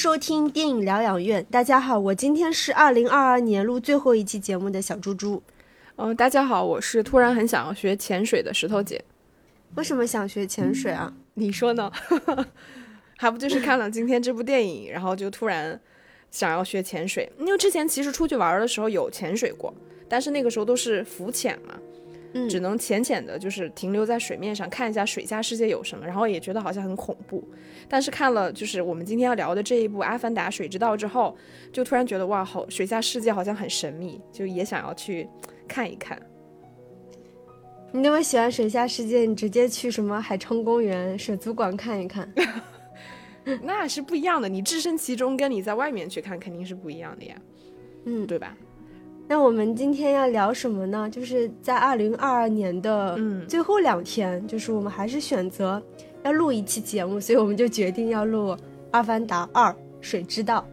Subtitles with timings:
[0.00, 1.44] 迎收听电影疗养院。
[1.50, 5.42] 大家好，我今天是二零二二年录最后一期节目的小猪猪。
[5.96, 9.04] 嗯，大家好，我是突然很想要学潜水的石头姐。
[9.74, 11.12] 为什么想学潜水啊？
[11.34, 11.92] 你说呢？
[13.18, 15.78] 还不就是看了今天这部电影，然后就突然
[16.30, 17.30] 想要学潜水。
[17.38, 19.74] 因为之前其实出去玩的时候有潜水过，
[20.08, 21.74] 但是那个时候都是浮潜嘛。
[22.48, 27.42] 只能浅浅的，就是停留在水面上看一下水下世界有什么，然后也觉得好像很恐怖。
[27.88, 31.36] 但是看了就是我们今天要聊的这一部《阿凡达：水之道》之后，
[31.72, 35.28] 就突然觉得哇，好水下世界好像很神秘，就也想要去
[35.66, 36.20] 看一看。
[37.92, 42.32] 你那么喜欢水下世界，你直接去什么海昌公园、水族馆看一看，
[43.62, 44.48] 那是不一样的。
[44.48, 47.34] 你置身其中，跟你在外面去看肯定是不一样的呀，
[48.04, 48.56] 嗯，对吧？
[49.30, 51.08] 那我们今天要聊什么呢？
[51.08, 55.80] 就是在二零二二年的最后两天，就是我们还是选择
[56.24, 58.48] 要录一期节目，所以我们就决定要录
[58.90, 60.66] 《阿凡达二：水之道》。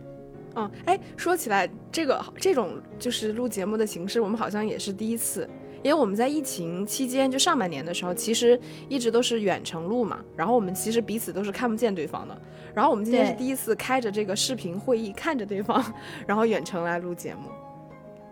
[0.55, 5.47] 嗯，哎，说起来，这个这种就是录节目的形式，我们好像也是第一次，
[5.83, 12.35] 因为我们在疫情期间，就上半年的时候，其实一直都是远程录嘛，然后我们其实彼此都是看不见对方的，
[12.73, 15.93] 然后我们今天是第一次开着这个视频会议，看着对方，
[16.25, 17.41] 然后远程来录节目。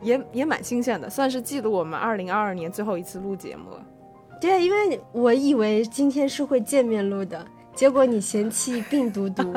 [0.06, 3.84] 也也蛮新鲜的，算是记录我们二零二二年最后一次录节目了。
[4.40, 9.54] 对，因为我以为今天是会见面录的，结果你嫌弃病毒毒。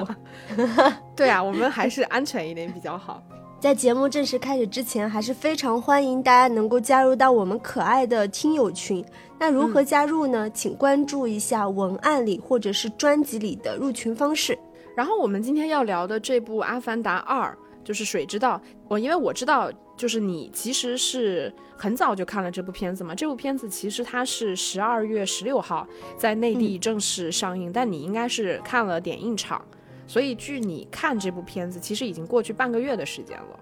[1.15, 3.23] 对啊，我们还是安全一点比较好。
[3.61, 9.05] 在节目正式开始之前，还是非常欢迎大家能够加入到我们可爱的听友群。
[9.39, 10.49] 那如何加入呢？
[10.51, 14.59] 请关注一下文案里或者是专辑里的入群方式。
[14.97, 17.51] 然后我们今天要聊的这部《阿凡达二》。
[17.85, 23.15] 就是水之道，我因为我知道，就是你其实是很早就看了这部片子嘛。
[23.15, 25.87] 这部片子其实它是十二月十六号
[26.17, 29.63] 在内地正式上映，但你应该是看了点映场，
[30.07, 33.61] 所以距你看这部片子其实已经过去半个月的时间了。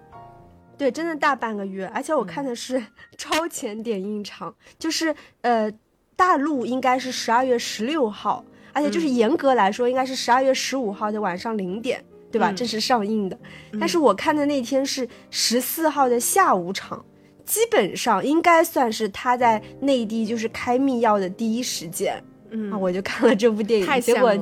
[0.77, 2.81] 对，真的大半个月，而且我看的是
[3.17, 5.71] 超前点映场，就是呃，
[6.15, 12.05] 大陆应该是十二月十六号，而且就是严格来说应该是十二月十五号的晚上零点。
[12.31, 12.51] 对吧？
[12.51, 13.37] 正式上映的，
[13.79, 17.03] 但是我看的那天是十四号的下午场，
[17.45, 22.21] 基本上应该算是他在内地就是开密钥的第一时间。
[22.49, 24.33] 嗯，我就看了这部电影，结果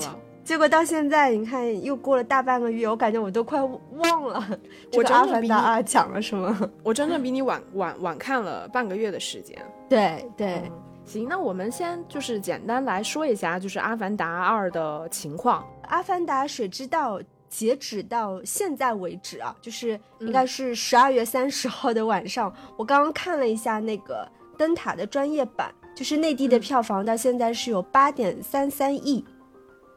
[0.43, 4.59] 结果到现在，你看又过了大半个月，我感觉我都快忘了
[4.91, 6.55] 这个《阿凡达二》讲了什么。
[6.83, 9.57] 我真的比你晚晚晚看了半个月的时间。
[9.89, 10.61] 对对，
[11.03, 17.19] 行，那我们先就是简单来说一下，就是《阿凡达二》的情况，《阿凡达：水之道》。
[17.49, 29.23] 截止到现在为止啊，就是应该是十二月三十号的晚上，我刚刚看了一下那个灯塔的专业版，就是内地的票房到现在是有八点三三亿，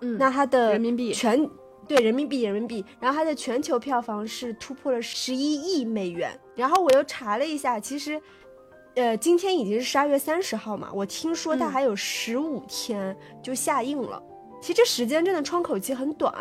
[0.01, 1.13] 嗯，那它的人民币。
[1.13, 1.49] 全
[1.87, 6.39] 对人民币人民币，然后它的全球票房是突破了十一亿美元。
[6.55, 8.21] 然后我又查了一下，其实，
[8.95, 14.23] 呃，今天已经是十二月三十号嘛，我听说它还有十五天就下映了，
[14.61, 16.35] 其实这时间真的窗口期很短。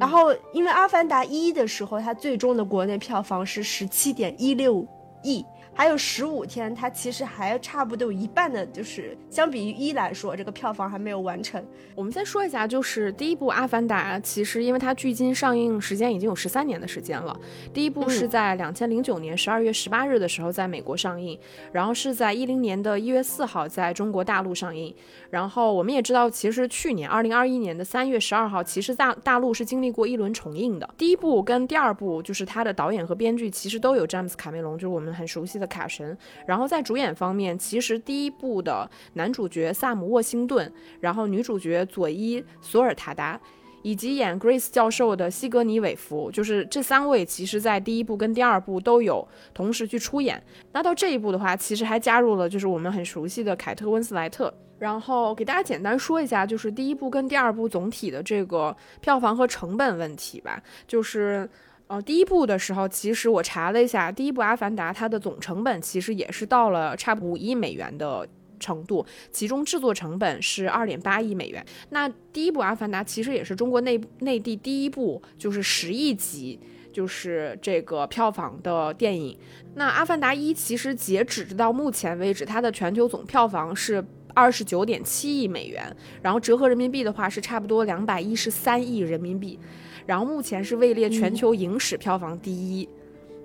[0.00, 4.86] 然后，因为《阿凡达一》的时候，它最终的国内票房是十七点一六
[5.22, 5.44] 亿。
[5.76, 11.62] 还有十五天，它其实还差不多有一半的，就是相比于一来说，这个票房还没有完成。
[11.96, 17.36] 我们再说一下，就是第一部《阿凡达》，其实因为它距今上映时间已经有十三年的时间了。
[17.72, 21.36] 第一部是在两千零九年十二月十八日的时候在美国上映，
[21.72, 24.94] 然后是在一零年的一月四号在中国大陆上映。
[25.30, 30.88] 然后我们也知道，其实去年二零二一年的三月十二号，其实大大陆是经历过一轮重映的。
[30.96, 35.63] 第一部跟第二部，就是它的导演和编剧其实都有詹姆斯卡梅隆，就是我们很熟悉的。
[35.66, 36.16] 卡神，
[36.46, 43.40] 然后在主演方面，其实第一部的男主角萨姆沃辛顿，然后女主角佐伊索尔塔达，
[43.82, 50.42] 以及演 Grace 教授的西格尼韦弗，就是这三位，其实在第一部跟第二部都有同时去出演。
[50.72, 54.52] 那到这一部的话，其实还加入了就是我们很熟悉的凯特温斯莱特。
[54.78, 61.48] 然后给大家简单说一下，就是第一部跟第二部总体的这个票房和成本问题吧，就是。
[61.86, 68.26] 哦，第一部的时候，其实我查了一下，第一部《阿凡达》它的总成本其实也是到了差不多五亿美元的
[68.58, 71.64] 程度，其中制作成本是二点八亿美元。
[71.90, 76.58] 那第一部《阿凡达》其实也是中国内内地第一部就是十亿级
[76.90, 79.36] 就是这个票房的电影。
[79.74, 84.02] 那《阿凡达一》其实截止到目前为止，它的全球总票房是
[84.32, 89.58] 二十九点七亿美元，然后折合人民币的话是差不多两百一十三亿人民币。
[90.06, 92.88] 然后目前是位列全球影史票房第一。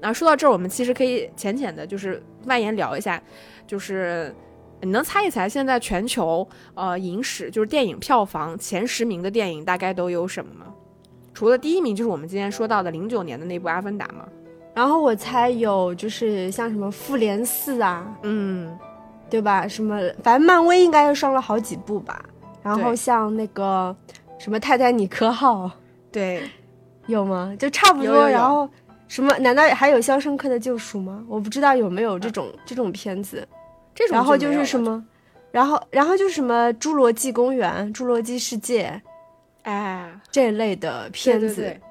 [0.02, 3.22] 那说到这儿，我们其实可以浅浅的，就是外延聊一下，
[3.68, 4.34] 就是
[4.82, 10.68] 你能猜一猜现在全球呃影史就是电影票房前十名的电影大概都有什么吗？
[11.34, 14.28] 除了第一名就是我们今天说到的零九年的那部《阿凡达》嘛。
[14.74, 18.78] 然后我猜有就是像什么《复联四》啊，嗯，
[19.30, 19.68] 对吧？
[19.68, 22.24] 什么反正漫威应该又上了好几部吧。
[22.64, 23.94] 然后像那个
[24.38, 25.66] 什么《泰坦尼克号》
[26.12, 26.50] 对，
[27.08, 27.56] 有吗？
[27.60, 28.06] 就差不多。
[28.06, 28.70] 有有有然后
[29.08, 29.38] 什么？
[29.40, 31.24] 难道还有《肖申克的救赎》吗？
[31.28, 33.48] 我不知道有没有这种、这种片子。
[33.96, 35.06] 这种然后就是什么，
[35.52, 39.02] 然后然后就是什么《侏罗纪公园》《侏罗纪世界
[39.64, 41.48] 哎，》这类的片子。
[41.48, 41.82] 对对对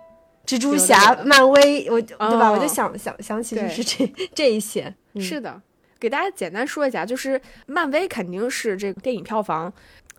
[0.47, 2.49] 蜘蛛侠、漫威，我对吧？
[2.49, 4.94] 哦我就想想想起就是这 这一些。
[5.12, 5.61] 嗯是的，
[6.00, 9.70] 给大家简单说一下，就是漫威肯定是这个电影票房。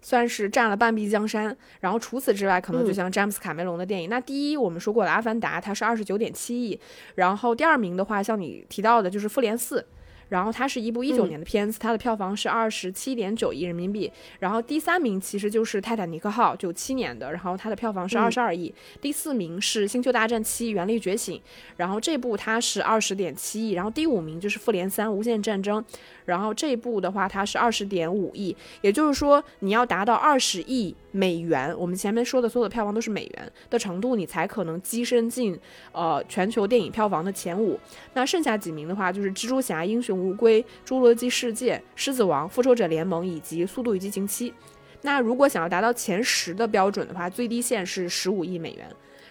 [0.01, 2.93] 算是占了半壁江山，然后除此之外，可能就嗯。
[2.93, 6.79] 像詹姆斯卡梅隆的电影，那第一我们说过了《阿凡达》，它是二十九点七亿，
[7.15, 9.79] 然后第二名的话，像你提到的，就是《复联四》，
[10.29, 11.29] 然后它是一部一九嗯。
[11.29, 18.19] 年的片子，它的票房是二十七点九亿人民币，然后第三名其实就是《泰坦尼克号》，九七年的，然后它的票房是嗯。
[18.19, 21.37] 二十二亿，第四名是《星球大战七：原力觉醒》，
[21.77, 25.81] 然后这部它是二十点七亿，然后第五名就是《复联三：无限战争》，
[26.25, 35.57] 然后这部的话它是二十点五亿，也就是说你要达到二十亿美元，我们前面说的所有的票房都是美元的程度，你才可能跻身进
[35.91, 37.79] 呃全球电影票房的前五。
[38.13, 44.53] 那剩下几名的话就是蜘蛛侠、英雄无归、侏罗纪世界、狮子王、复仇者联盟以及速度与激情七。
[45.01, 48.85] 那如果想要达到前十的标准的话，最低线是十五亿美元。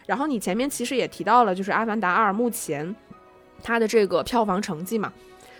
[0.06, 2.96] 然后你前面其实也提到了，就是《阿凡达二》目前
[3.62, 5.12] 它的这个票房成绩嘛，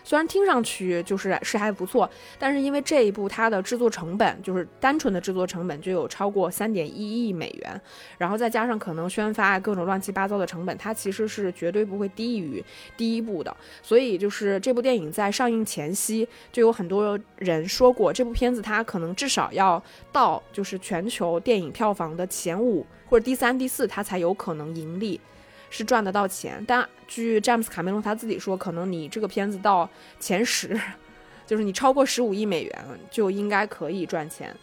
[0.09, 2.09] 虽然听上去就是是还不错，
[2.39, 7.79] 但是因为这一部它的制作成本就是单纯的制作成本就有超过三点一亿美元，
[8.17, 12.65] 然后再加上可能宣发各种乱七八糟的成本，它其实是绝对不会低于
[12.97, 13.55] 第一部的。
[13.83, 25.21] 所以就是这部电影在上映前夕，就有很多人说过，这部片子它可能至少要到就是全球电影票房的前五或者第三、第四，它才有可能盈利。
[25.71, 29.89] 是赚得到钱，但据詹姆斯卡梅隆他自己说，可能你这个片子到
[30.19, 30.79] 前十，
[31.47, 34.55] 就是你超过十五亿美元就应该可以赚钱。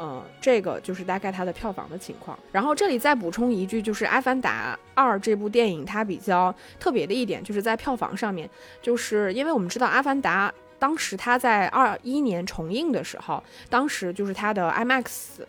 [0.00, 2.38] 嗯，这个就是大概它的票房的情况。
[2.52, 8.48] 然后这里再补充一句，就是《阿凡达二》这部电影它比较特别的一点，就是在票房上面，
[8.80, 15.40] 就是因为我们知道《阿凡达》当时它在二一年重映的时候，当时就是它的 IMAX。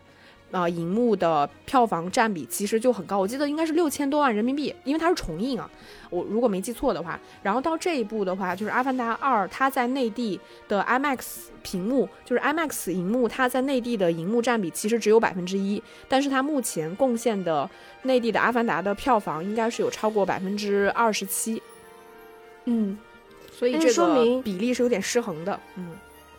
[0.51, 5.69] 呃，银幕的票房占比其实就很高，我记得应该是六千多万人民币，因为它是重映啊，
[6.09, 7.19] 我如果没记错的话。
[7.43, 11.19] 然后到这一部的话，就是《阿凡达二》，它在内地的 IMAX
[11.61, 17.69] 屏幕，就是 IMAX 荧幕，它在内地的荧幕占比其实只有百分之一，但是它目前贡献的
[18.01, 21.61] 内地的《阿凡达》的票房应该是有超过百分之二十七，
[22.65, 22.97] 嗯，
[23.51, 25.59] 所以这说明比例是有点失衡的。
[25.75, 25.91] 嗯，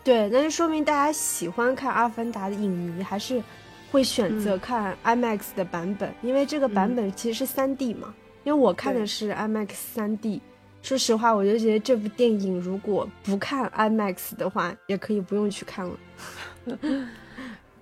[0.03, 3.41] 对，那就说明大家喜欢看《阿凡达》的影迷还是
[3.91, 8.15] 会选择嗯看 IMAX 的版本，因为这个版本其实是三 D 嘛。
[8.45, 10.41] 因为我看的是 IMAX 三 D，
[10.81, 16.79] 说实话，我就觉得这部电影如果不看 IMAX 的话，也可以不用去看了。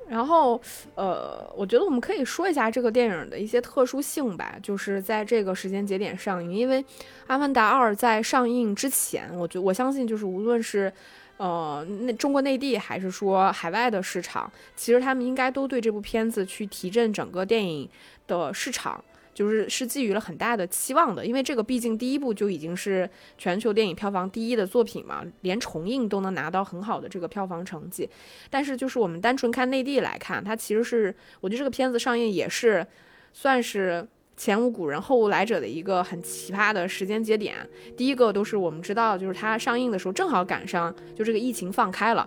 [0.09, 0.61] 然后，
[0.95, 6.83] 呃，我觉得我们可以说一下这个电影的一些特殊性吧，就是在这个时间节点上映，因为
[7.29, 10.93] 《阿凡达二》在上映之前，我觉我相信就是无论是。
[11.39, 17.89] 呃，那中国内地还是说海外的市场，其实他们应该都对这部片子去提振整个电影
[18.27, 19.03] 的市场，
[19.33, 21.25] 就是是寄予了很大的期望的。
[21.25, 28.11] 因为这个毕竟第一部就已经是全球电影票房第一的作品嘛，连重映都能拿到很好的这个票房成绩。
[28.51, 32.85] 但是就是我们单纯看内地来看，它其实是我觉得这个片子上映也是
[33.33, 34.05] 算是
[34.39, 37.57] 前无古人后无来者的一个很奇葩的时间节点。
[37.97, 42.27] 第一个都是我们知道，就是它上映的时候正好赶上就这个疫情放开了。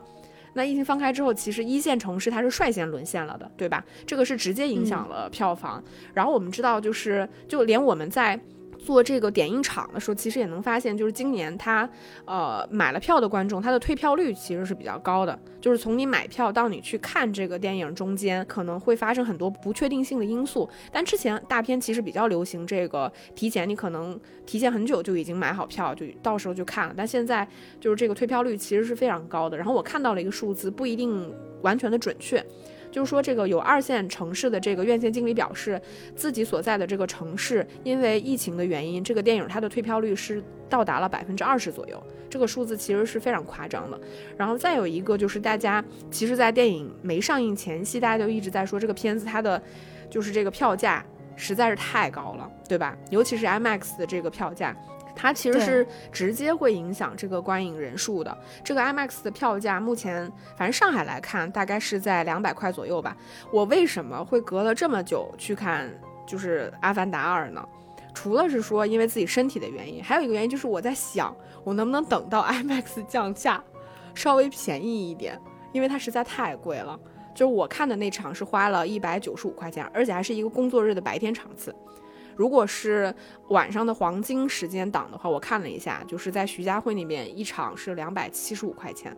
[0.54, 3.84] 那疫情放开之后，其实一线城市它是率先沦陷了的，对吧？
[4.06, 5.82] 这个是直接影响了票房。
[6.14, 8.38] 然后我们知道，就是就连我们在
[8.84, 11.88] 做这个点映场的时候，其实也能发现，就是今年它
[12.26, 15.38] 呃买了票的观众，他的退票率其实是比较高的。
[15.62, 20.68] 就是从你买票到你去看这个电影中间，可能会发生很多不确定性的因素。
[20.92, 26.94] 但之前大片其实比较流行这个提前，你可能提前很久就已经买好票，就到时候就看了。
[26.98, 27.48] 但现在
[27.80, 29.56] 就是这个退票率其实是非常高的。
[29.56, 32.44] 然后我看到了一个数字，不一定完全的准确。
[32.92, 35.82] 就是说，这个有二线城市的这个院线经理表示，
[36.16, 44.00] 自己所在的这个城市因为疫情的原因，这个电影它的退票率是到达了百分之二十左右，这个数字其实是非常夸张的。
[44.38, 49.62] 然后再有一个就是大家其实，在电影没上映前夕，大家就一直在说这个片子它的
[50.10, 51.04] 就是这个票价
[51.38, 52.98] 实在是太高了，对吧？
[53.10, 54.76] 尤其是 IMAX 的这个票价。
[55.16, 58.38] 它其实是直接会影响这个观影人数的。
[58.64, 63.16] 这个 IMAX 的票价目前，反正上海来看，大概是在两百块左右吧。
[63.52, 65.90] 我为什么会隔了这么久去看？
[66.28, 67.68] 就是《阿凡达二》呢？
[68.14, 73.62] 除了是说因为自己身体的原因，还有一个原因就是我在想，我能不能等到 IMAX 降价，
[74.14, 75.38] 稍微便宜一点，
[75.72, 76.98] 因为它实在太贵了。
[77.34, 81.74] 就是我看的那场是花了一百九十五块钱，而且还是一个工作日的白天场次。
[82.36, 83.14] 如果是
[83.50, 89.16] 晚上的黄金时间档的话，我看了一下，就是在徐家汇那边一场是两百七十五块钱，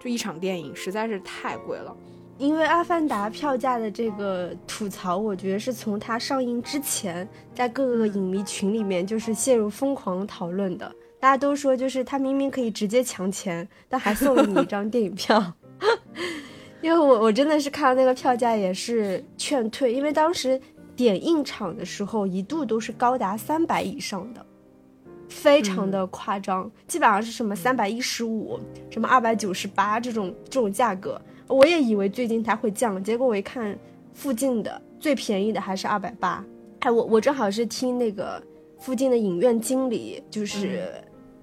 [0.00, 1.96] 就一场电影实在是太贵了。
[2.38, 10.90] 因为《阿凡达》票价的这个吐槽，我觉得是从它上映之前，在各个影迷群里面就是陷入疯狂讨论的。
[11.20, 15.52] 大家都说，就是它明明可以直接抢钱，但还送了你一张电影票。
[16.80, 20.58] 因为我我真的是看到那个票价也是劝退，因为当时
[21.02, 24.44] 点映场的时候一度都是高达三百以上的，
[25.30, 31.18] 非常的夸张，基本上是什么三百一十五、什么二百九十八这种这种价格。
[31.46, 33.78] 我也以为最近它会降，结果我一看，
[34.12, 36.44] 附近的最便宜的还是二百八。
[36.80, 38.42] 哎，我我正好是听那个
[38.78, 40.92] 附近的影院经理就是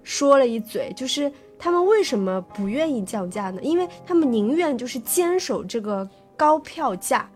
[0.03, 3.59] 说了一嘴，就是他们为什么不愿意降价呢？
[3.63, 7.27] 因为他们宁愿就是坚守这个高票价，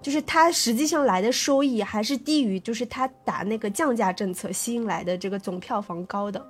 [0.00, 6.44] 就是它实际上来的收益还是低于就是它打那个降价政策吸引来的这个总票房高的，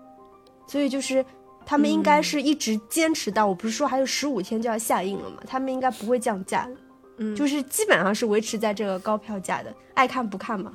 [0.66, 1.24] 所以就是。
[1.66, 5.42] 他们应该是一直坚持到，我不是说还有十五天就要下映了嘛？
[5.46, 6.74] 他们应该不会降价的，
[7.18, 10.72] 嗯，就是基本上是维持在这个高票价的，爱看不看嘛，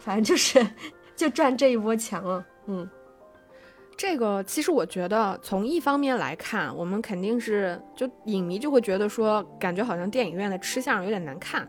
[0.00, 0.66] 反正就是
[1.14, 2.90] 就赚这一波钱了，嗯。
[3.96, 11.68] 这个其实我觉得从一方面来看，我们肯定是就影迷就会觉得说，感觉好像电影院的吃相有点难看，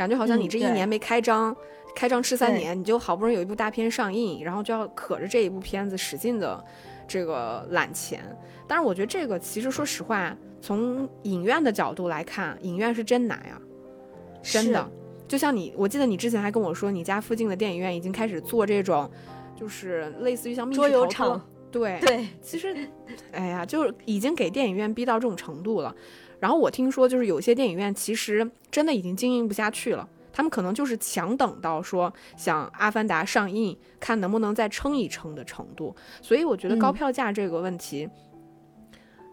[0.00, 1.54] 感觉好像你这一年没开张，
[1.94, 6.64] 开张吃三年，你就好不容易有一部大片上映，然后就要可着这一部片子使劲的。
[7.12, 8.22] 这个揽钱，
[8.68, 13.60] 但是我觉得这个其实说实话，从影院的角度来看，影院是真难呀，
[14.40, 14.88] 真的。
[15.26, 19.10] 就像你，我记得你之前还跟我说，你家附近的电影院已经开始做这种，
[19.56, 22.28] 就是类似于像桌游场，对对。
[22.40, 22.76] 其实，
[23.32, 25.92] 哎呀，就是已经给电影院逼到这种程度了。
[26.40, 30.08] 然后我听说，就是有些电影院其实真的已经经营不下去了。
[30.32, 35.94] 他们可能就是强等到说想《阿凡达》上映，看能不能再撑一撑的程度。
[36.22, 38.08] 所以我觉得高票价这个问题，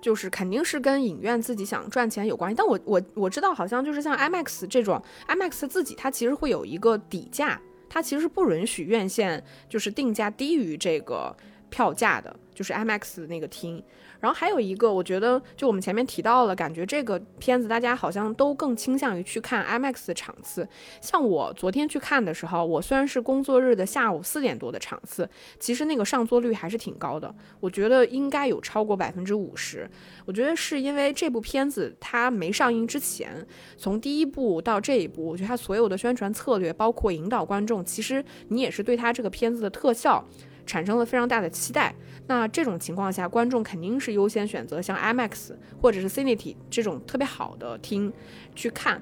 [0.01, 2.55] 就是肯定是跟影院自己想赚钱有关系。
[2.57, 11.33] 但我我我知道，好像就是像 IMAX 这种，IMAX 自己它其实会有一个底价，它其实是不允许院线就是定价低于这个
[11.69, 13.81] 票价的，就是 IMAX 那个厅。
[14.19, 20.67] 然后还有一个，我觉得就我们前面提到了，感觉这个片子大家好像都更倾向于去看 IMAX 的场次。
[21.01, 27.33] 像我昨天去看的时候，我虽然是工作日的下午四点多的场次，其实那个上座率还是挺高的。
[27.59, 29.89] 我觉得应该有超过百分之五十。
[30.25, 33.45] 我觉得是因为这部片子它没上映之前，
[33.77, 40.23] 从第一部到这一部，我觉得它所有的宣传策略，包括引导观众，其实你也是对它这个片子的特效
[40.65, 41.93] 产生了非常大的期待。
[42.27, 48.11] 那这种情况下，观众肯定是优先选择像 IMAX 或者是 Cinity 这种特别好的厅
[48.53, 49.01] 去看。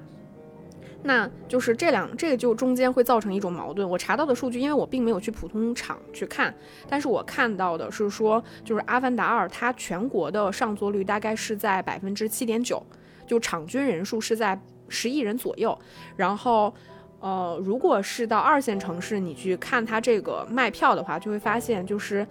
[1.02, 3.88] 那就是这两，这个就中间会造成一种矛盾。
[3.88, 6.52] 我查到的数据，因为我并没有去普通场去看，
[6.88, 12.84] 但是我看到的是说，就是《阿凡达二》它全国的上座率大概是在百分之七点九，
[13.24, 15.78] 就场均人数是在十亿人左右。
[16.16, 16.74] 然后，
[17.26, 22.24] 呃，如果是到二线城市，你去看它这个卖票的话，就会发现就是。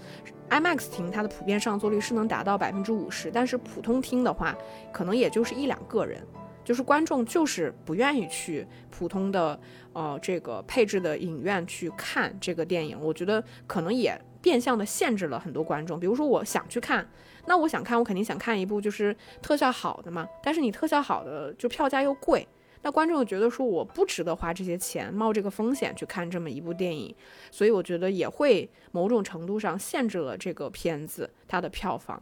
[0.48, 4.56] IMAX 厅它的普遍上座率是能达到百分之五十，但是普通厅的话，
[4.94, 6.22] 可能也就是一两个人，
[6.64, 9.60] 就是观众就是不愿意去普通的
[9.94, 12.96] 呃这个配置的影院去看这个电影。
[13.02, 16.00] 我觉得可能也变相的限制了很多观众。
[16.00, 17.10] 比如说我想去看，
[17.48, 22.48] 那我想看，我肯定想看一部就是特效好的嘛，但是你特效好的就票价又贵。
[22.86, 27.16] 那观众觉得说我不值得花这些钱，冒这个风险去看这么一部电影，
[27.50, 32.22] 所以我觉得也会某种程度上限制了这个片子它的票房。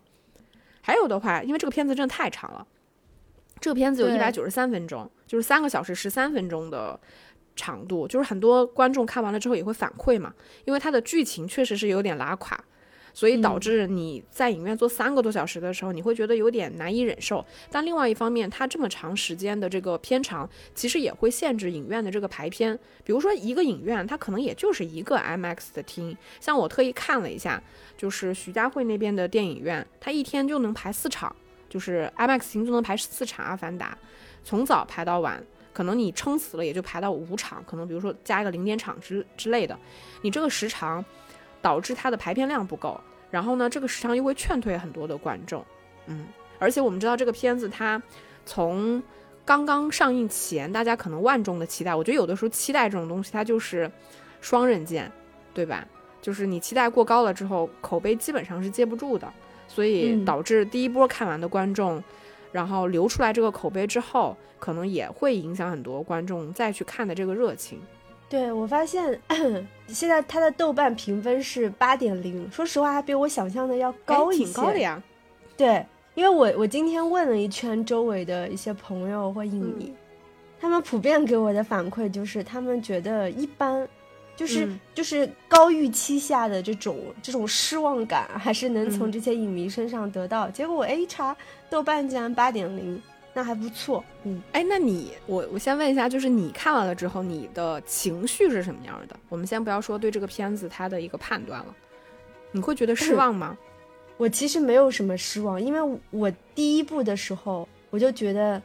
[0.79, 2.65] 还有的话，因为这个片子真的太长了，
[3.59, 6.97] 这个片子有一百九十三分钟，就是三个小时十三分钟的
[7.57, 12.57] 长度，就是很多观众看完了之后也会反馈嘛，因为它的剧情确实是有点拉垮。
[13.13, 17.45] 所以导致你在影院坐三个多小时的时候，你会觉得有点难以忍受。
[17.69, 22.77] 但另外一方面，它这么长时间的这个片长，其实也会限制影院的这个排片。
[23.03, 26.17] 比如说一个影院，它可能也就是一个 IMAX 的厅。
[26.39, 27.61] 像我特意看了一下，
[27.95, 31.33] 就是徐家汇那边的电影院，它一天就能排四场，
[31.69, 33.95] 就是 IMAX 厅就能排四场《阿凡达》，
[34.43, 39.77] 从早排到晚，可能你撑死了也就排到五场，可能比如说加一个零点场之之类的，
[40.23, 41.05] 你这个时长。
[41.63, 42.99] 导致它的排片量不够，
[43.31, 45.65] 然后呢，这个时长又会劝退很多的观众，
[46.07, 46.27] 嗯，
[46.59, 47.99] 而且我们知道这个片子它
[48.45, 49.01] 从
[49.45, 53.89] 刚刚上映前，大家可能万众的期待，我觉得有的时候期待这种东西，它就是
[54.41, 55.09] 双刃剑，
[55.53, 55.87] 对吧？
[56.21, 59.31] 就是你期待过高了之后，口碑基本上是接不住的，
[59.67, 62.03] 所以导致第一波看完的观众，
[62.51, 67.81] 然后流出来这个口碑之后，可能也会影响很多观众再去看的这个热情。
[68.33, 69.21] 对我发现，
[69.87, 75.03] 现在它的豆瓣评分是八点零，说实话还比我想象的要高一些，挺高的呀。
[75.55, 75.85] 对。
[76.15, 79.93] 因为我我今天问了一圈周围的一些朋友或影迷，
[80.59, 83.87] 他们普遍给我的反馈就是他们觉得一般，
[84.35, 90.49] 就是就是高预期下的这种这种失望感还是能从这些影迷身上得到。
[90.49, 91.37] 结果我 A 查
[91.69, 92.99] 豆瓣竟然八点零，
[93.33, 94.03] 那还不错。
[94.23, 99.15] 嗯，哎，那你我我先问一下，就是你看完了之后，你的情绪是什么样的？
[99.29, 101.75] 我们先不要说对这个片子它的一个判断了，
[102.51, 103.57] 你会觉得失 望吗？
[104.17, 108.61] 我其实没有什么失望，因为我第一部的时候我就觉得，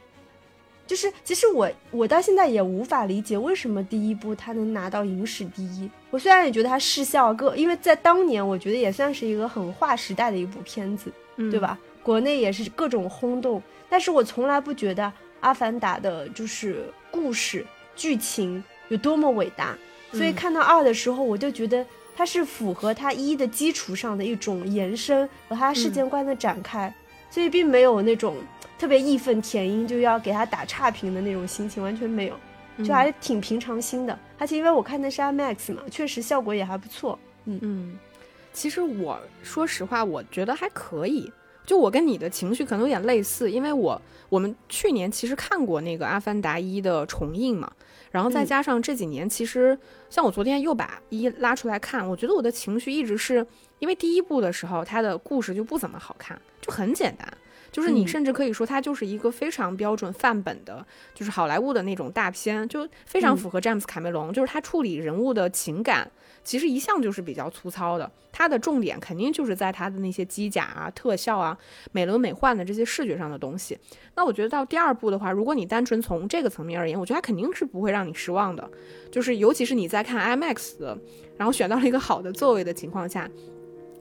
[0.87, 5.91] 就是其实我我到现在也无法理解为什么第一部它能拿到影史第一。
[6.11, 11.79] 我虽然也觉得它视效各，因为在当年我觉得也算是一个很划时代的一部片子，对吧？
[12.03, 15.03] 国内也是各种轰动，但是我从来不觉得
[15.41, 19.77] 《阿凡达》的就是故事剧情有多么伟大，
[20.13, 21.85] 所以看到二的时候我就觉得。
[22.19, 26.93] 它是符合它一的基础上的一种延伸和它世界观的展开，
[27.31, 28.35] 所以并没有那种
[28.77, 32.35] 特别义愤填膺就要给它打差评的那种心情，完全没有，
[32.85, 34.19] 就还是挺平常心的。
[34.37, 37.17] 而且因为我看的是 IMAX 嘛，确实效果也还不错。
[37.45, 37.99] 嗯嗯，
[38.53, 41.33] 其实我说实话，我觉得还可以。
[41.69, 47.71] 就我跟你的情绪可能有点类似，因为我我们去年其实看过那个《阿凡达一》的重映嘛。
[48.11, 53.47] 然后再加上这几年，其实像我昨天又把一拉出来看，我觉得我的情绪一直是
[53.81, 57.31] 因为第一部的时候，它的故事就不怎么好看，就很简单，
[57.71, 60.83] 就是你甚至可以说它就是一个非常标准范本的，
[61.15, 66.11] 就是好莱坞的那种大片，就非常符合詹姆斯卡梅隆，就是他处理人物的情感。
[66.45, 71.57] 其实一向就是比较粗糙的，它的重点肯定就是在它的那些机甲啊、特效啊、
[71.93, 73.79] 美轮美奂的这些视觉上的东西。
[74.15, 78.69] 那我觉得到第二部的话，如果你单纯从这个层面而言，我觉得它肯定是不会让你失望的。
[79.11, 80.99] 就是尤其是你在看 IMAX 的，
[81.37, 83.29] 然后选到了一个好的座位的情况下，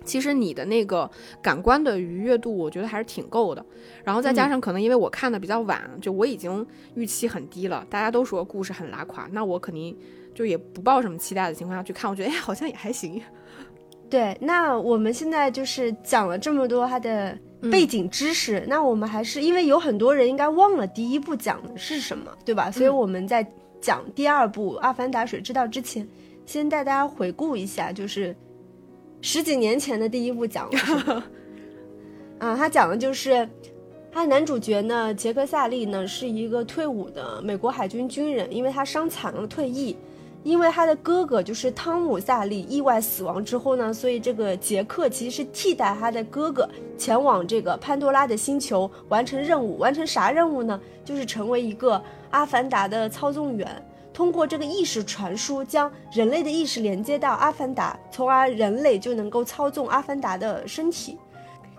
[0.06, 1.10] 其实你的那个
[1.41, 3.65] 感官的愉悦度，我觉得还是挺够的。
[4.06, 9.97] 然后再加上可能因为我看的比较晚，就我已经预期很低了，大家都说故事很拉垮，那我肯定。
[10.38, 13.19] 就也不抱什么期待的情况下去看，我觉得哎，好像也还行。
[14.08, 17.36] 对，那我们现在就是讲了这么多它的
[17.71, 22.69] 背景知识，那我们还是因为有很多人应该忘了第一部讲的是什么，对吧？
[22.69, 23.43] 所以我们在
[23.82, 26.08] 讲第二部《阿凡达：水之道》之前，
[26.45, 28.36] 先带大家回顾一下，就是
[29.21, 31.23] 十几年前的第一部讲了什么。
[32.38, 33.50] 啊，他讲的就是
[34.12, 39.97] 他男主角呢，杰克萨利呢是一个退伍的美国海军军人，因为他伤残了，退役。
[40.48, 46.66] 因为他的哥哥就是汤姆·萨利意外死亡之后呢，所以这个杰克其实是替代他的哥哥
[46.98, 49.78] 前往这个潘多拉的星球完成任务。
[49.78, 50.80] 完成啥任务呢？
[51.04, 61.18] 就是成为一个阿凡达的操纵员，通过这个意识传输，将人类的意识连接到阿凡达，从而人类就能够操纵阿凡达的身体。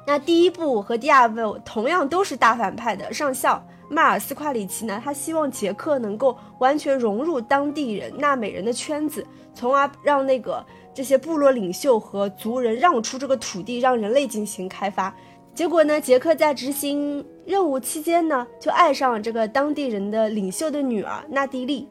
[0.07, 3.67] 那第一部和第二部同样都是大反派的上校。
[3.91, 5.01] 迈尔斯·夸里奇呢？
[5.03, 15.15] 他希望杰克能够完全融入当地人纳美人的圈子，从而让那个这些部落领袖和族人让出这个土地，让人类进行开发。
[15.55, 21.89] 结果呢，杰克在执行任务期间呢，就爱上了这个当地人的领袖的女儿娜蒂利。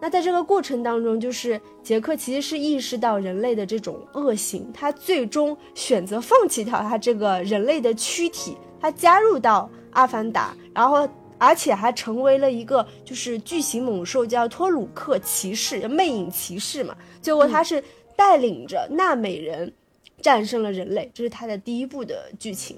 [0.00, 11.08] 那在这个过程当中，就是杰克其实是意识到人类的这种恶行，他最终选择放弃掉他这个人类的躯体，他加入到阿凡达，然后。
[11.42, 16.96] 而且还成为了一个就是巨型猛兽，叫托鲁克骑士，魅影骑士嘛。
[17.20, 17.82] 最后他是
[18.14, 19.72] 带领着纳美人
[20.20, 22.76] 战胜了人类，这是他的第一部的剧情。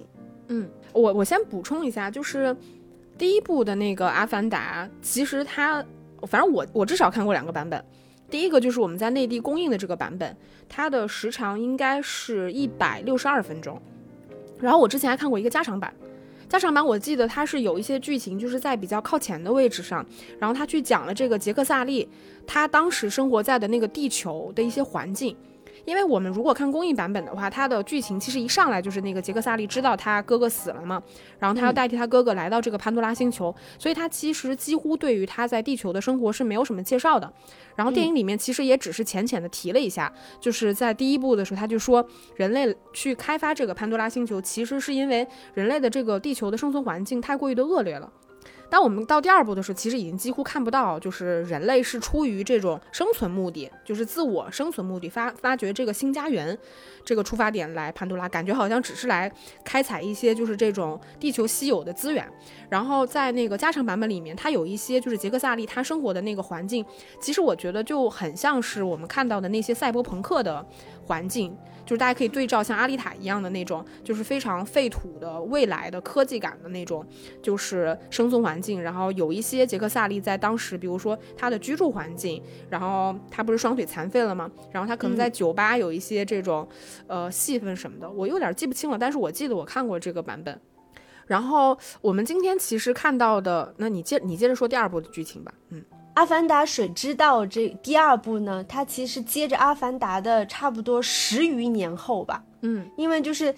[0.48, 2.56] 嗯，我我先补充一下，就是
[3.18, 5.84] 第一部的那个《阿凡达》，其实它
[6.22, 7.84] 反正我我至少看过两个版本。
[8.30, 10.34] 第一个就是我们在内地公映的这个版本，
[10.70, 13.78] 它的时长应该是一百六十二分钟。
[14.58, 15.94] 然后我之前还看过一个加长版。
[16.54, 20.06] 加上版我记得它是有一些剧情，就是在比较靠前的位置上，
[20.38, 22.08] 然后他去讲了这个杰克萨利，
[22.46, 25.36] 他当时生活在的那个地球的一些环境。
[25.84, 31.02] 因为我们如果看公益版本的话，它的剧情其实一上来就是那个杰克萨利知道他哥哥死了嘛，
[31.38, 37.32] 然后他要代替他哥哥来到这个潘多拉星球，所以他其实几乎对于他在地球的生活是没有什么介绍的。
[37.76, 48.10] 然后电影里面其实也只是浅浅的提了一下，就是在第一部的时候他就说，人类去开发这个潘多拉星球，其实是因为人类的这个地球的生存环境太过于的恶劣了。
[48.74, 56.58] 那我们到第二部的时候，其实已经几乎看不到，就是人类是出于这种生存目的，就是自我生存目的发发掘这个新家园，
[57.04, 59.30] 这个出发点来潘多拉，感觉好像只是来
[59.64, 62.28] 开采一些就是这种地球稀有的资源。
[62.68, 66.84] 然后在那个加长版本里面，它有一些就是杰克萨利他生活的那个环境，
[67.20, 70.66] 其实我觉得就很像是我们看到的那些赛博朋克的
[71.06, 71.56] 环境。
[71.84, 77.06] 就是大家可以对照像阿丽塔一样的那种，就是非常废土的未来的科技感的那种，
[77.42, 78.82] 就是生存环境。
[78.82, 84.50] 然后有一些杰克萨利在当时，比如说他的居住环境，然后他不是双腿残废了吗？
[84.72, 86.66] 然后他可能在酒吧有一些这种，
[87.06, 88.98] 呃，戏份什么的，我有点记不清了。
[88.98, 90.60] 但是我记得我看过这个版本。
[91.26, 95.80] 然后我们今天其实看到的，那你接你接着说第二部的剧情吧，嗯。
[96.14, 102.42] 《阿凡达：水之道》这第二部呢，它其实接着《阿凡达》的差不多十余年后吧。
[102.60, 103.52] 嗯，因为就是，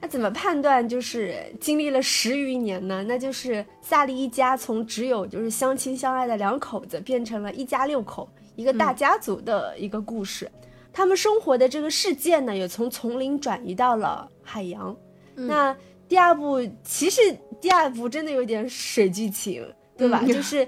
[0.00, 3.02] 那怎么判断就是经历了十余年呢？
[3.02, 10.48] 那就是萨利一家从只有就是相亲相爱的两口子，变成了一家六口，一个大家族的一个故事。
[10.92, 14.96] 他们生活的这个世界呢，也从丛林转移到了海洋。
[15.34, 15.76] 那
[16.08, 17.20] 第二部其实
[17.60, 20.22] 第二部真的有点水剧情，对吧？
[20.24, 20.66] 就是。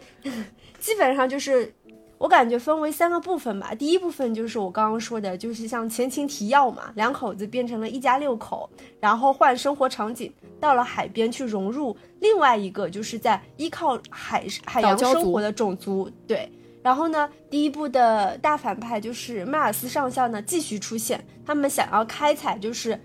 [0.83, 1.73] 基本上就是，
[2.19, 3.73] 我感觉分为三个部分吧。
[3.73, 8.69] 第一部分就是我刚刚说的，就是像前情提要嘛，两口子变成了一家六口，
[8.99, 16.11] 然后换生活场景，到了海边去融入另外一个就是在依靠海海洋生活的种族。
[16.27, 16.51] 对，
[16.83, 23.01] 然后呢，第一部的大反派就是迈尔斯上校呢继续出现，他们想要开采，就是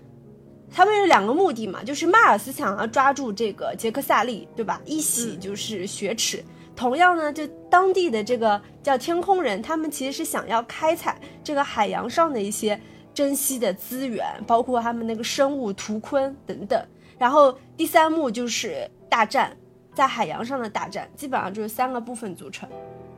[0.68, 4.82] 他们有两个目的嘛，就是迈尔斯想要抓住这个杰克萨利，对吧？
[4.84, 6.44] 一洗就是雪耻。
[6.78, 12.80] 同样呢，就当地的这个叫天空人，他们其实是想要开采这个海洋上的一些
[13.12, 16.80] 珍稀的资源，包括他们那个生物图鲲等等。
[17.18, 19.56] 然后第三幕就是大战，
[19.92, 22.68] 在海洋上的大战，基本上就是三个部分组成。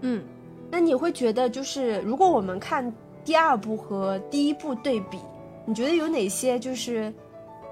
[0.00, 0.24] 嗯，
[0.70, 2.90] 那你会觉得就是如果我们看
[3.26, 5.18] 第二部和第一部对比，
[5.66, 7.12] 你觉得有哪些就是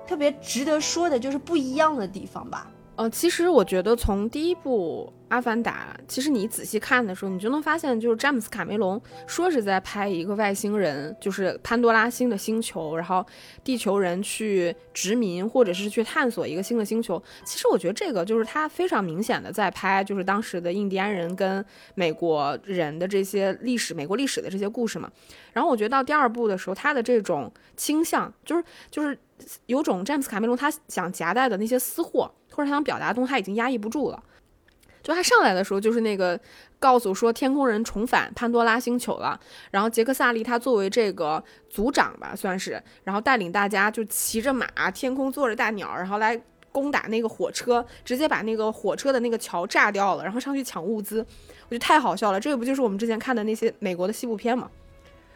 [0.07, 2.71] 特别值得说的，就是不一样的地方吧？
[2.97, 5.11] 呃，其实我觉得从第一部。
[5.29, 13.25] 阿凡达，其实你仔细看的时候，你就能发现，就是詹姆斯卡梅隆说是在拍一个外星人，就是潘多拉星的星球，然后
[13.63, 17.23] 地球人去殖民或者是去探索一个新的星球。
[17.45, 21.65] 其实我觉得这个就是他非常明显的在拍，就是当时的印第安人跟
[21.95, 25.11] 美国人的这些历史，美国历史的这些故事嘛。
[25.53, 29.19] 然后我觉得到第二部的时候，他的这种倾向，就是就是
[29.67, 34.23] 有种詹姆斯卡梅隆他想夹带的那些私货，或者他想表达的东西，他已经压抑不住了。
[35.09, 36.39] 就他上来的时候，就是那个
[36.79, 39.41] 告诉说天空人重返潘多拉星球了，
[39.71, 46.39] 然后杰克萨利他作为这个族长吧，算是，然后带领大家就骑着马，天空坐着大鸟，然后来
[46.71, 52.39] 攻打那个火车，直接把那个火车的那个桥炸掉了，然后上去抢物资，我觉得太好笑了。
[52.39, 54.71] 这个不就是我们之前看的那些美国的西部片嘛？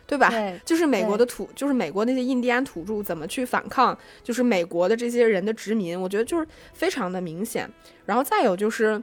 [0.06, 0.30] 对吧？
[0.66, 7.66] 就是美国的土，就是美国那些印第安土著怎么去反抗，就是美国的这些人的殖民，我觉得就是非常的明显。
[8.04, 9.02] 然后再有就是。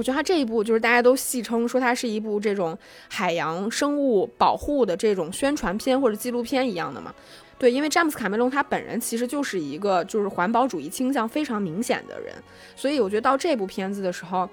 [0.00, 2.76] 我觉得它这一部就是大家都戏称说它是一部这种
[3.10, 7.14] 海洋生物保护的这种宣传片或者纪录片一样的嘛。
[7.58, 12.34] 对，因为詹姆斯卡梅隆他本人其实就是一个就是环保主义倾向非常明显的人，
[12.74, 14.48] 所以我觉得到这部片子的时候，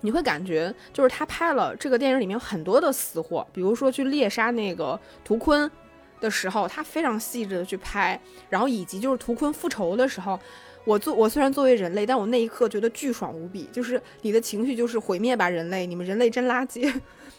[0.00, 5.70] 你会感觉就是他拍了这个电影里面很多的死货，比如说去猎杀那个图鲲
[6.18, 10.40] 的时候，他非常细致的去拍，然后以及就是图鲲复仇的时候。
[10.86, 16.90] 我作我虽然作为人类，但我那一刻觉得巨爽无比，就是你的情绪就是毁灭吧人类，你们人类真垃圾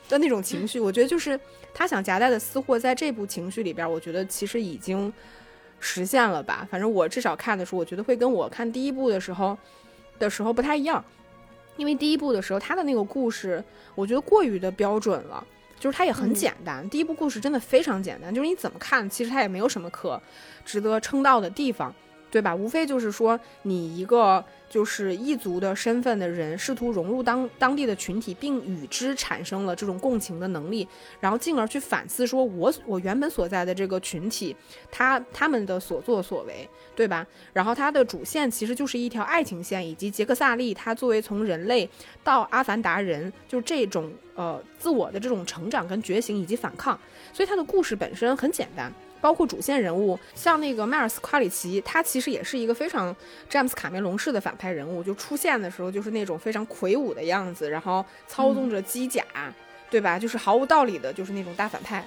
[0.10, 0.81] 的那种情绪。
[0.81, 1.39] 我觉得就是
[1.73, 5.12] 他想夹带的私货，在这部情绪里边，我觉得其实已经
[5.79, 6.67] 实现了吧。
[6.69, 9.57] 反正我至少看的时候，我觉得会跟我看第一部的时候
[10.19, 11.01] 的时候不太一样，
[11.77, 13.63] 因为第一部的时候他的那个故事，
[13.95, 15.41] 我觉得过于的标准了，
[15.79, 16.88] 就是它也很简单。
[16.89, 20.21] 第一部故事真的非常简单，就是你怎么看，其实它也没有什么可
[20.65, 21.95] 值得称道的地方。
[22.38, 22.54] 对吧？
[22.54, 30.88] 无非就是说，你一个就是异族的身份的人，试图融入当当地的群体，并与之产生了这种共情的能力，
[31.19, 34.56] 然后进而去反思，说我我原本所在的这个群体，
[34.91, 37.26] 他他们的所作所为，对吧？
[37.54, 41.89] 然后它的主线其实就是一条爱情线，以及杰克萨利他作为从人类
[42.23, 47.00] 到阿凡达人，就这种呃自我的这种成长跟觉醒以及反抗，
[47.34, 48.93] 所以他的故事本身很简单。
[49.19, 53.15] 包括主线人物，像那个迈尔斯·夸里奇，他其实也是一个非常
[53.49, 55.03] 詹姆斯·卡梅隆式的反派人物。
[55.03, 59.23] 就出现的时候，就是那种非常魁梧的样子，然后操纵着机甲，
[59.89, 60.17] 对吧？
[60.19, 62.06] 就是毫无道理的，就是那种大反派。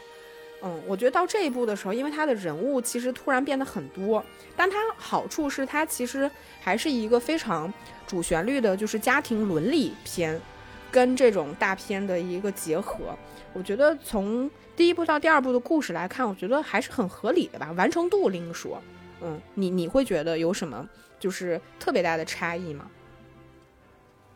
[0.63, 4.23] 嗯，我觉得到这一步的时候，因为他的人物其实突然变得很多，
[4.55, 7.73] 但他好处是他其实还是一个非常
[8.07, 10.39] 主旋律的，就是家庭伦理片，
[10.91, 13.17] 跟这种大片的一个结合。
[13.53, 17.73] 我觉得从第一部到第二部的故事来看，我觉得还是很合理的吧。
[17.73, 18.81] 完成度另说，
[19.21, 22.89] 嗯，你你会觉得有什么就是特别大的差异吗？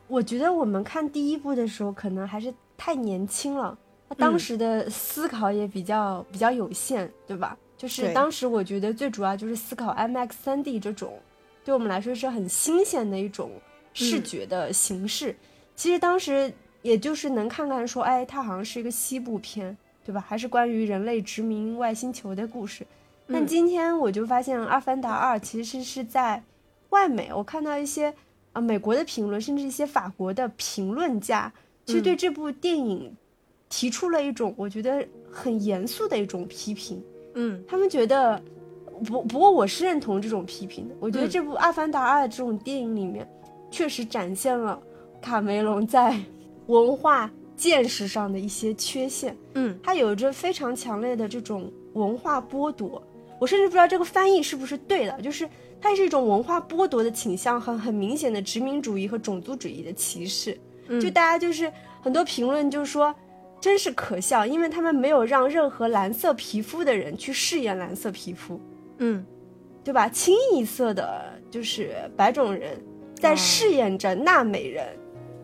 [0.07, 3.79] 我觉得我们看第一部的时候，可能还是太年轻了。
[4.09, 7.57] 那当时的思考也比较比较有限，对吧？
[7.77, 11.19] 就是当时我觉得最主要就是思考 IMAX 3D 这种，
[11.65, 13.51] 对我们来说是很新鲜的一种
[13.93, 15.35] 视觉的形式。
[15.77, 20.25] 其实当时也就是能看看说，哎，它好像是一个西部片，对吧？
[20.27, 22.87] 还是关于人类殖民外星球的故事。
[23.29, 26.43] 但今天我就发现，《阿凡达二》其实是在
[26.91, 27.31] 外美。
[27.33, 28.15] 我看到一些
[28.53, 31.53] 啊美国的评论，甚至一些法国的评论家，
[31.87, 33.15] 其实对这部电影。
[33.71, 37.03] 提出了一种我觉得很严肃的一种批评，
[37.35, 38.41] 嗯，他们觉得
[39.05, 40.95] 不不过我是认同这种批评的。
[41.01, 43.29] 我觉得这部《阿凡达二》这种电影里面，
[43.73, 44.81] 确实展现了
[45.25, 46.15] 卡梅隆在
[46.67, 53.03] 文化见识上的一些缺陷，嗯，他有着非常强烈的这种文化剥夺。
[53.41, 55.49] 我甚至不知道这个翻译是不是对的，就是
[55.81, 60.59] 它是一种文化剥夺的倾向和很明显的殖民主义和种族主义的歧视。
[61.01, 63.15] 就大家就是很多评论就是说。
[63.61, 68.61] 真是可笑，因为他们没有让任何蓝色皮肤的人去饰演蓝色皮肤，
[68.99, 69.25] 嗯，
[69.83, 70.07] 对吧？
[70.07, 72.79] 清一色的就是白种人
[73.15, 74.87] 在饰演着纳美人，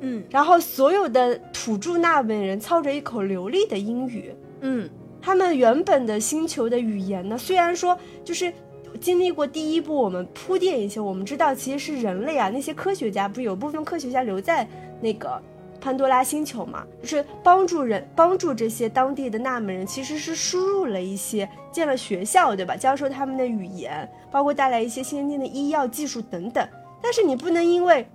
[0.01, 4.89] 嗯，然后所有的土著纳美人操着一口流利的英语，嗯，
[5.21, 8.53] 他们原本的星球的语言呢，虽然说就是
[9.01, 14.67] 经历过第一步，我们铺垫一些，我们知道其实是人类啊，那些科学家不是有部分科学家留在
[15.01, 15.41] 那个。
[15.83, 22.77] 潘多拉星球嘛，就是帮助人，帮助这些当地的纳美人，其实是输入了一些，建了学校，对吧？
[22.77, 26.69] 教授他们的语言，包括带来一些先进的医药技术等等。
[27.03, 28.07] 但是你不能因为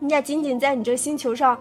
[0.00, 1.58] 人家仅仅在你这个星球上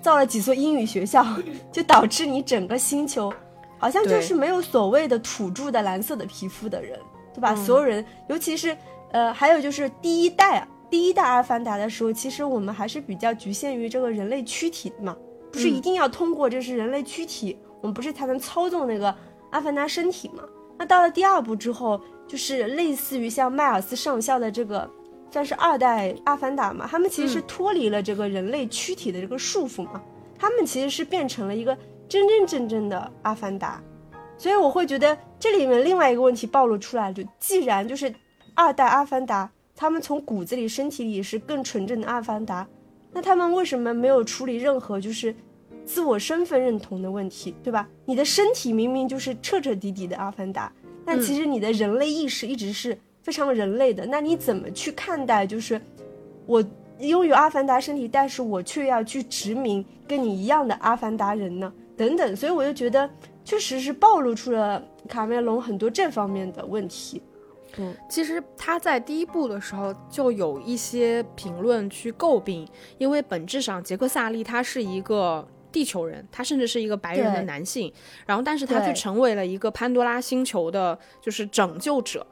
[0.00, 1.24] 造了几所英语学校，
[1.72, 3.32] 就导致你整个星球
[3.78, 6.98] 好像就是没有所谓的土著的蓝色的皮肤的人，
[7.34, 7.54] 对吧？
[7.54, 8.76] 所有人，尤其是
[9.12, 10.68] 呃，还有就是第一代啊。
[10.90, 15.14] 第一代阿凡达的时候，其实我们还是比较局限于这个人类躯体的嘛，
[15.52, 19.14] 不是一定要通过这是人类躯体，我们不是才能操纵那个
[19.50, 20.42] 阿凡达身体嘛？
[20.78, 24.90] 那到了第二部之后，就是类似于像迈尔斯上校的这个，
[25.30, 30.02] 算是二代阿凡达嘛，他们其实是脱离了这个人类躯体的这个束缚嘛，
[30.38, 31.76] 他们其实是变成了一个
[32.08, 33.82] 真真正正的阿凡达，
[34.36, 38.12] 所以我会觉得这里面另外一个问题暴露出来，就既然就是
[38.54, 39.50] 二代阿凡达。
[39.80, 42.66] 他们从骨子里、身体里是更纯正的阿凡达，
[43.12, 45.32] 那他们为什么没有处理任何就是
[45.84, 47.88] 自我身份认同的问题，对吧？
[48.04, 50.72] 你的身体明明就是彻彻底底的阿凡达，
[51.06, 54.06] 但其实你的人类意识一直是非常人类的。
[54.06, 55.78] 那你怎么去看待就是
[56.46, 56.64] 我
[56.98, 61.70] 拥有阿凡达身体，但是我却要去殖民跟你一样的阿凡达人呢？
[61.94, 63.08] 等等，所以我就觉得
[63.44, 67.20] 确实是暴露出了卡梅隆很多这方面的问题。
[67.76, 77.92] 嗯，其实他在第一部的时候就有一些评论去诟病，因为本质上杰克萨利他是一个地球人，他甚至是一个白人的男性，
[78.24, 82.26] 然后但是他却成为了一个潘多拉星球的，就是拯救者，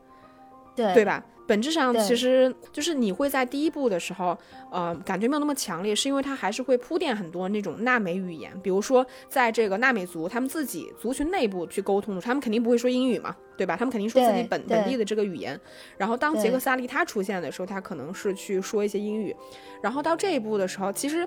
[0.77, 1.25] 对对吧？
[1.49, 4.37] 本质上其实就是你会在第一部的时候，
[4.69, 13.77] 呃，感觉没有那么强烈，是因为它还是会铺垫很多那种纳美语言，比如说在这个纳美族他们自己族群内部去沟通，他们肯定不会说英语嘛，对吧？
[13.77, 15.59] 他们肯定说自己本本地的这个语言。
[15.97, 19.33] 然后当杰克萨利他出现的时候，他可能是去说一些英语。
[19.81, 21.25] 然后到这一步的时候，其实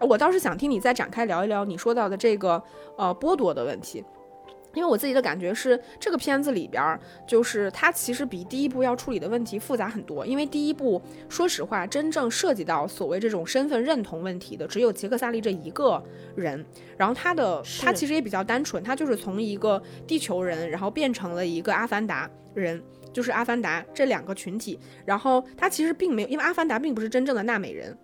[0.00, 2.62] 我倒是想听你再展开聊一聊你说到的这个
[2.96, 4.02] 呃剥夺的问题。
[4.78, 10.24] 因为我自己的感觉是，这个片子里边，就是它其实比第一部要处理的问题复杂很多。
[10.24, 16.00] 因为第一部，说实话，真正涉及到所谓这种身份认同问题的，只有杰克萨利这一个
[16.36, 16.64] 人。
[16.96, 22.80] 然后他的他其实也比较单纯，他就是从一个地球人，然后变成了一个阿凡达人，
[23.12, 24.78] 就是阿凡达这两个群体。
[25.04, 27.98] 然后他其实并没有，因为阿凡达并不是真正的纳美人。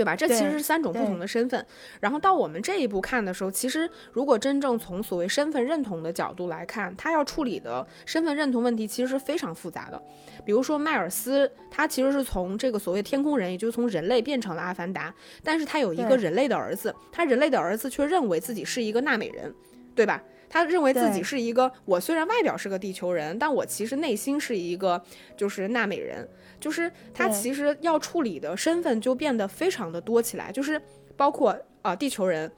[0.00, 0.16] 对吧？
[0.16, 1.62] 这其实是三种不同的身份。
[2.00, 10.02] 然后到我们这一步看的时候，其实如果真正从所谓身份认同的角度来看，他要处理的身份认同问题其实是非常复杂的。
[10.42, 19.54] 比如说迈尔斯，他其实是从这个所谓天空人，也就是从人类变成了阿凡达，但是他有一个人类的儿子，他人类的儿子却认为自己是一个纳美人，
[19.94, 20.22] 对吧？
[20.48, 25.00] 他认为自己是一个，我虽然外表是个地球人，但我其实内心是一个
[25.36, 26.26] 就是纳美人。
[26.60, 30.80] 就是他其实要处理的身份就变得非常的多起来，就是
[31.16, 32.50] 包括呃地球人，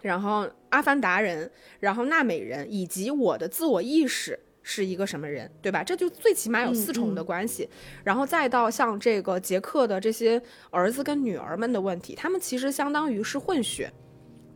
[0.00, 5.82] 然后阿凡达人，然后纳美人，以及我的自我意识是一个什么人，对吧？
[5.82, 7.68] 这就最起码有四重的关系。
[8.04, 13.92] 然后再到像这个杰克的这些儿子跟女儿们的问题，他们其实相当于是混血。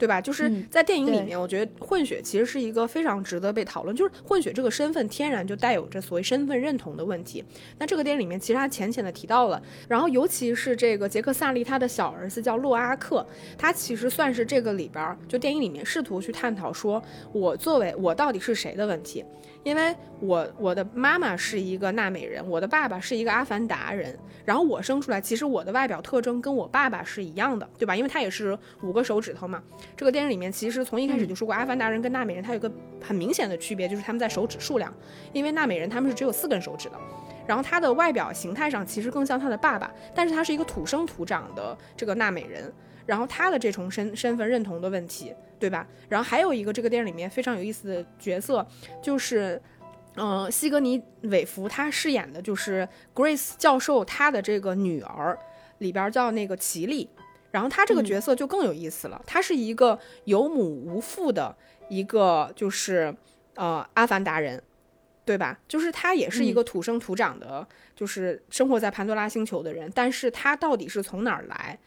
[0.00, 0.18] 对吧？
[0.18, 3.94] 就是在电影里面，我觉得混血其实是一个非常值得被讨论。
[3.94, 7.44] 就是混血这个身份天然就带有着所谓身份认同的问题。
[7.78, 13.26] 那这个电影里面其实他浅浅的提到了，然后尤其是这个杰克萨利他的小儿子叫洛阿克，
[13.58, 19.22] 他其实算是这个里边就电影里面试图去探讨说，我作为我到底是谁的问题。
[19.62, 27.94] 因为我我的妈妈是一个纳美人，我的爸爸是一个阿凡达人，然后我生出来，其实我的外表特征跟我爸爸是一样的，对吧？
[27.94, 29.62] 因为他也是五个手指头嘛。
[29.96, 32.70] 这个电影里面其实从一开始就说过，阿凡达人跟纳美人他有个
[33.02, 34.92] 很明显的区别，就是他们在手指数量，
[35.32, 36.98] 因为纳美人他们是只有四根手指的，
[37.46, 42.72] 然后他的外表形态上其实更像他的爸爸，但是他是一个土生土长的这个纳美人，
[43.10, 45.34] 然后他的这重身身份认同的问题。
[45.60, 45.86] 对吧？
[46.08, 48.66] 然后还有一个这个电影里面非常有意思的角色，
[49.02, 49.60] 就是，
[50.16, 55.38] 嗯，西格尼·韦弗他饰演的就是 Grace 教授他的这个女儿，
[55.76, 57.06] 里边叫那个奇丽。
[57.50, 61.54] 然后他这个角色就更有意思了，他是一个有母无父的
[61.90, 63.14] 一个就是
[63.56, 64.62] 呃阿凡达人，
[65.26, 65.60] 对吧？
[65.68, 71.78] 就是他也是一个土生土长的，就是生活在潘多拉星球的人，但是他到底是从哪儿来，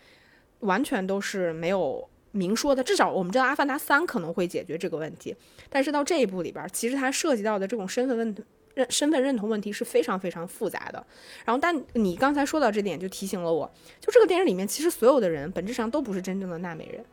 [0.63, 2.09] 完全都是没有。
[2.35, 5.35] 明说的，至少我们知道《阿凡达三》可能会解决这个问题，
[5.69, 8.35] 但是到这一步里边，其实它涉及到的这种身份问
[8.73, 11.05] 认身份认同问题是非常非常复杂的。
[11.45, 17.05] 然后，但你刚才说到这点，就提醒了我，就这个电影里面，其实所有的人本质上都不是真正的纳美人，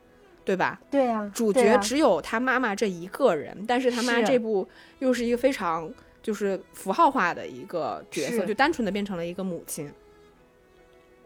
[0.43, 0.81] 对吧？
[0.89, 5.87] 对呀，主角只有他妈妈这一个人，但是他妈这部又是一个非常
[6.23, 9.93] 就是符号化的一个角色，就单纯的变成了一个母亲。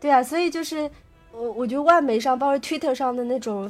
[0.01, 0.91] 对啊，所以就是。
[1.37, 3.69] 我我觉得外媒上，包括 Twitter 上的那种，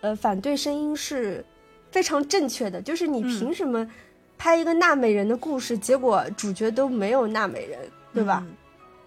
[0.00, 1.44] 呃，反对声音是
[1.90, 2.82] 非常正确的。
[2.82, 3.88] 就是你凭什么
[4.36, 7.78] 拍一个纳美人的故事，结果主角都没有纳美人，
[8.12, 8.44] 对吧？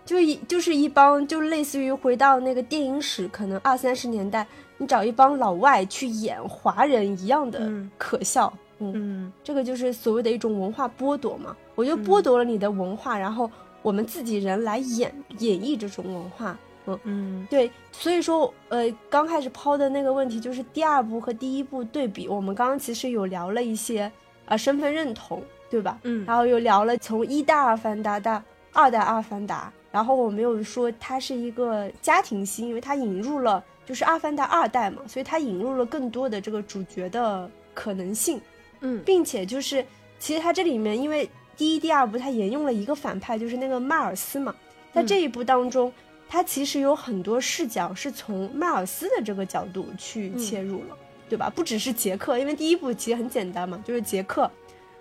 [0.05, 8.51] 就一就是一帮，就类似于回到那个电影史，可能二三十年代，你找一帮老外去演华人一样的可笑。
[8.79, 11.55] 嗯，这个就是所谓的一种文化剥夺嘛。
[11.75, 16.57] 我就剥夺了你的文化，然后我们自己人来演演绎这种文化。
[16.95, 16.99] 嗯。
[17.03, 24.11] 嗯，对，所以说，呃，刚开始抛的那个问题就是第二部和第一部对比，我们刚刚其实有聊了一些，
[24.45, 25.99] 呃，身份认同，对吧？
[26.03, 38.39] 嗯，然后又聊了从一代阿凡达到二代阿凡达，然后我们又说它是一个家庭戏，因为它引入了就是阿凡达二代嘛，所以它引入了更多的这个主角的可能性，
[38.81, 39.85] 嗯，并且就是
[40.19, 44.55] 其实它这里面因为第一、第二部它沿用了一个反派，就是那个迈尔斯嘛，
[44.93, 45.91] 在这一部当中。
[46.29, 50.97] 它其实有很多视角是从迈尔斯的这个角度去切入了，
[51.29, 51.49] 对吧？
[51.49, 54.49] 不只是杰克，因为第一部其实很简单嘛，就是杰克。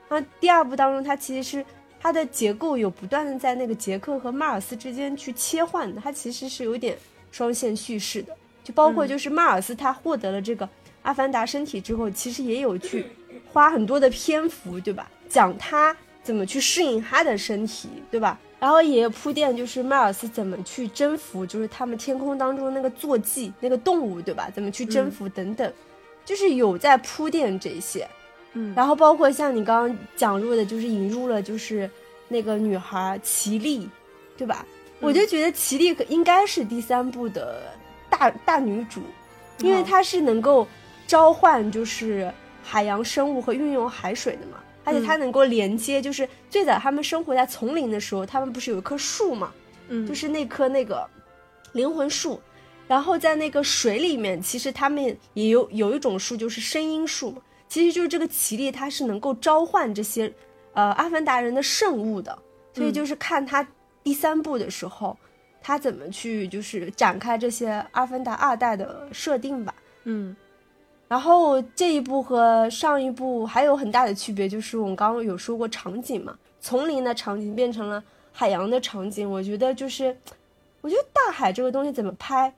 [0.09, 1.67] 那第二部当中，它其实是
[2.01, 6.97] 它的结构有不断的在那个杰克和迈尔斯之间去切换的，它其实是有点
[7.33, 8.37] 双线叙事的。
[8.62, 10.69] 就包括就是迈尔斯他获得了这个
[11.03, 13.07] 阿凡达身体之后，其实也有去
[13.53, 15.11] 花很多的篇幅，对吧？
[15.29, 18.39] 讲他怎么去适应他的身体，对吧？
[18.59, 24.49] 然后也铺垫，就是迈尔斯怎么去征服，就是他们天空当中那个坐骑那个动物，对吧？
[24.55, 25.73] 怎么去征服等等，
[26.25, 28.09] 就是有在铺垫这些。
[28.55, 31.88] 嗯，然后包括像你刚刚讲入的，就是引入了就是
[32.29, 33.88] 那个女孩奇丽，
[34.38, 34.64] 对吧？
[35.01, 37.71] 我就觉得奇丽应该是第三部的
[38.09, 39.03] 大大女主，
[39.59, 40.66] 因为她是能够
[41.07, 42.33] 召唤就是
[42.64, 44.57] 海洋生物和运用海水的嘛。
[44.87, 49.53] 而且它能够连接，就是最早他们生活在丛林的时候，他们不是有一棵树嘛，
[49.88, 51.05] 嗯，就是那棵那个
[51.72, 52.40] 灵魂树，
[52.87, 60.33] 然后在那个水里面，其实他们也有有一种树，就是声音树嘛，其实就是这个奇力，它是能够召唤这些
[60.72, 62.38] 呃阿凡达人的圣物的，
[62.72, 63.66] 所以就是看他
[64.05, 65.18] 第三部的时候，
[65.61, 69.74] 他怎么去就是展开这些阿凡达二代的设定吧，
[70.05, 70.37] 嗯。
[71.09, 78.03] 然后这一部和上一部还有很大的区别，就是我们刚刚有说过场景嘛，丛林的场景变成了
[78.33, 79.31] 海洋的场景。
[79.31, 80.17] 我觉得就是，
[80.81, 82.53] 我觉得大海这个东西怎么拍，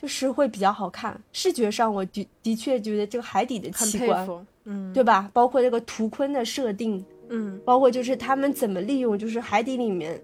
[0.00, 1.20] 就是会比较好看。
[1.30, 4.26] 视觉上，我的的确觉得这个海底的奇观，
[4.64, 5.28] 嗯，对吧？
[5.34, 10.18] 包括这个图坤的设定，嗯，包括就是他们怎么利用，就是海底里面，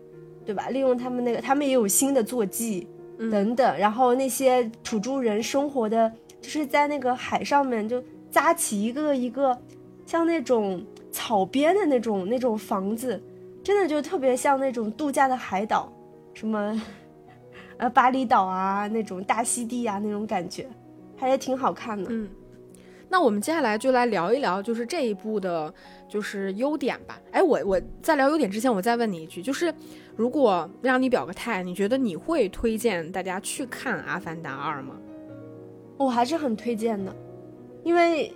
[0.46, 0.70] 对吧？
[0.70, 6.10] 利用他们那个，他们也有新的坐骑等等，然后那些土著人生活的。
[6.40, 9.58] 就是在那个海上面，就扎起一个一个，
[10.04, 13.22] 像那种草编的那种那种房子，
[13.62, 15.92] 真的就特别像那种度假的海岛，
[16.34, 16.80] 什么，
[17.78, 20.68] 呃，巴厘岛啊，那种大溪地啊那种感觉，
[21.16, 22.08] 还是挺好看的。
[22.10, 22.28] 嗯。
[23.08, 25.72] 那我们接下来就来聊一聊，就是这一部的，
[26.08, 27.20] 就是优点吧。
[27.30, 29.72] 哎，我我在聊优点之前，我再问你一句，就是
[30.16, 34.96] 如果让你表个态，你觉得你会推荐大家去看《阿凡达二》吗？
[35.96, 37.14] 我还是很推荐的，
[37.82, 38.32] 因为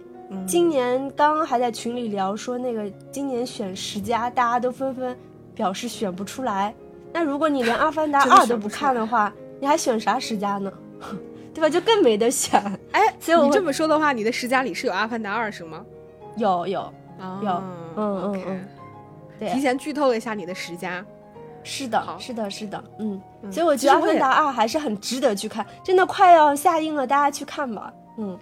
[0.46, 5.16] 今年刚刚还在群里聊说那个今年选十佳，大家都纷纷
[5.54, 6.74] 表示选不出来。
[7.12, 10.72] 那如果你连《阿凡达 二》都不看的话，你还选啥十佳呢？
[11.52, 11.68] 对吧？
[11.68, 12.62] 就更没得选。
[12.92, 15.84] 哎，所以你这么说的话，你的十佳里是有《阿凡达二》是吗？
[16.36, 16.92] 有有
[17.42, 17.62] 有，
[17.96, 18.64] 嗯嗯嗯，
[19.38, 21.04] 对，提前剧透了一下你的十佳。
[21.62, 23.20] 是的，是的，是的，嗯。
[23.50, 27.92] 所以我觉得《阿凡达二》还是很值得去看，真的快要下映了，大家去看吧。
[28.18, 28.38] 嗯，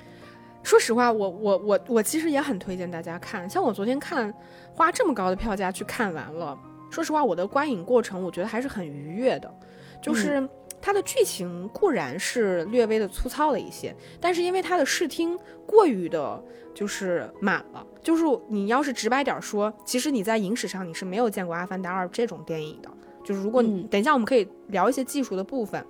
[0.62, 3.48] 说实话，我我我我其实也很推荐大家看。
[3.48, 4.32] 像我昨天看，
[4.74, 6.58] 花这么高的票价去看完了，
[6.90, 9.52] 说实话，我的观影过程我觉得还是很愉悦的，
[10.02, 10.48] 就是。
[10.80, 16.40] 它的剧情固然是略微的粗糙了一些，但是因为它的视听过于的，
[16.72, 17.84] 就是满了。
[18.00, 22.88] 就是你要是直白点说，其实你在影史上你是没有见过《阿凡达二》这种电影的。
[23.28, 25.84] 就是如果你等一下我们可以聊一些技术的部分，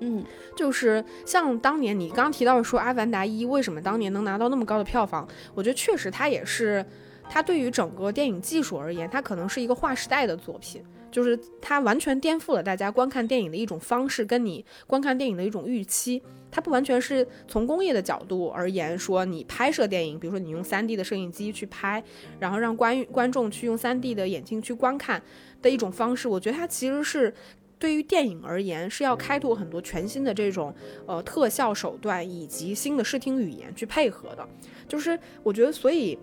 [0.00, 0.24] 嗯，
[0.56, 6.82] 就是像当年你刚提到说《阿凡达一》为什么当年能拿到那么高的票房，我觉得确实它也是，
[7.28, 10.82] 它对于整个电影技术而言，它可能是一个划时代的作品。
[11.10, 16.22] 就是它完全颠覆了大家观看电影的一种方式，跟你观看电影的一种预期。
[16.50, 22.02] 它不完全是从工业的角度而言，说你拍摄电影，比如说你用 3D 的摄影机去拍，
[22.38, 25.20] 然后让观观众去用 3D 的眼睛去观看
[25.62, 26.28] 的一种方式。
[26.28, 27.32] 我觉得它其实是
[27.78, 30.74] 对于电影而言，是要开拓很多全新的这种
[31.06, 34.48] 呃特效手段以及新的视听语言去配合的。
[34.86, 36.18] 就是我觉得，所以。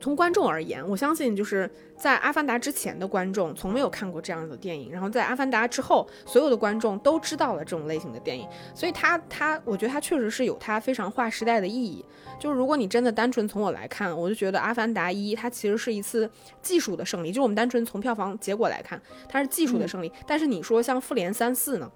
[0.00, 12.04] 从观众而言，我相信就是在《阿凡达》之前的观众从没有看过这样的电影，然后在《阿凡达》之后，所有的观众都知道了这种类型的电影，所以它它，我觉得它确实是有它非常划时代的意义。
[12.38, 16.30] 就是如果你真的单纯从我来看，我就觉得《阿凡达一》它其实是一次
[16.60, 20.12] 技术的胜利，就是我们单纯从票房结果来看，它是技术的胜利。
[20.26, 21.90] 但是你说像《复联三四》呢，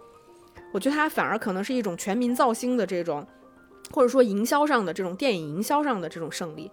[0.72, 3.26] 我觉得它反而可能是一种全民造星的这种，
[3.90, 6.70] 或者说营销上的这种电影营销上的这种胜利。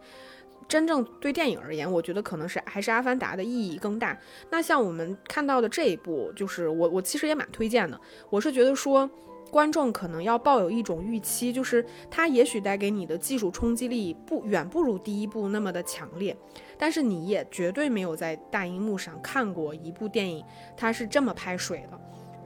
[0.67, 4.17] 真正对电影而言，我觉得可能是还是《阿凡达》的意义更大。
[4.51, 7.99] 那像我们看到的这一部，就是我我其实也蛮推荐的。
[8.29, 9.09] 我是觉得说，
[9.49, 16.35] 观众可能要抱有一种预期，就是它也许带给你的技术冲击力不远不如第一部那么的强烈，
[16.77, 20.43] 但是你也绝对没有在大荧幕上看过一部电影，
[20.75, 21.97] 它是这么拍水的。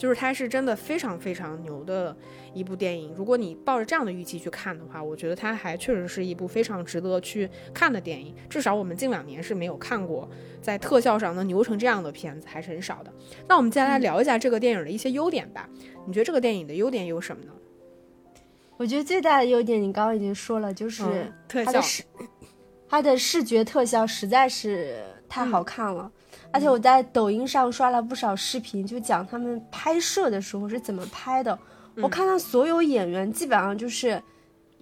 [0.01, 2.17] 就是它是真的非常非常牛的
[2.55, 3.13] 一部电影。
[3.15, 8.33] 如果你抱着这样的预期去看的话，我觉得它还确实是一部非常值得去看的电影。
[8.49, 10.27] 至少我们近两年是没有看过
[10.59, 13.13] 在特效上能牛成这样的片子，还是很少的。
[13.47, 15.69] 那我们接下来聊一下这个电影的一些优点吧。
[16.07, 17.51] 你觉得这个电影的优点有什么呢？
[18.77, 21.79] 我觉得最大的优点你刚刚已经说了，就是特效，
[22.89, 26.11] 它的视觉特效实在是太好看了。
[26.53, 31.57] 而且我在抖音上刷了不少视频，就讲他们拍摄的时候是怎么拍的。
[31.95, 34.21] 我看到所有演员基本上就是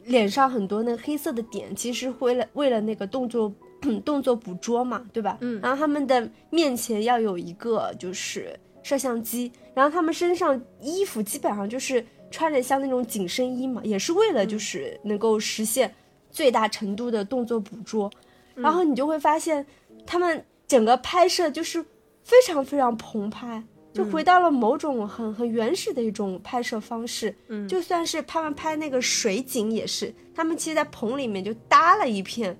[0.05, 3.53] 脸上很多那黑色的点，其实为了为了那个动作
[4.03, 5.37] 动作捕捉嘛，对吧？
[5.41, 5.59] 嗯。
[5.61, 15.93] 然后他们的面前要有一个就是摄像机，然后他们身上衣服基本上就是穿着像那种紧身衣嘛，也是为了就是能够实现
[16.31, 18.09] 最大程度的动作捕捉。
[18.55, 19.65] 然后你就会发现
[20.05, 20.43] 他们。
[20.69, 21.83] 整个拍摄就是
[22.23, 27.35] 非常非常澎湃，就回到了某种很很原始的一种拍摄方式。
[27.47, 32.55] 嗯，就算是他们拍那个水景也是，他们其实，在棚里面就搭了一片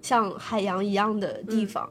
[0.00, 1.90] 像海洋一样的地方，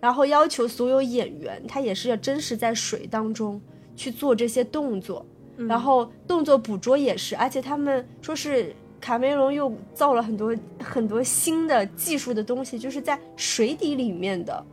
[0.00, 3.60] 然后要求所有演员他也是要真实在水当中
[3.96, 14.64] 去做这些动作，然后动作捕捉也是，而且他们说是卡梅隆又造了很多很多新的技术的东西，就是在水底里面的。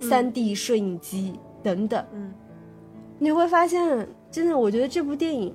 [0.00, 2.32] 三 D 摄影机等等，嗯，
[3.18, 5.54] 你会发现，真的，我觉得这部电影，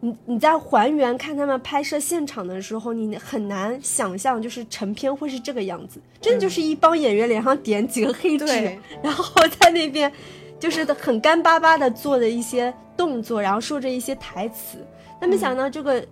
[0.00, 6.00] 你你在还原看他们拍摄现场的时候，你很难想象，就是成片会是这个样子。
[6.20, 8.46] 真的就是一帮演员脸上点几个黑痣，
[9.02, 10.10] 然后在那边
[10.58, 14.78] 就是很干巴巴的做的一些动作，然后说着一些台词。
[15.20, 16.04] 那没想到这个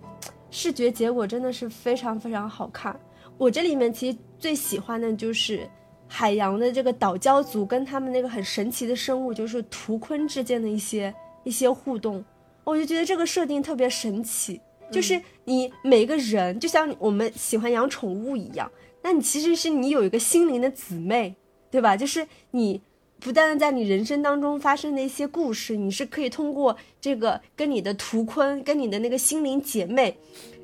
[0.49, 2.97] 视觉结果真的是非常非常好看。
[3.37, 5.67] 我这里面其实最喜欢的就是。
[6.13, 11.13] 海洋的这个岛礁族跟他们那个很神奇的生物，就是图鲲之间的一些
[11.45, 12.21] 一些互动，
[12.65, 14.59] 我就觉得这个设定特别神奇。
[14.91, 18.69] 就是你每个人就像我们喜欢养宠物一样，
[19.01, 21.33] 那你其实是你有一个心灵的姊妹，
[21.71, 21.95] 对吧？
[21.95, 22.81] 就是你
[23.21, 30.17] 不但在你人生当中发生的一些故事，你是可以通过这个跟你的图鲲，跟你的那个心灵姐妹。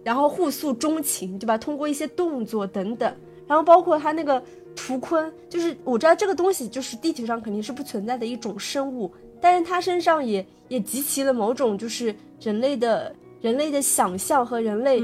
[0.04, 1.58] 然后互诉衷情，对吧？
[1.58, 3.14] 通过一些动作等等，
[3.46, 4.42] 然后包括他那个
[4.78, 9.12] 图坤，就是我知道这个东西就是地球上肯定是不存在的一种生物，
[9.42, 15.02] 但是它身上也也集齐了某种就是人类的人类的想象和人类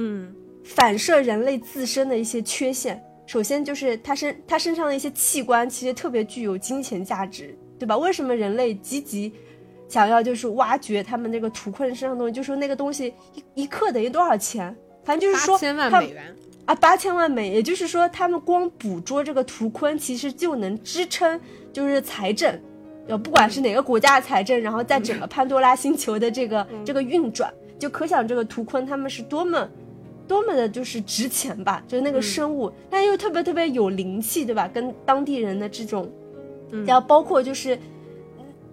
[0.63, 3.03] 反射人类自身的一些缺陷。
[3.26, 7.97] 首先就是他身他身上的一些器官其实特别具有金钱价值，对吧？
[7.97, 9.34] 为什么人类积极
[9.88, 12.34] 想要就是挖掘他们那个图坤身上的东西？
[12.34, 14.76] 就说那个东西一一克等于多少钱？
[15.03, 16.36] 反正就是说八千万美元
[16.66, 21.39] 啊，八千万美，也就是说他们光捕捉这个图坤，其实就能支撑
[21.72, 22.59] 就是财政，
[23.07, 29.70] 呃，不管是哪个国家的财政，然后在整个潘多拉星球的这个这个运转，就可想这个图坤他们是多么。
[30.26, 34.70] 多么的就是值钱吧，就是那个生物，但又特别特别有灵气，对吧？
[34.74, 36.09] 跟当地人的这种，
[36.88, 37.78] 然后包括就是，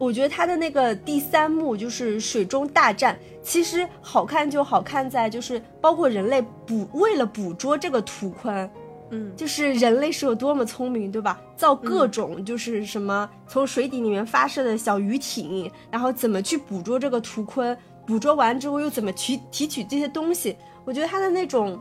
[0.00, 8.66] 我觉得他的那个第三幕就是水中大战，其实好看就好看在就是包括人类捕为了捕捉这个图鲲，
[9.10, 11.38] 嗯，就是人类是有多么聪明，对吧？
[11.54, 17.76] 造各种就是什么从水底里面发射的小鱼艇，然后怎么去捕捉这个图鲲，
[18.06, 20.56] 捕捉完之后又怎么提提取这些东西。
[20.86, 21.78] 我觉得他的那种，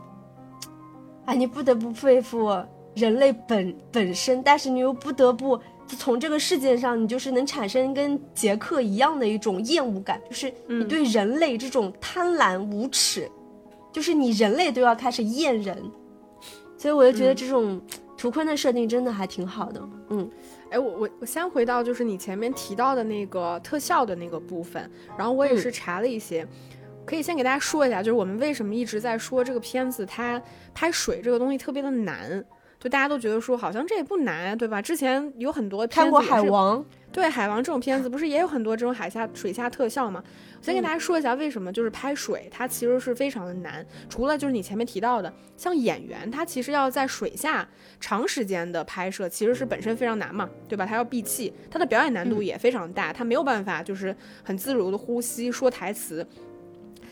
[1.24, 2.54] 啊，你不得不佩服
[2.94, 5.58] 人类本本身，但是你又不得不
[5.96, 13.30] 从这个世界上，你就是能产生跟杰克一样的一种厌恶感，就是你对人类这种贪婪无耻，
[13.92, 15.76] 就是你人类都要开始厌人，
[16.76, 17.80] 所以我就觉得这种
[18.16, 19.88] 图坤的设定真的还挺好的。
[20.10, 20.30] 嗯，
[20.70, 26.46] 哎，我我我先回到就是你前面提到的那个特效的那个部分，然后我也是查了一些。
[27.06, 30.40] 可以先给大家说一下，就是我们为什么一直在说这个片子，它
[30.72, 32.44] 拍水这个东西特别的难，
[32.80, 34.80] 就大家都觉得说好像这也不难，对吧？
[34.80, 36.78] 之前有很多看过《海王》，
[37.12, 40.24] 对《海王》这种片子，不是也有很多这种海下水下特效吗？
[40.62, 47.68] 先跟大家说一下为什么，就是拍水它其实是非常的难，除了就是你前面提到的，像演员他其实要在水下
[48.00, 50.86] 长时间的拍摄，其实是本身非常难嘛，对吧？
[50.86, 56.26] 他要闭气，他的表演难度也非常大，他没有办法就是很自如的呼吸说台词。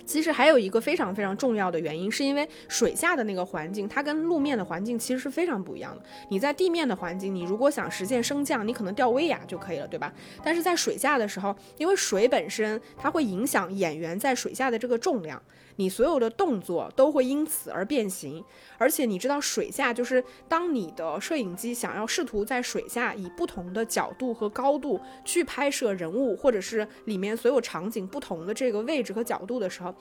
[0.08, 6.02] 其实还有一个非常非常重要的原因，是因为水下的那个环境，它跟路面的环境其实是非常不一样的。
[6.30, 10.10] 你在地面的环境，你如果想实现升降，你可能吊威亚就可以了，对吧？
[10.42, 15.40] 但是在水下的时候，因为水本身它会影响演员在水下的这个重量。
[15.78, 18.44] 你所有的动作都会因此而变形，
[18.78, 29.94] 而且你知道水下就是当你的摄影机想要试图在水下以不同的角度和高度去拍摄人物，或者是里面所有场景不同的这个位置和角度的时候，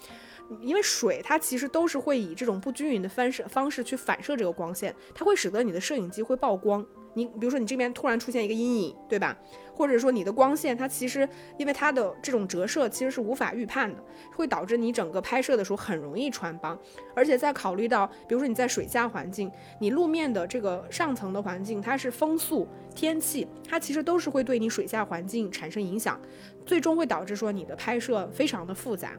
[0.61, 6.83] 因为水它其实都是会以这种不均匀的反射方式去反射这个光线，它会使得你的摄影机会曝光。
[7.13, 9.35] 你比如说你这边突然出现一个阴影，对吧？
[9.77, 14.03] 或者说你的光线，它其实因为它的这种折射其实是无法预判的，
[14.35, 16.75] 会导致你整个拍摄的时候很容易穿帮。
[17.15, 26.19] 而且在考虑到，比如说你在水下环境，你路面的这个上层的环境，它是风速、天气，它其实都是会对你水下环境产生影响，
[26.65, 29.11] 最终会导致说你的拍摄非常的复杂。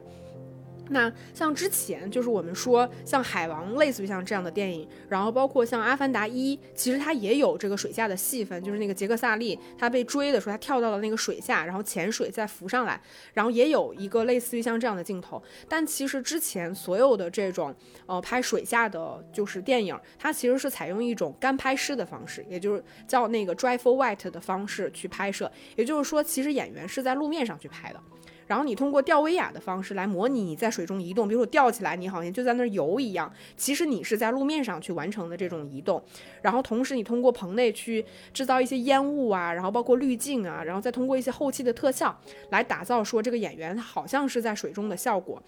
[0.89, 12.99] 那像之前就是我们说像海王类似于像这样的电影，然后包括像阿凡达一，其实它也有这个水下的戏份，就是那个杰克萨利他被追的时候，他跳到了那个水下，然后潜水再浮上来，
[13.33, 15.41] 然后也有一个类似于像这样的镜头。
[15.67, 17.73] 但其实之前所有的这种
[18.05, 28.01] 呃拍水下的就是电影，它其实是采用一种干拍师的方式，也就是叫那个 dry for wet 的方式去拍摄，也就是说其实演员是在路面上去拍的。
[28.49, 36.03] 然后你通过吊威亚的方式来模拟你在水中移动，比如说吊起来，你好像就在那儿游一样，其实你是在路面上去完成的这种移动。
[36.41, 42.19] 然后同时你通过棚内去制造一些烟雾啊，然后包括滤镜啊，然后再通过一些后期的特效
[42.49, 45.39] 来打造说这个演员好像是在水中的效果。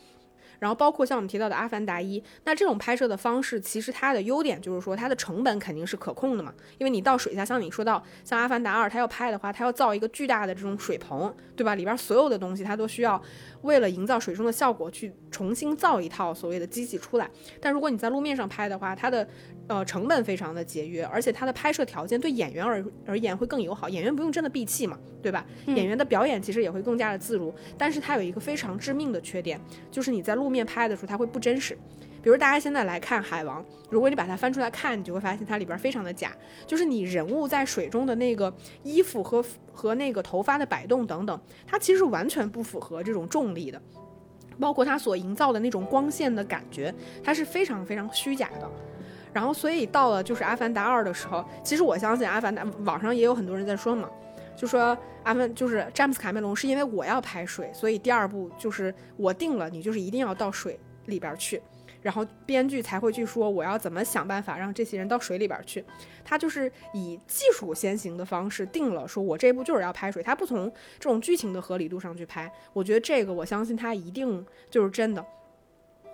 [0.62, 11.74] 然后包括像我们提到的《阿凡达一》，那这种拍摄的方式，其实它的优点就是说它的成本肯定是可控的嘛，因为你到水下，像你说到像《阿凡达二》，它要拍的话，它要造一个巨大的这种水棚，对吧？
[11.74, 13.20] 里边所有的东西它都需要
[13.62, 17.30] 为了营造水中的效果去重新造一套所谓的机器出来。
[17.60, 19.28] 但如果你在路面上拍的话，它的
[19.68, 25.46] 呃成本非常的节约，而且它的拍摄条件对演员而而言会更友好，演员不用真的闭气嘛，对吧？
[25.68, 27.54] 演员的表演其实也会更加的自如。
[27.78, 29.60] 但是它有一个非常致命的缺点，
[29.90, 31.78] 就是你在路面拍的时候，它会不真实。
[32.22, 36.32] 比如大家现在来看《海王》，如果你把它翻出来看，你就会发现它里边非常的假，
[36.68, 38.54] 就是你人物在水中的那个
[38.84, 39.44] 衣服和
[39.74, 43.82] 和那个头发的摆动等等，它其实完全不符合这种重力的，
[44.60, 46.94] 包括它所营造的那种光线的感觉，
[47.24, 48.70] 它是非常非常虚假的。
[49.34, 54.10] 然后，所以到了就是《阿凡达二》的时候，其实我相信《阿凡达》网上也有很多人在说嘛。
[54.56, 61.60] 就说阿凡就是詹姆斯卡梅隆是因为我要拍水，所以第二部就是我定了，你就是一定要到水里边去。
[62.02, 65.84] 然后编剧才会去说我要怎么想办法让这些人到水里边去。
[66.24, 72.52] 他就是以技术先行的方式定了，说我这部就是要拍水，他不从这种剧情的合理度上去拍。
[72.74, 75.26] 我觉得这个我相信他一定就是真的。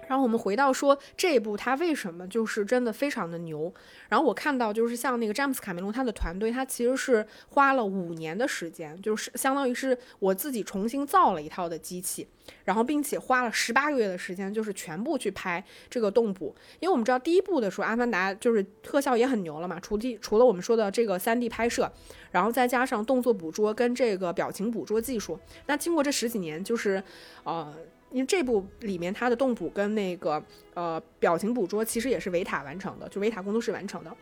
[0.08, 3.72] 然后我们回到说这一部，它为什么就是真的非常的牛？
[4.10, 12.28] 然后我看到就是像那个詹姆斯卡梅隆他的团队，他其实是花了五年的时间，就是相当于是我自己重新造了一套的机器，
[12.64, 16.56] 然后并且花了十八个月的时间，就是全部去拍这个动捕。
[16.80, 21.92] 因为我们知道第一部的时候，《阿凡达》就是特效也很牛了嘛，除地除了我们说的这个三 D 拍摄，
[22.32, 27.04] 然后再加上动作捕捉跟这个表情捕捉技术，那经过这十几年，就是
[27.44, 27.74] 呃。
[28.12, 30.42] 因为这部里面它的动捕跟那个
[30.74, 34.16] 呃表情捕捉其实也是维塔完成的，就维塔工作室完成的。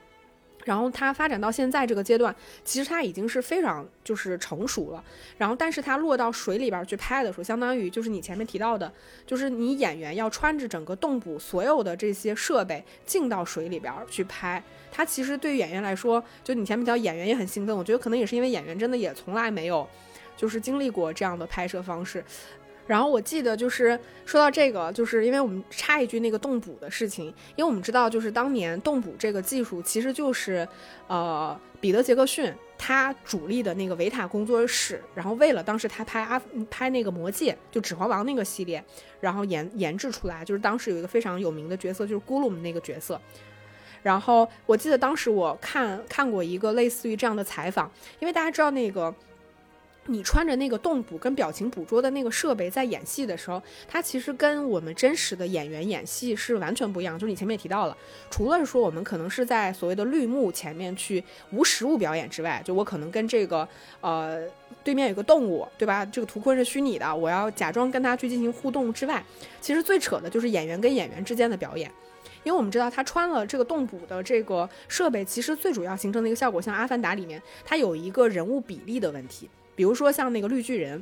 [0.63, 5.03] 然后它发展到现在这个阶段，其实它已经是非常就是成熟了。
[5.37, 8.91] 然后但是它落到水里边去拍的时候，相当于就是你前面提到的，
[9.27, 14.63] 就是你演员要穿着整个动捕所有的这些设备进到水里边去拍。
[14.91, 19.87] 它其实对于演员来说，就你前面提到演员也很兴奋，我觉得可能也是因为演员真的也从来没有
[20.35, 22.25] 就是经历过这样的拍摄方式。
[22.87, 27.25] 然后我记得就是说到这个，就是因为我们插一句那个动捕的事情，
[27.55, 30.67] 因为我们知道就是当年动捕这个技术其实就是，
[31.07, 38.83] 呃，彼得杰克逊他主力的那个维塔工作室，然后为了当时他拍阿拍那个魔戒就指环王那个系列，
[39.19, 43.19] 然后研研制出来，就是当时有一个非常有名的角色就是咕噜姆那个角色，
[44.03, 49.11] 然后我记得当时我看看过一个类似于这样的采访，因为大家知道那个。
[50.07, 57.17] 你穿着那个动捕跟表情捕捉的那个设备在演戏的时候，它其实跟我们真实的演员演戏是完全不一样。
[57.17, 57.97] 就是你前面也提到了，
[58.29, 63.67] 除了说我们可能是在所谓的绿幕前面去无实物表演之外，就我可能跟这个
[64.01, 64.43] 呃
[64.83, 66.05] 对面有个动物，对吧？
[66.05, 69.23] 这个图坤是虚拟的，我要假装跟他去进行互动之外，
[69.59, 71.91] 其实最扯的就是演员跟演员之间的表演，
[72.43, 79.49] 因为我们知道他穿了这个动捕的这个设备，其实最主要形成的一个效果，像《阿凡达》里面，它有一个人物比例的问题。
[79.75, 81.01] 比如说像那个绿巨人，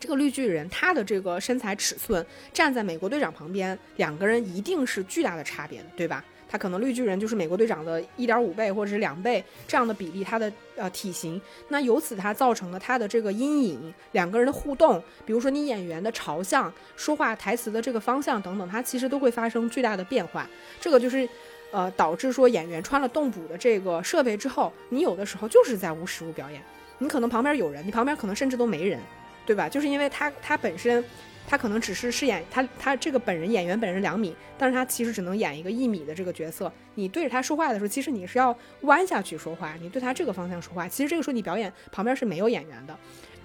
[0.00, 6.24] 这个绿巨人他的这个身材尺寸站在美国队长旁边，两个人一定是巨大的差别，对吧？
[6.46, 20.48] 他可能绿巨人就是美国队长的一点五倍或者是两倍这样的比例，他的呃体型，那由此他造成了他的这个阴影，两个人的互动，比如说你演员的朝向、说话台词的这个方向等等，它其实都会发生巨大的变化。
[20.80, 21.28] 这个就是
[21.72, 26.62] 呃导致说演员穿了动捕的这个设备之后，你有的时候就是在无实物表演。
[27.04, 28.98] 你可能旁边有人，你旁边可能甚至都没人，
[29.44, 29.68] 对吧？
[29.68, 31.04] 就是因为他他本身，
[31.46, 36.72] 他可能只是饰演他他这个本人演员本人两米，但是他其实只能演一个一米的这个角色。
[36.94, 42.96] 你对着他说话的时候，其实你是要弯下去说话，你对他这个方向说话，其实这个时候你表演旁边是没有演员的。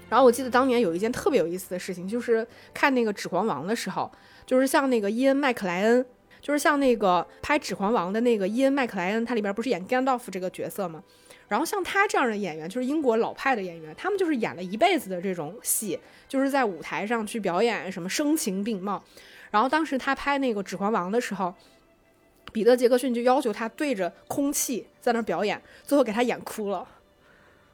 [0.08, 4.10] 然后我记得当年有一件特别有意思的事情，就是看那个《指环王》的时候，
[4.46, 6.06] 就是像那个伊恩麦克莱恩，
[6.42, 11.04] 就是像那个拍《指环王》的那个伊恩麦克莱恩，他里边不是演甘道夫这个角色吗？
[11.50, 19.04] 然后像他这样的演员，就是英国老派的演员，他们就是演了一辈子的这种戏，就是在舞台上去表演什么声情并茂。
[19.52, 21.54] 然后当时他拍那个《指环王》的时候，
[22.54, 26.88] 彼得·杰克逊就要求他对着空气在那表演，最后给他演哭了。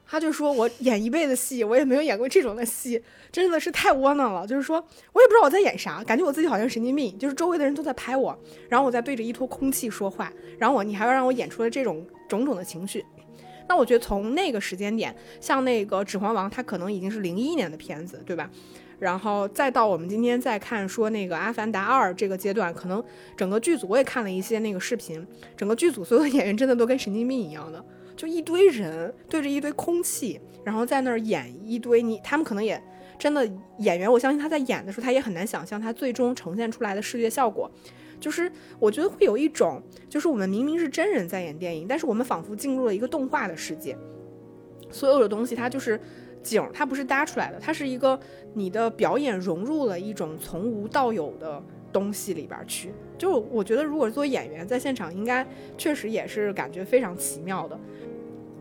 [0.08, 3.02] 他就说：“我演一辈子戏，我也没有演过这种的戏，
[3.32, 4.46] 真的是太窝囊了。
[4.46, 4.76] 就是说
[5.12, 7.18] 我也不知道我在演啥，感觉我自己好像神经病。
[7.18, 13.04] 就是周围的人都在拍我，然后我在对着一坨空气说话，然后我你还要让我演出了这种种种的情绪。”
[13.68, 18.50] 那我觉得从那个时间点，像那个《指环王》，它可能已经是零一年的片子，对吧？
[18.98, 23.04] 然后再到我们今天再看说那个《阿凡达二》这个阶段，可能
[23.36, 27.84] 整个剧组我也看了一些那个视频，整个剧组所有的演员真的都跟神经病一样的，
[28.16, 32.82] 就一堆人对着一堆空气，然后在那儿演一堆你，他们可能也
[33.18, 33.46] 真的
[33.80, 37.70] 演员，我相信他在演的时候，他也很难想象他最终呈现出来的视觉效果。
[38.26, 38.50] 就是
[38.80, 43.96] 我觉得会有一种，就是我们明明是真人在演电影，但是我们仿佛进入了一个动画的世界。
[44.90, 46.00] 所有的东西它就是
[46.42, 48.18] 景，它不是搭出来的，它是一个
[48.52, 51.62] 你的表演融入了一种从无到有的
[51.92, 52.92] 东西里边去。
[53.16, 55.46] 就我觉得，如果做演员在现场，应该
[55.78, 57.78] 确实也是感觉非常奇妙的。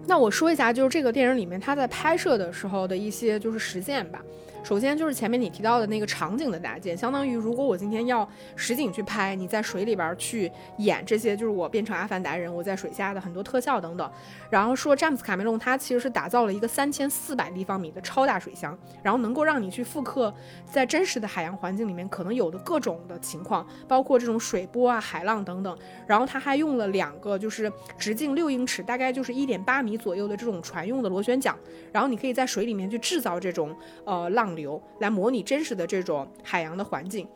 [0.05, 4.23] 那我说一下，就是这个电影里面他在拍摄的时候的一些就是实践吧。
[4.65, 14.11] 首先就是前面你提到的那个场景的搭建，相当于如果我今天要实景去拍，你在水里边去演这些，就是我变成阿凡达人，我在水下的很多特效等等。
[14.49, 20.33] 然后说詹姆斯卡梅隆他其实是打造了一个三千四百立方米的超大水箱，然后能够让你去复刻
[20.65, 25.77] 在真实的海洋环境里面可能有的各种的情况，包括这种水波啊、海浪等等。
[26.07, 31.55] 然后他还用了两个就是直径六英尺，大概就是一点八米左右的这种船用的螺旋桨，
[31.91, 33.71] 然后你可以在水里面去制造这种
[34.05, 34.54] 呃浪。
[34.55, 37.27] 流来模拟真实的这种海洋的环境，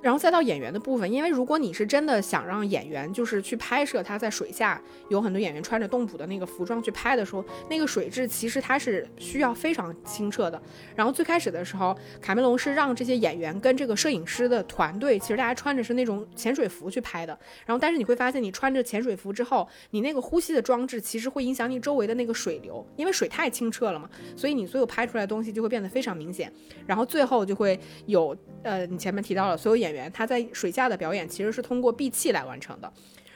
[0.00, 10.62] 然后再到演员的部分，因为如果你是真的想让演员就是去拍摄他在水下，有很多演员穿着动捕的那个服装去拍的时候，那个水质其实它是需要非常清澈的。
[10.94, 17.36] 然后最开始的时候，卡梅隆是让这些演员跟这个摄影师的团队，其实大家穿着是那种潜水服去拍的。
[17.66, 26.52] 然后但是你会发现，你穿着潜水服之后，你那个呼吸的装置其实会影响你周围的那个水流，因为水太清澈了嘛，所以你所有拍出来的东西就会变得非常明显。
[26.86, 29.87] 然后最后就会有呃，你前面提到了所有演。
[29.88, 32.92] 演员他在水下的表演其实是通过闭气来完成的，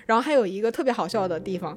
[0.06, 1.76] 然后还有一个特别好笑的地方，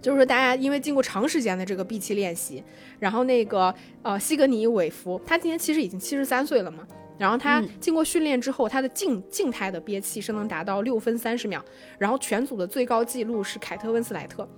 [0.00, 2.62] 就是说大家因为经过长时间的这个闭气练习，
[2.98, 6.86] 然后那个呃西格尼韦弗他今年其实已经七十三岁了嘛，
[7.18, 11.64] 然后他经过训练之后，他的静静态的憋气是能达到六分三十秒，
[11.98, 14.48] 然后全组的最高记录是凯特温斯莱特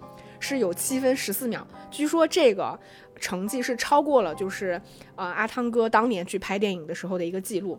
[0.41, 2.79] 是有七分十四秒，据说这个
[3.21, 4.81] 成绩是超过了就是
[5.15, 7.79] 呃阿汤哥当年去拍电影的时候的一个记录。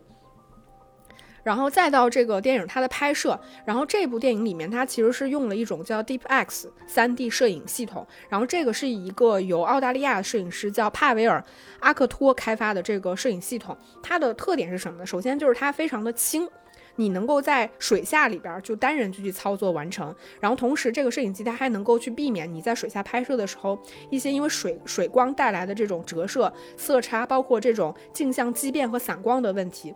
[1.46, 11.40] 然后再到这个电影它的拍摄，然后这部电影里面它其实是用了一种叫 Deep X 三 D 摄影系统，然后这个是一个由澳大利亚摄影师叫帕维尔
[11.78, 15.06] 阿克托开发的这个摄影系统，它的特点是什么呢？
[15.06, 16.48] 首先就是它非常的轻，
[16.96, 23.78] 你能够在水下里边就单人就去操作完成，然后同时这个摄影机它还能够去避免你在水下拍摄的时候
[24.10, 29.94] 一些因为水水光带来的这种折射、色差，包括这种镜像畸变和散光的问题。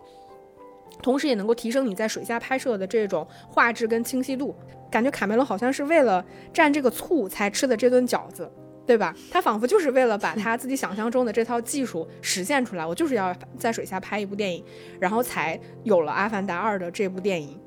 [1.01, 4.55] 同时也能够提升你在水下拍摄的这种画质跟清晰度，
[4.89, 6.23] 感觉卡梅隆好像是为了
[6.53, 8.51] 蘸这个醋才吃的这顿饺子，
[8.85, 9.15] 对吧？
[9.31, 14.63] 他仿佛就是为了把 他自己想象中的这套技术实现出来，我就是要在水下拍一部电影，
[14.99, 17.59] 然后才有了《阿凡达二》的这部电影。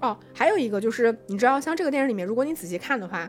[0.00, 3.28] 哦，还有一个就是，你知道，像这个电影里面，如果你仔细看的话。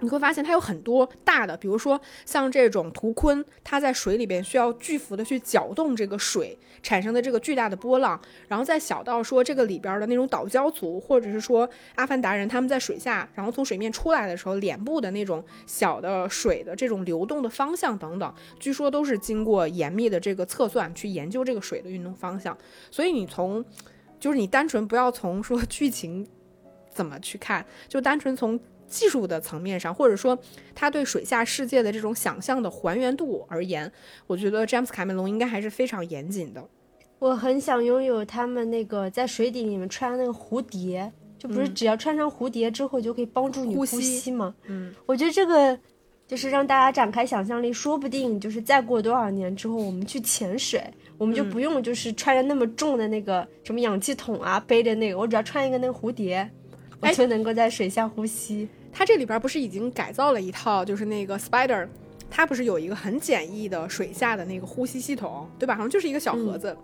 [0.00, 22.56] 你会发现它有很多大的，比如说像这种图鲲，它在水里边需要巨幅的去搅动这个水产生的这个巨大的波浪，然后再小到说这个里边的那种岛礁族，或者是说阿凡达人他们在水下，然后从水面出来的时候，脸部的那种小的水的这种流动的方向等等，据说都是经过严密的这个测算去研究这个水的运动方向。
[22.90, 23.64] 所以你从，
[24.18, 26.26] 就是你单纯不要从说剧情
[26.88, 28.58] 怎么去看，就单纯从。
[28.90, 30.38] 技术的层面上，或者说
[30.74, 33.90] 他对水下世界的这种想象的还原度而言，
[34.26, 36.62] 我觉得詹姆斯卡梅隆应该还是非常严谨的。
[37.20, 44.54] 我很想拥有他们那个在水底里面穿那个蝴蝶，就不是只要穿上蝴蝶之后就可以帮助你呼吸吗？
[44.66, 45.78] 嗯，我觉得这个
[46.26, 50.82] 就是让大家展开想象力，说不定就是再过多少年之后，我们去潜水，
[51.18, 56.48] 我们就不用就是穿着那么重的那个什么氧气筒啊，背着那个，我只要穿一个那个蝴蝶，
[57.00, 58.66] 我就能够在水下呼吸。
[58.92, 61.88] 它这里边不是已经改造了一套，就是那个 Spider，
[62.28, 65.74] 它不是有一个很简易的水下的那个呼吸系统，对吧？
[65.74, 66.76] 好像就是一个小盒子，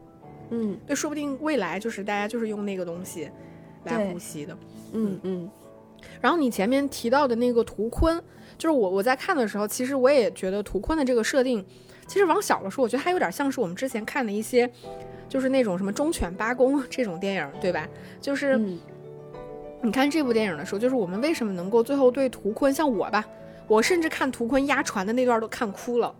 [0.50, 3.28] 嗯，对，说不定未来就是大家就是用那个东西
[3.84, 4.56] 来呼吸的，
[4.92, 5.50] 嗯嗯。
[6.20, 8.22] 然后你前面提到的那个图坤，
[8.56, 11.64] 就是我我在看的时候，其实我也觉得图坤的这个设定，
[12.06, 14.70] 其实往小了说，我觉得还有点像是我们之前看的一些，
[15.28, 17.88] 就是那种什么忠犬八公这种电影，对吧？
[18.20, 18.60] 就是。
[19.82, 23.24] 你看这部电影的时候，就是我们为什么能够最后对图坤像我吧，
[23.68, 26.14] 我甚至看图坤压船的那段都看哭了。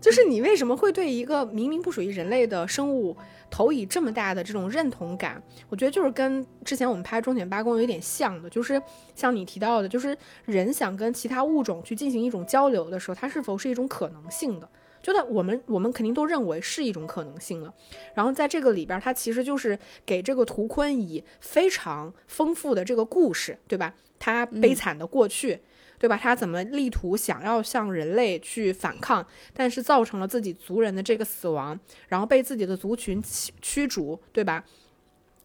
[0.00, 3.16] 就是你为什么会对一个明明不属于人类的生物
[3.48, 5.40] 投以这么大的这种认同感？
[5.68, 8.82] 我觉得就是跟之前我们拍忠犬八公有点像的，就是
[9.14, 14.68] 像你提到的，就是人想跟其他物种去进行一种交流的时候，它是否是一种可能性的？
[15.02, 17.74] 就在我们，我们肯定都认为是一种可能性了。
[18.14, 23.92] 然后在这个里边，它其实就是给这个图坤以非常丰富的这个故事，对吧？
[24.18, 25.60] 他悲惨的过去，
[25.98, 26.16] 对吧？
[26.16, 34.64] 他怎么力图想要向人类去反抗，但是造成了自己族人的这个死亡，然后被自己的族群驱驱逐，对吧？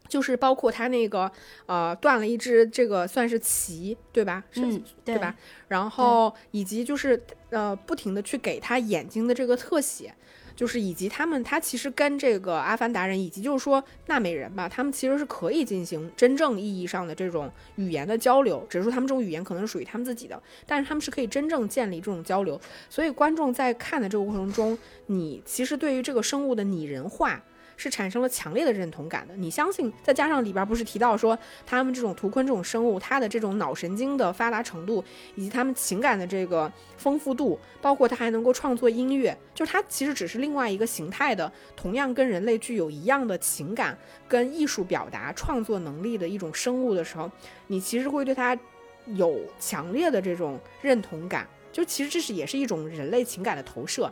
[0.08, 1.30] 就是包括他那个，
[1.66, 4.42] 呃，断了一只这个算是鳍，对吧？
[4.56, 5.36] 嗯，对吧？
[5.68, 10.14] 然后以及就是呃，不停的去给他眼睛的这个特写，
[10.56, 22.60] 就是以及他们他其实跟这个阿凡达人以及就是说纳美人吧，他们其实是可以进行真正意义上的这种语言的交流，只是说他们这种语言可能是属于他们自己的，但是他们是可以真正建立这种交流。
[22.90, 27.44] 所以观众在看的这个过程中，你其实对于这个生物的拟人化。
[27.78, 29.34] 是产生了强烈的认同感的。
[29.38, 35.02] 你相信，再加上里边不是提到说，他们这种图坤这种生物，它的这种脑神经的发达程度，
[35.36, 43.98] 以及他们情感的这个丰富度，包括它还能够创作音乐，就是它其实只是另外一个形态的，同样跟人类具有一样的情感
[44.28, 47.32] 跟艺术表达创作能力的一种生物的时候，
[47.68, 48.58] 你其实会对它
[49.06, 51.48] 有强烈的这种认同感。
[51.72, 54.12] 就其实这是也是一种人类情感的投射，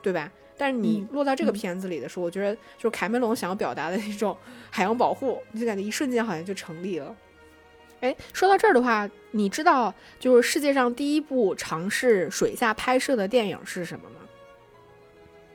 [0.00, 0.30] 对吧？
[0.60, 4.36] 但是你落到这个片子里的时候，我觉得就是凯梅隆想要表达的那种
[4.68, 7.16] 海洋保护，你就感觉一瞬间好像就成立了。
[8.00, 14.16] 哎，说到这儿的话，你知道就是世界上第一部尝试水下拍摄的电影是什么吗？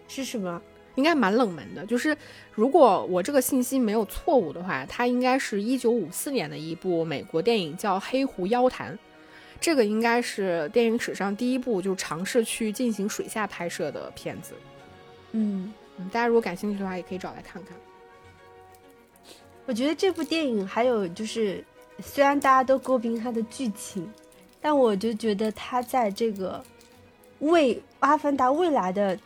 [0.08, 0.60] 是什么？
[0.96, 1.86] 应该蛮冷门的。
[1.86, 2.18] 就是
[2.52, 8.92] 如果我这个信息没有错误的话，它应该是一九五四年的一部美国电影，叫《黑狐妖谈》。
[9.60, 14.54] 这个应该是电影史上第一部就尝试去进行水下拍摄的片子。
[15.36, 15.74] 嗯，
[16.12, 17.78] 大家如果感兴趣的话，也可以找来看看。
[19.66, 21.64] 我觉得这部电影还有就是。
[22.04, 24.06] 虽然大家都诟病它的剧情，
[24.60, 26.62] 但我就觉得它在这个
[27.40, 29.18] 为《阿凡达》未来的，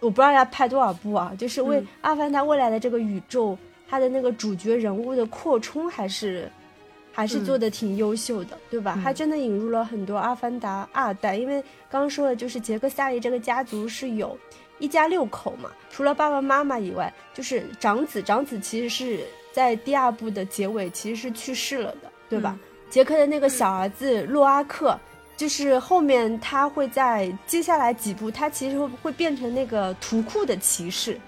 [0.00, 6.50] 我不知道要拍多少部啊，就是为《阿凡达》未来的这个宇宙，它的那个主角人物的扩充，还是
[7.12, 8.98] 还是做的挺优秀的，对吧？
[9.04, 11.60] 他真的引入了很多《阿凡达》二代，因为
[11.90, 14.34] 刚刚说的就是杰克萨利这个家族是有
[14.78, 22.10] 一家六口嘛，除了爸爸妈妈以外，就是长子，长子其实是在第二部的结尾其实是去世了的。
[22.26, 22.58] 对吧？
[22.90, 24.98] 杰克的那个小儿子洛阿克，
[25.36, 31.20] 就是后面他会在接下来几部，他其实会会变成那个图库的骑士，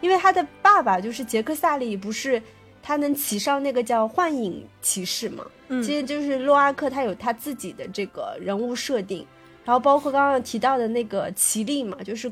[0.00, 2.40] 因为他的爸爸就是杰克萨利，不是
[2.80, 5.44] 他能骑上那个叫幻影骑士嘛？
[5.68, 9.26] 嗯，其实就是洛阿克他有他自己的这个人物设定，
[9.64, 12.28] 然后包括刚刚提到的那个奇力嘛，就是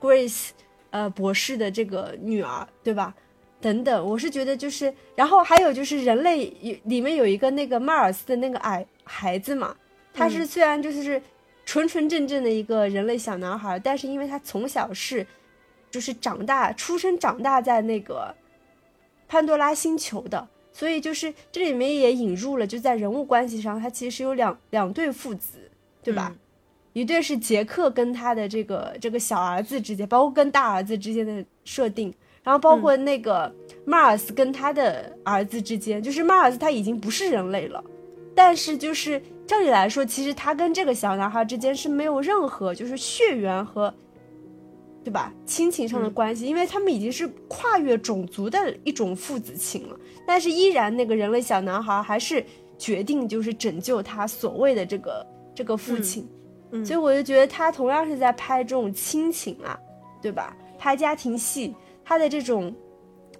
[0.00, 0.50] Grace，
[0.90, 3.14] 呃，博士的这个女儿，对吧？
[3.60, 6.44] 等等，我是觉得就是，然后还有就是人类
[6.84, 9.74] 里面有一个那个迈尔斯的那个矮孩子嘛，
[10.12, 11.20] 他是虽然就是
[11.64, 15.26] 纯纯正正的一个人类小男孩，但是因为他从小是
[15.90, 18.32] 就是长大出生长大在那个
[19.26, 25.70] 潘多拉星球的，所以就是这里面也引入了就在人物关系上，他其实有两两对父子，
[26.02, 26.32] 对吧？
[26.96, 32.10] 一对是杰克跟他的这个这个小儿子之间，包括跟大儿子之间的设定。
[32.42, 33.52] 然后包括那个
[33.84, 37.84] 马尔斯跟他的儿子之间，就是马尔斯他已经不是人类了，
[38.34, 43.92] 但是就是照理来说，其实他跟这个小男孩之间是没有任何就是血缘和，
[45.04, 45.30] 对吧？
[45.44, 49.96] 亲情上的关系，因为他们已经是跨越种族的一种父子情了。
[50.26, 52.42] 但是依然那个人类小男孩还是
[52.78, 56.26] 决定就是拯救他所谓的这个这个父亲，
[56.84, 59.78] 所以我就觉得他同样是在拍这种亲情啊，
[60.20, 60.56] 对吧？
[60.78, 61.74] 拍家庭戏。
[62.04, 62.72] 他的这种，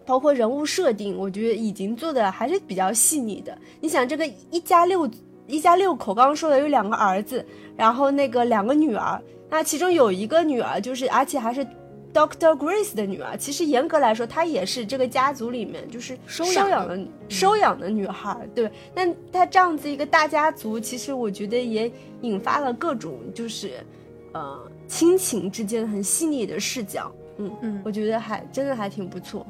[0.04, 3.56] 包括人物设定，我觉得已经做的还是比较细腻的。
[3.80, 5.08] 你想，这个一家六
[5.46, 7.46] 一家六口，刚刚说的有两个儿子，
[7.76, 11.64] 然后那个两个女儿，那其中有一个女儿，就是而且还是
[12.12, 13.36] Doctor Grace 的女儿。
[13.36, 16.98] 其实严格来说，她也是这个家族里面就是收养的
[17.28, 18.36] 收养的女孩。
[18.54, 21.90] 对，但她这样子一个大家族，其实我觉得也
[22.22, 23.72] 引发了各种就是，
[24.32, 27.12] 呃，亲情之间很细腻的视角。
[27.38, 29.46] 嗯嗯，我觉得还真的还挺不错。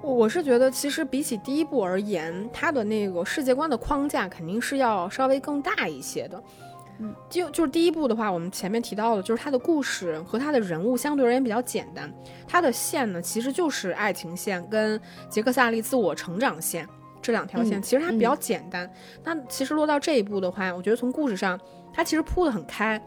[0.00, 6.42] 我是觉得，其实比起第一部而言，它的那个世界观的框架肯定是要稍微更大一些的。
[6.98, 12.12] 嗯，就就是第一部的话，我们前面提到的，就是它的故事和它的人物相对而言比较简单。
[12.46, 16.88] 它的线呢，其实就是爱情线跟杰克萨利自我成长线
[17.20, 18.88] 这两条线，其实它比较简单。
[19.24, 21.58] 那其实落到这一步的话，我觉得从故事上，
[21.92, 23.00] 它其实铺得很开。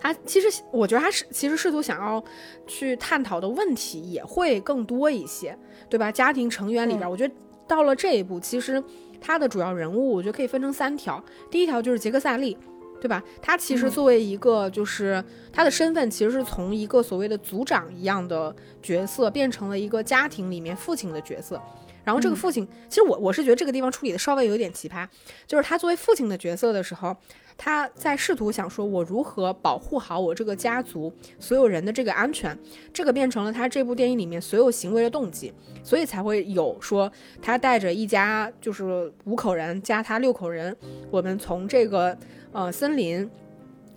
[0.00, 2.22] 他其实，我觉得他是其实试图想要
[2.68, 5.58] 去探讨的问题也会更多一些，
[5.90, 6.12] 对吧？
[6.12, 7.34] 家庭成员里边，我觉得
[7.66, 8.80] 到了这一步，其实
[9.20, 11.20] 他的主要人物，我觉得可以分成三条。
[11.50, 12.56] 第一条就是杰克萨利，
[13.00, 13.22] 对吧？
[13.40, 15.22] 他其实作为一个，就是
[15.52, 21.60] 他的身份其实是从一个所谓的族长一样的角色，变成了一个家庭里面父亲的角色。
[22.04, 25.06] 然后这个父亲，其实我我是觉得这个地方处理的稍微有点奇葩，
[25.46, 27.16] 就是他作为父亲的角色的时候。
[27.60, 32.56] 他在试图想说，我如何保护好我这个家族所有人的这个安全，
[32.92, 37.10] 这个变成了他这部电影里面所有行为的动机，所以才会有说
[37.42, 40.74] 他带着一家就是五口人加他六口人，
[41.10, 42.16] 我们从这个
[42.58, 43.30] 呃森林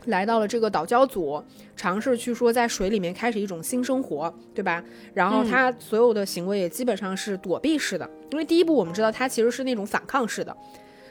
[0.05, 1.43] 来到了这个岛礁组，
[1.76, 4.84] 尝试去说在水里面开始一种新生活，对吧？
[5.16, 10.55] 然后他所有的行为也基本上是躲避式的，因为第一步我们知道他其实是那种反抗式的。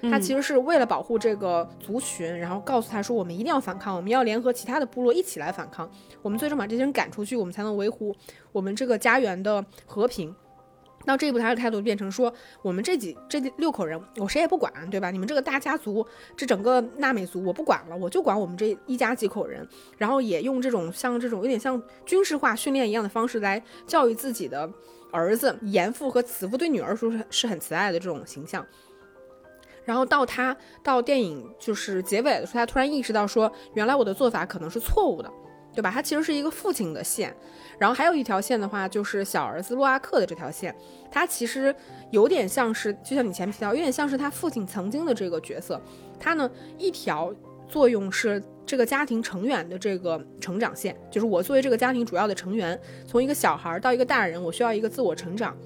[0.03, 5.91] 他其实是为了保护这个族群，然后告诉他说：“我们一定要反抗，我们要联合其他的部落一起来反抗，
[6.23, 8.17] 我们最终把这些人赶出去，我们才能维护
[8.51, 10.35] 我们这个家园的和平。”
[11.07, 12.33] 到这一步，他的态度变成说
[12.63, 15.11] ：“我们这几这六口人，我谁也不管，对吧？
[15.11, 19.67] 你们这个大家族，这整个纳美族，我不管了，我就管我们这一家几口人。
[19.97, 24.71] 然后也用这种像这种有点像军事化训练一样的方式来教育自己的
[25.11, 28.65] 儿子、严父和慈父，对女儿说是是很慈爱的这种形象。”
[29.87, 35.33] 然后到他到电影就是结尾的时候，他突然意识到说，原来我的做法可能是错误的，
[35.75, 35.91] 对吧？
[35.91, 37.35] 他其实是一个父亲的线。
[37.81, 40.73] 然后还有一条线的话，就是小儿子洛阿克的这条线，
[41.11, 41.75] 他其实
[42.11, 45.81] 有点像是，就像你前面提到，有点像是他父亲曾经的这个角色。
[46.19, 47.35] 他呢，一条
[47.67, 55.57] 作用是这个家庭成员的这个成长线，就是我作为这个家庭主要的成员，从一个小孩到一个大人，我需要一个自我成长。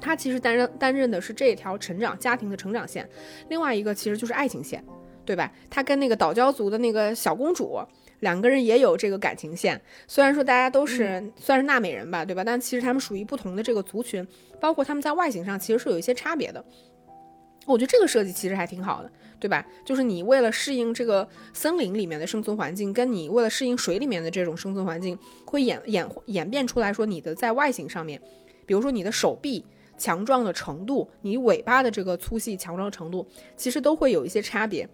[0.00, 3.06] 他其实担任担任的是这条成长家庭的成长线。
[3.50, 4.82] 另外一个其实就是爱情线，
[5.26, 5.52] 对吧？
[5.68, 7.78] 他跟那个岛礁族的那个小公主。
[8.22, 12.44] 两个人也有这个感情线，虽然说大家都是算是纳美人吧，对吧？
[12.44, 14.26] 但其实他们属于不同的这个族群，
[14.60, 16.64] 包括他们在外形上其实是有一些差别的。
[17.66, 19.10] 我觉得这个设计其实还挺好的，
[19.40, 19.66] 对吧？
[19.84, 28.20] 就是你为了适应这个森林里面的生存环境，跟你为了适应水里面的这种生存环境，会演演演变出来说你的在外形上面，
[28.66, 29.64] 比如说你的手臂
[29.98, 34.88] 强壮的程度，你尾巴的这个粗细强壮程度，其实都会有一些差别。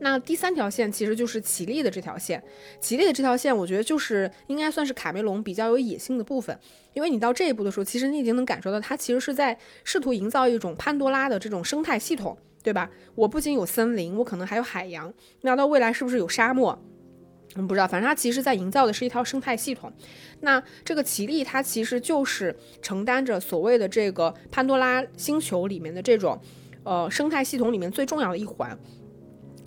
[0.00, 2.42] 那第三条线其实就是奇力的这条线，
[2.80, 6.58] 奇力的这条线，我觉得就是应该算是卡梅隆比较有野心的部分，
[6.92, 12.90] 因为你到这一步的时候，其实你已经能感受到他其实是在试图营造一种潘多拉的这种生态系统，对吧？
[13.14, 16.76] 我不仅有森林，我可能还有海洋，那到未来是不是有沙漠？
[17.56, 19.92] 嗯，不知道，反正他其实在营造的是一套生态系统。
[20.40, 26.36] 那这个奇力，它其实就是承担着所谓的这个潘多拉星球里面的这种，
[26.82, 28.76] 呃，生态系统里面最重要的一环。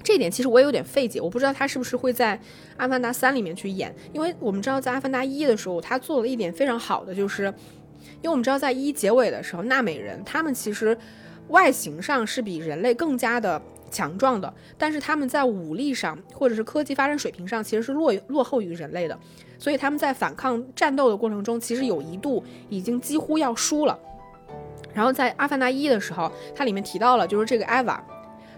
[0.04, 2.38] 这点其实我也有点费解，我不知道他是不是会在
[2.78, 7.46] 《阿凡达三》里面去演，因为我们知道在《阿凡达一》的时候，他做了一点非常好的，就是
[8.22, 10.98] 因为我们知道在一结尾的时候，纳美人他们其实
[11.50, 19.20] 外形上是比人类更加的强壮的，但是他们在武力上或者是科技发展水平上其实是落落后于人类的，
[19.58, 24.00] 所以他们在反抗战斗的过程中，其实有一度已经几乎要输了。
[24.94, 28.04] 然后在《阿凡达一》的时候，它里面提到了就是这个艾娃。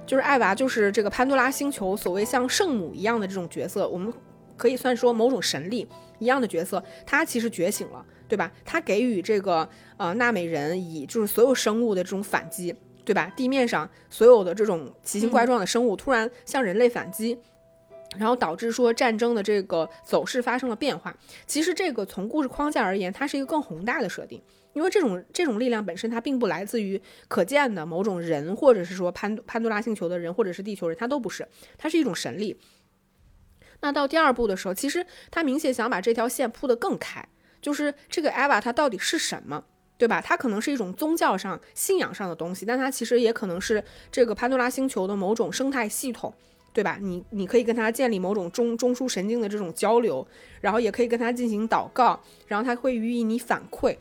[0.09, 4.11] 就是艾娃，就是这个潘多拉星球所谓像圣母一样的这种角色，我们
[4.57, 5.87] 可以算说某种神力
[6.17, 8.51] 一样的角色，他其实觉醒了，对吧？
[8.65, 13.31] 他给予这个呃纳美人以就是所有生物的这种反击，对吧？
[13.35, 17.37] 地面上所有的这种奇形怪状的生物突然向人类反击。
[18.17, 21.15] 然后导致说战争的这个走势发生了变化。
[21.45, 24.41] 其实这个从故事框架而言，它是一个更宏大的设定，
[24.79, 31.45] 因为这种这种力量本身它并不来自于可见的某种人，或者是说潘潘多拉星球的人，或者是地球人，它都不是，
[31.77, 32.57] 它是一种神力。
[33.81, 37.27] 那到第二部的时候，其实他明显想把这条线铺得更开，
[37.61, 39.65] 就是这个艾娃它到底是什么，
[39.97, 40.21] 对吧？
[40.21, 46.33] 它可能是一种宗教上信仰上的东西，但它其实也可能是这个潘多拉星球的某种生态系统。
[46.71, 46.99] 对吧？
[47.01, 50.25] 你你可以跟它建立某种中中枢神经的这种交流，
[50.61, 52.17] 然后也可以跟它进行祷告，
[52.47, 53.97] 然后它会予以你反馈。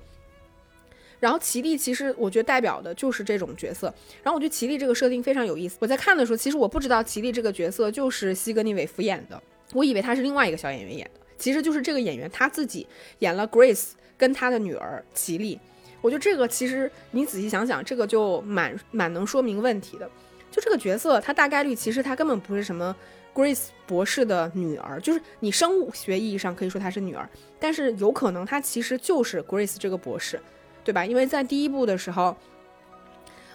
[1.20, 3.92] 然后奇力其实我觉得代表的就是这种角色。
[4.22, 5.76] 然后我觉得奇力这个设定非常有意思。
[5.80, 9.42] 我在看的时候，其实我不知道奇力这个角色就是西格尼韦弗演的，
[9.72, 11.20] 我以为他是另外一个小演员演的。
[11.36, 12.86] 其实就是这个演员他自己
[13.20, 15.58] 演了 Grace 跟他的女儿奇力。
[16.00, 20.08] 我觉得这个其实你仔细想想，这个就蛮蛮能说明问题的。
[20.50, 22.94] 就这个角色，他大概率其实他根本不是什么
[23.34, 27.28] Grace 博士的女儿，就是你生物学意义上可以说她是女儿，
[27.60, 30.40] 但是有可能她其实就是 Grace 这个博士，
[30.88, 31.04] 对吧？
[31.04, 32.34] 因为在第一部的时候，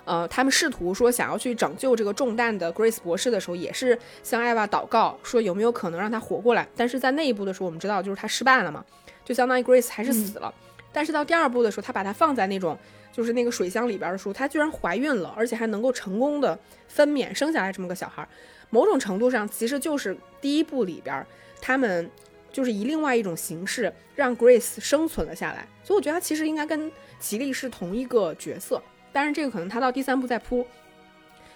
[0.05, 6.67] 呃，他们试图说想要去拯救这个中弹的 Grace 博士的时候，也是向艾娃祷告，说有没有可能让他活过来。
[6.75, 8.85] 但是在那一步的时候，我们知道就是他失败了嘛，
[9.25, 10.53] 就相当于 Grace 还是死了。
[10.91, 12.77] 但是到第二部的时候，他把它放在那种。
[13.11, 16.57] 就是那个水箱里边的时候，她居然怀孕了，而且还能够成功的
[16.87, 18.27] 分娩生下来这么个小孩。
[18.71, 21.23] 某种程度上，其实就是第一部里边
[21.61, 22.09] 他们
[22.51, 25.67] 就是以另外一种形式让 Grace 生存了下来。
[25.83, 26.91] 所以我觉得他其实应该跟
[27.23, 30.67] 奇力是同一个角色，但是这个可能他到第三部再铺。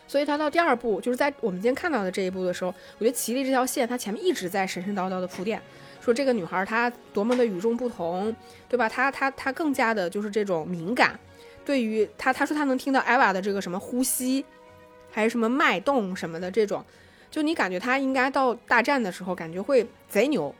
[0.08, 5.62] 所以他到第二部，就是在我们今天看到的这一部的时候，我觉得奇力这条线他前面一直在神神叨叨的铺垫，
[6.00, 8.34] 说这个女孩她多么的与众不同，
[8.70, 8.88] 对吧？
[8.88, 11.20] 她她她更加的就是这种敏感。
[11.66, 14.46] 对于她她说她能听到艾娃的这个什么呼吸，
[15.12, 16.82] 还是什么脉动什么的这种，
[17.30, 20.56] 就你感觉她应该到大战的时候感觉会贼牛，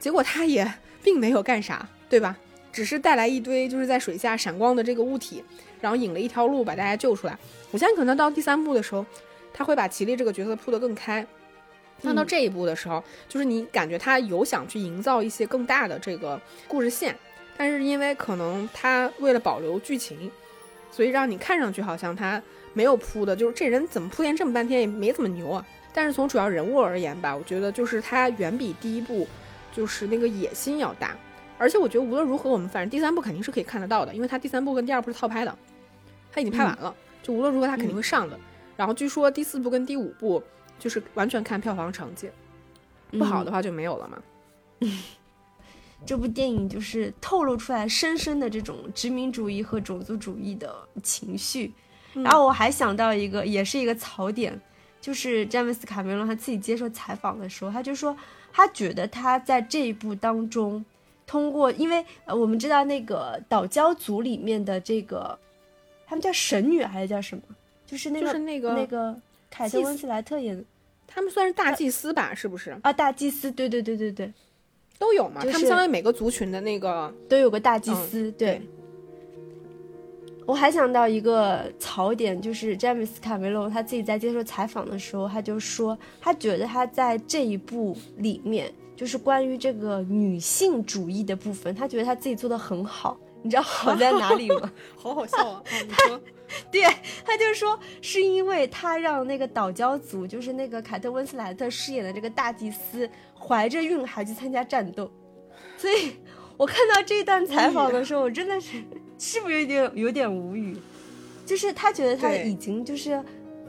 [0.00, 2.38] 结果他也并没有干啥，对吧？
[2.76, 5.42] 只是带来一堆就是在水下闪光的这个物体，
[5.80, 7.38] 然后引了一条路把大家救出来。
[7.70, 9.06] 我相信可能到第三部的时候，
[9.50, 11.26] 他会把奇力这个角色铺得更开。
[12.02, 17.16] 那到这一步的时候，就是你感觉他有想去营造一些更大的这个故事线，
[17.56, 20.30] 但是因为可能他为了保留剧情。
[20.90, 22.42] 所以让你看上去好像他
[22.74, 25.66] 没有铺的，就是这人怎么铺垫这么半天也没怎么牛啊。
[25.94, 29.26] 但是从主要人物而言吧，我觉得就是他远比第一部
[29.72, 31.16] 就是那个野心要大。
[31.58, 35.58] 而且我觉得无论如何，我们反正第三部肯定是可以看得到的，因为他第三部跟第二部是套拍的，
[36.32, 38.38] 他已经拍完了，就无论如何他肯定会上的。
[38.76, 40.42] 然后据说第四部跟第五部
[40.78, 42.30] 就是完全看票房成绩，
[43.10, 44.18] 不好的话就没有了嘛。
[46.04, 51.72] 这部电影就是透露出来深深的这种殖民主义和种族主义的情绪。
[52.12, 54.60] 然后我还想到一个，也是一个槽点，
[55.00, 58.14] 就是詹姆斯卡梅隆他自己接受采访的时候，他就说
[58.52, 60.84] 他觉得他在这一部当中，
[61.26, 65.38] 通过因为呃我们知道那个岛礁族里面的这个，
[66.06, 67.42] 他们叫神女还是叫什么？
[67.84, 69.14] 就是那个就是那个那个
[69.50, 70.64] 凯特温斯莱特演的
[71.06, 72.34] 他们算是大祭司吧？
[72.34, 74.32] 是不是啊，大祭司，对对对对对，
[74.98, 75.40] 都有嘛？
[75.40, 78.60] 就是他们相当于每个族群的那个，都有个大祭嗯司，对。
[80.44, 93.16] 我还想到一个槽点，就是詹姆斯卡梅隆他自己在接受采访的时候，他就说，他觉得他在这一部里面，就是关于这个女性主义的部分，他觉得他自己做的很好。
[93.42, 94.72] 你知道 好在哪里吗？
[94.96, 95.62] 好好笑啊！
[95.70, 96.20] 你说，
[96.72, 96.82] 对，
[97.24, 105.08] 他就说是因为他让那个岛礁族，就是那个凯特温斯莱特饰演的这个大祭司，怀着孕还去参加战斗，
[105.76, 106.16] 所以
[106.56, 108.82] 我看到这段采访的时候，我真的是
[109.18, 110.76] 是不是有点有点无语？
[111.44, 113.22] 就是他觉得他已经就是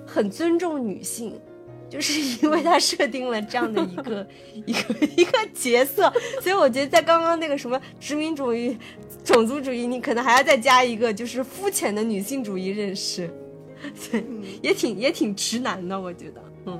[0.07, 1.39] 很尊重女性。
[1.89, 4.27] 就是因为他设定了这样的一个
[4.65, 6.11] 一个一个角色，
[6.41, 8.77] 所以我觉得在刚刚那个什么殖民主义、
[9.23, 13.29] 种族主义，你可能还要再加一个就是肤浅的女性主义认识，
[14.11, 14.23] 对，
[14.61, 16.79] 也挺也挺直男的，我觉得，嗯，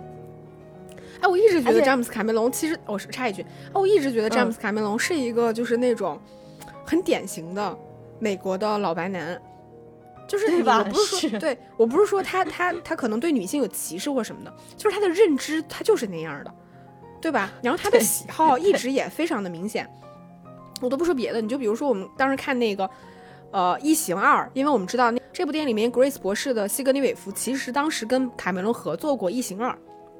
[1.22, 6.20] 哎，我一直觉得詹姆斯卡梅隆，其实我是插一句，哎，我一直觉得詹姆斯卡梅隆是一个就是那种
[6.86, 7.78] 很典型的
[8.20, 9.42] 美国的老白男。
[10.28, 16.54] 就是你对吧我不是说对我不是说他他他可能对女性有歧视或什么的，就是他的认知他就是那样的，
[17.22, 17.52] 对吧？
[17.64, 19.90] 然后他的喜好一直也非常的明显。
[20.80, 22.88] 我都不说别的，你就比如说我们当时看那个
[23.52, 29.72] 呃《异形二》，因为我们知道那这部电影里面 Grace 博士的西格尼韦夫其实当时跟卡梅隆合作过《异形二》，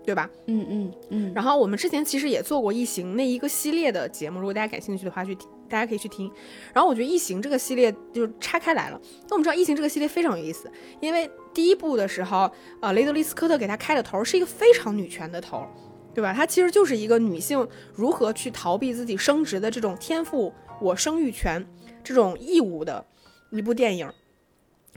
[0.04, 0.28] 对吧？
[0.48, 6.32] 嗯嗯嗯，然后我们之前其实也做过《异形》那一个系列的节目，如果大家感兴趣的话，去听大家可以去听。
[6.74, 9.00] 然后我觉得《异形》这个系列就拆开来了。
[9.30, 12.52] 那我们知道《异形》这个系列非常有意思，因为第一部的时候，
[12.82, 15.66] 呃，雷德利·斯科特给他开的头是一个非常女权的头，
[16.14, 16.34] 对吧？
[16.34, 21.66] 它其实就是一个女性如何去逃避自己生殖的这种天赋我生育权
[22.04, 23.06] 这种义务的
[23.52, 24.12] 一部电影。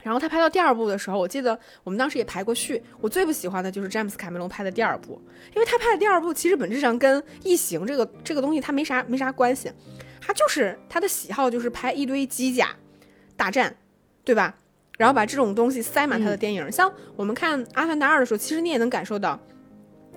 [0.03, 2.81] 然后他拍到第二部的时候，我记得我们当时也排过序。
[2.99, 5.21] 我最不喜欢的就是詹姆斯卡梅隆拍的第二部，
[5.53, 9.71] 因为他拍的第二部其实本质上跟《异形》这个这个东西它没啥没啥关系，
[10.21, 12.69] 他就是他的喜好就是拍一堆机甲
[13.35, 13.75] 大战，
[14.23, 14.55] 对吧？
[14.97, 16.71] 然后把这种东西塞满他的电影。
[16.71, 19.39] 像我们看《阿凡达二》的时候，其实你也能感受到。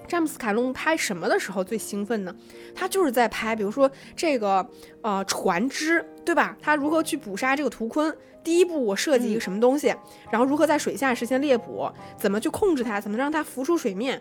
[0.07, 2.37] 詹姆斯卡隆拍什么的时候最兴奋呢？
[2.75, 4.69] 他就是在拍，比如说这个
[5.01, 6.55] 呃船只，对吧？
[6.61, 8.15] 他如何去捕杀这个图鲲？
[8.43, 9.87] 第一步我设计一个什么东西，
[10.31, 14.21] 然后如何在水下实现猎捕，怎么去控制它，怎么让它浮出水面？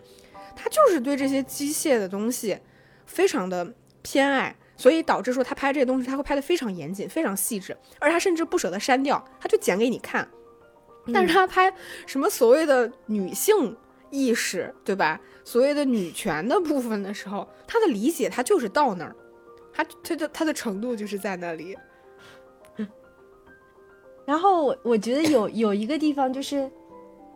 [0.55, 2.57] 他就是对这些机械的东西
[3.05, 10.27] 非常的偏爱，所以导致说他拍这些东西他会拍得非常严谨、非常细致，而他甚至不舍得删掉，他就剪给你看。
[11.13, 11.73] 但是他拍
[12.05, 13.75] 什么所谓的女性
[14.09, 15.19] 意识，对吧？
[15.43, 19.15] 所谓的女权的部分的时候，他的理解他就是到那儿，
[19.73, 21.77] 他他的他的程度就是在那里。
[24.25, 26.71] 然后我我觉得有有一个地方就是，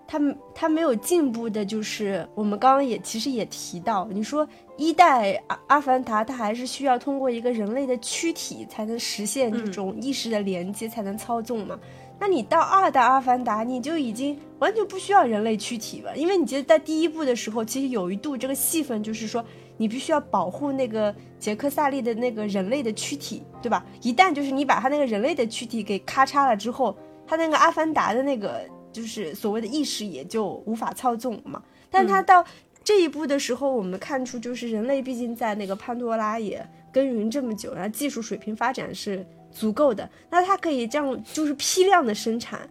[0.08, 0.20] 他
[0.56, 4.48] 他没有进步的，就是我们刚刚也其实也提到，你说
[4.78, 11.78] 一代阿阿凡达，它还是需要通过一个人类的躯体才能实现这种意识的连接，才能操纵嘛。
[12.20, 19.44] 那你到二代阿凡达，你就已经完全不需要人类躯体了，因为你觉得在第一部的时候，其实有一度这个戏份就是说，
[19.78, 23.86] 你必须要保护那个杰克萨利的那个人类的躯体，对吧？
[24.02, 26.98] 一旦就是你把他那个人类的躯体给咔嚓了之后，
[27.28, 28.66] 他那个阿凡达的那个
[28.98, 31.62] 就是所谓的意识也就无法操纵了嘛。
[31.92, 32.44] 但他到
[32.84, 42.68] 这一步的时候，我们看出就是人类毕竟在那个潘多拉也耕耘这么久，然后技术水平发展是足够的，那它可以这样就是批量的生产。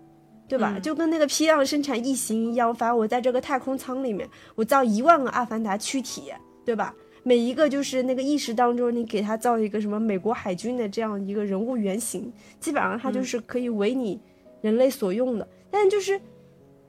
[0.48, 0.74] 对吧？
[0.76, 6.32] 嗯就跟那个批量生产异形一样，反正我在这个太空舱里面，我造一万个阿凡达躯体，
[6.64, 6.94] 对吧？
[7.24, 14.20] 每一个就是那个意识当中，你给他造一个什么美国海军的这样一个人物原型，基本上他就是可以为你
[14.60, 15.48] 人类所用的。
[15.76, 16.18] 但就是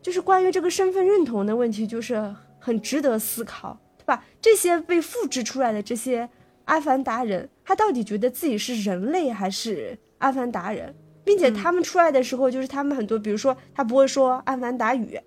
[0.02, 4.24] 就是关于这个身份认同的问题，就是很值得思考，对吧？
[4.42, 6.30] 这些被复制出来的这些
[6.66, 10.96] 阿凡达人，他到底觉得自己是人类还是阿凡达人？
[11.26, 15.20] 并且他们出来的时候，就是他们很多，比如说他不会说阿凡达语，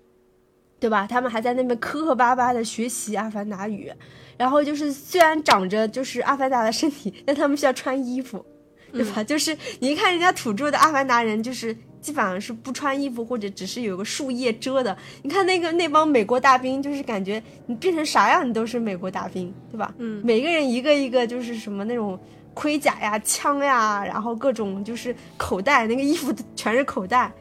[0.79, 1.05] 对吧？
[1.05, 3.91] 他们还在那边磕磕巴巴的学习阿凡达语，
[4.35, 8.43] 然后就是虽然长着就是阿凡达的身体，但他们需要穿衣服，
[8.91, 9.23] 对吧？
[9.23, 14.97] 就是你一看人家土著的阿凡达人，就是基本上是不穿衣服或者只是有个树叶遮的。
[15.21, 19.93] 你看那个那帮美国大兵，就是感觉你变成啥样，你都是美国大兵，对吧？
[19.99, 22.19] 嗯，每个人一个一个就是什么那种
[22.53, 27.31] 盔甲呀、枪呀，然后各种就是口袋，那个衣服全是口袋。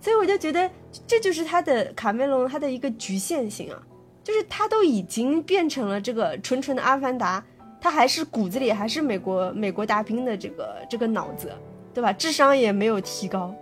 [0.00, 0.70] 所以我就觉得
[1.06, 3.82] 这就是他的卡梅隆他的一个局限性啊，
[4.22, 7.42] 就是他都已经变成了这个纯纯的阿凡达，
[7.80, 11.52] 他还是骨子里还是美国美国大兵的这个这个脑子，
[11.92, 12.12] 对吧？
[12.12, 13.52] 智商也没有提高。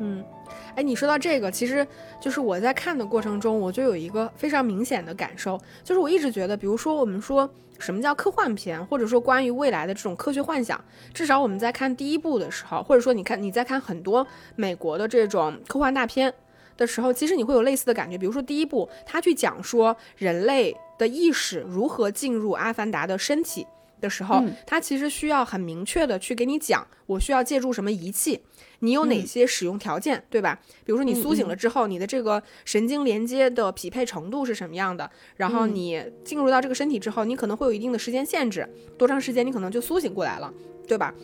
[0.00, 0.24] 嗯，
[0.74, 1.86] 哎，你说到这个，其实
[2.20, 7.48] 就是我在看的过程中，我就有一个非常明显的感受，就是我一直觉得，比如说我们说
[7.78, 10.82] 什么叫科幻片，或者说关于未来的这种科学幻想，
[11.12, 16.32] 至少我们在看第一部的时候，或者说你看你在看很多美国的这种科幻大片
[16.78, 18.16] 的时候，其实你会有类似的感觉。
[18.16, 23.66] 比如说第一部，他去讲说人类的意识如何进入阿凡达的身体
[24.00, 28.40] 的时候，他其实需要很明确的去给你讲，我需要借助什么仪器。
[28.80, 30.58] 你有哪些使用条件，对吧？
[30.84, 35.08] 比如说你苏醒了之后，你的这个神经连接的匹配程度是什么样的？
[35.36, 40.52] 然后你进入到这个身体之后，你可能会有一定的时间限制，多长时间你可能就苏醒过来了，
[40.86, 41.14] 对吧？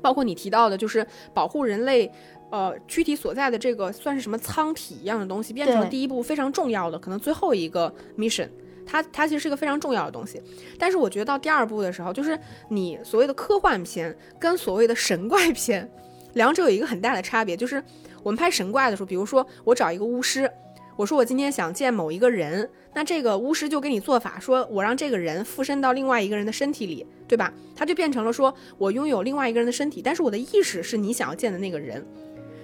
[0.00, 2.10] 包括你提到的，就是保护人类，
[2.50, 8.48] 呃，躯体所在的这个算是什么舱体一样的东西，变成了第一步非常重要的，可能最后一个 mission，
[8.86, 10.40] 它它其实是一个非常重要的东西。
[10.78, 12.38] 但是我觉得到第二部的时候，就是
[12.70, 15.90] 你所谓的科幻片跟所谓的神怪片。
[16.34, 17.82] 两者有一个很大的差别，就是
[18.22, 20.50] 我们拍神怪的时候，比如说我找一个巫师，
[20.96, 27.52] 我说我今天想见某一个人，那这个巫师就给你做法，说我让这个人附身到另外一个人的身体里，对吧？
[27.74, 32.04] 他就变成了说我拥有另外一个人的身体，但是我的意识是你想要见的那个人。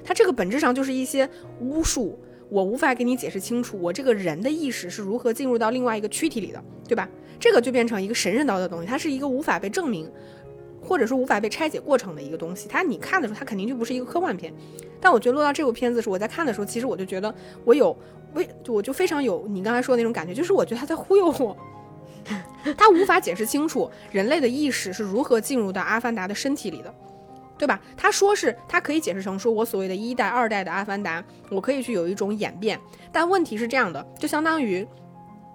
[0.05, 1.29] 他这个本质上就是一些
[1.61, 2.19] 巫术，
[2.49, 7.09] 我无法给你解释清楚，我这个人的意识是如何进入到另外一个躯体里的，对吧？
[7.41, 10.11] 这个就变成一个神神叨的东西，它是一个无法被证明。
[10.87, 14.53] 或者说无法被拆解过程的一个东西，它你看的时候，它肯定就不是一个科幻片。
[15.01, 17.35] 但我觉得落到这部片子的时候，我在看的时候，其实我就觉得
[17.65, 17.97] 我有
[18.35, 21.57] 为，我就非常有你刚才说的那种感觉，就是我觉得他在忽悠我，
[22.79, 26.95] 他无法解释清楚人类的意识是如何进入到阿凡达的身体里的，
[27.59, 27.81] 对吧？
[27.97, 32.79] 他说是他可以解释成说我所谓的一代、二代的阿凡达，我可以去有一种演变。
[33.13, 34.87] 但问题是这样的，就相当于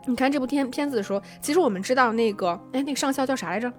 [0.06, 3.72] 你看这部片片子的时候，其实我们知道那个，哎，那个上校叫啥来着？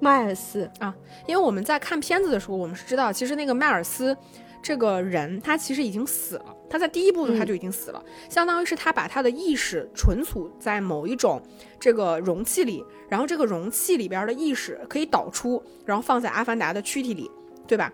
[0.00, 0.94] 迈尔斯啊，
[1.26, 4.16] 因为我们在看片子的时候，我们是知道，其实那个迈尔斯
[4.62, 6.56] 这个人，他其实已经死了。
[6.68, 11.42] 他在第一部他就已经死了，相当于是他把他的意识存储在某一种
[11.78, 17.30] 这个容器里，然后这个容器里边的意识可以导出，然后放在阿凡达的躯体里，
[17.66, 17.92] 对吧？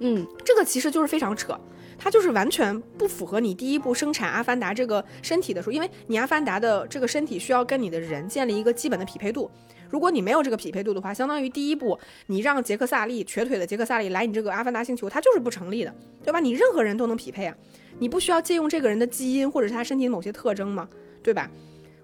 [0.00, 1.58] 嗯，这个其实就是非常扯，
[1.96, 9.50] 它就是完全不符合你第一部生产阿凡达这个身体的时候，因为你阿凡达的这个身体需要跟你的人建立一个基本的匹配度。
[9.90, 15.94] 如果你没有这个匹配度的话，相当于第一步，你让杰克萨利瘸腿的杰克萨利来你这个阿凡达星球，他就是不成立的，
[16.24, 16.40] 对吧？
[16.40, 17.56] 你任何人都能匹配啊，
[17.98, 20.88] 你不需要借用这个人的基因或者是他身体的某些特征吗？
[21.22, 21.50] 对吧？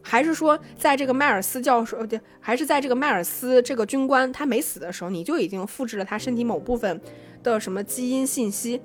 [0.04, 7.00] 还是说，在这个迈尔斯教授，对，还是在这个迈尔斯这个军官他没死的时候，你就已经复制了他身体某部分
[7.40, 8.80] 的什么基因信息，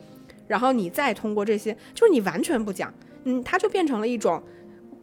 [0.48, 2.94] 然后你再通过这些，就是你完全不讲，
[3.24, 4.40] 嗯，它就变成了一种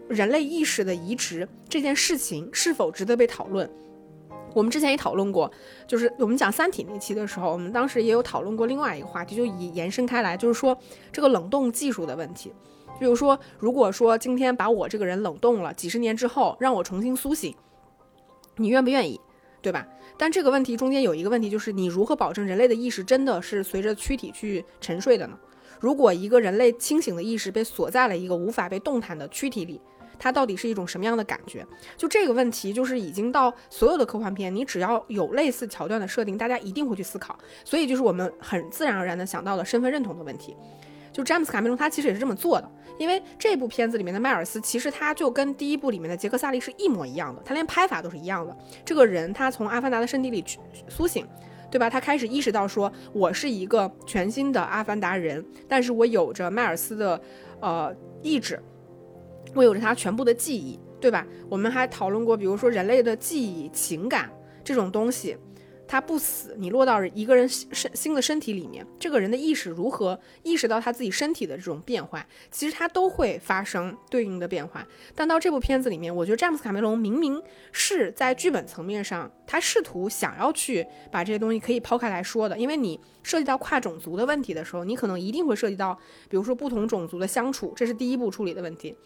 [0.09, 3.69] 人类意识的移植，这件事情是否值得被讨论？
[4.55, 5.51] 我们之前也讨论过，
[5.87, 10.79] 就是我们讲《三体》那期的时候，我们当时也有讨论过另外一个话题，就以延伸开来，就是说
[11.13, 12.53] 这个冷冻技术的问题。
[12.99, 17.55] 比如说，如果说今天把我这个人冷冻了，几十年之后让我重新苏醒，
[18.57, 19.21] 你愿不愿意？
[19.61, 19.87] 对吧？
[20.17, 25.37] 但这个问题中间有一个问题，就是你如何保证人类的意识真的是随着躯体去沉睡的呢？
[25.81, 29.81] 如果一个人类清醒的意识被锁在了一个无法被动弹的躯体里，
[30.25, 31.67] 它到底是一种什么样的感觉？
[31.99, 37.39] 就这个问题，就是已经到所有的科幻片，你只要有类似桥段的设定，大家一定会去思考。
[37.63, 40.57] 所以就是我们很自然而然的想到了身份认同的问题。
[41.13, 48.57] 就詹姆斯卡梅隆他其实也是这么做的，因为这部片子里面的迈尔斯其实他就跟第一部里面的杰克萨利是一模一样的，他连拍法都是一样的。
[48.83, 51.27] 这个人他从阿凡达的身体里去苏醒，
[51.71, 51.91] 对吧？
[51.91, 57.21] 他开始意识到说，我是一个全新的阿凡达人，但是我有着迈尔斯的
[57.61, 58.59] 呃意志。
[59.55, 61.27] 我有着他全部的记忆，对吧？
[61.49, 64.31] 我们还讨论过，比如说人类的记忆、情感
[64.65, 65.37] 这种东西，
[65.87, 74.87] 它不死，你落到一个人身新的身体里面，这个人的意识如何意识到他自己身体的这种变化，其实他都会发生对应的变化。
[75.15, 77.41] 但到这部片子里面，我觉得詹姆斯卡梅隆明明
[77.71, 85.97] 是在剧本层面上，他试图想要去把这些东西可以抛开来说的，因为你涉及到跨种族的问题的时候，你可能一定会涉及到，
[86.31, 88.97] 比如说不同种族的相处，这是第一步处理的问题。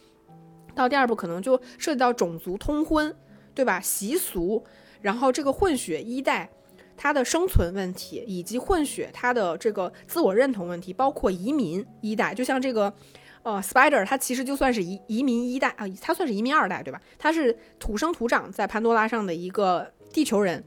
[0.78, 3.14] 到第二步可能就涉及到种族通婚，
[3.52, 3.80] 对吧？
[3.80, 4.64] 习俗，
[5.02, 6.48] 然后这个混血一代，
[6.96, 12.92] 他的生存问题，以及混血他的这个自我认同问题，包括移民一代，就像这个，
[13.42, 17.00] 呃，Spider，他其实就算是移移民一代啊，他算是移民二代，对吧？
[17.18, 20.62] 他是土生土长在潘多拉上的一个地球人，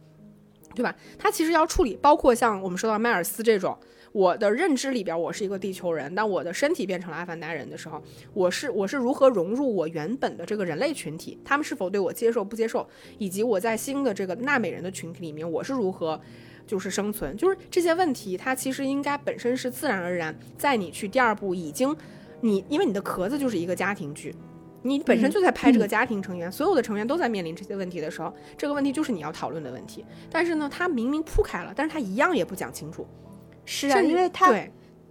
[0.75, 0.93] 对吧？
[1.17, 3.77] 他其实要处理，包括像我们说到迈尔斯这种。
[4.13, 8.01] 我的认知里边，我是一个地球人，但我的身体变成了阿凡达人的时候，
[8.33, 11.39] 我是我是如何融入我原本的这个人类群体？
[11.45, 12.85] 他们是否对我接受不接受？
[13.17, 16.19] 以及我在新的这个纳美人的群体里面，我是如何
[16.67, 17.35] 就是生存？
[17.37, 21.95] 就是这些问题，它其实应该本身是自然而然，在你去第二部已经，
[22.41, 24.35] 你因为你的壳子就是一个家庭剧，
[24.81, 30.03] 你本身就在拍这个家庭成员，所有的成员都在面临这些问题的时候，这个问题就是你要讨论的问题。
[30.29, 33.07] 但是呢，他明明铺开了，但是他一样也不讲清楚。
[33.65, 34.53] 是啊，因为它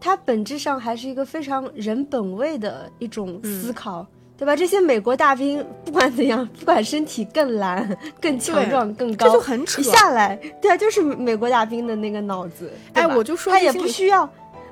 [0.01, 4.07] 它本质上还是一个非常人本位的一种思考，
[4.37, 4.57] 对吧？
[4.57, 9.81] 这些美国大兵不管怎样， 不管身体更蓝、 更强壮、更高，这就很扯。
[9.81, 12.73] 一下来，对啊，就是美国大兵的那个脑子。
[12.95, 14.27] 哎，我就说他也不需要，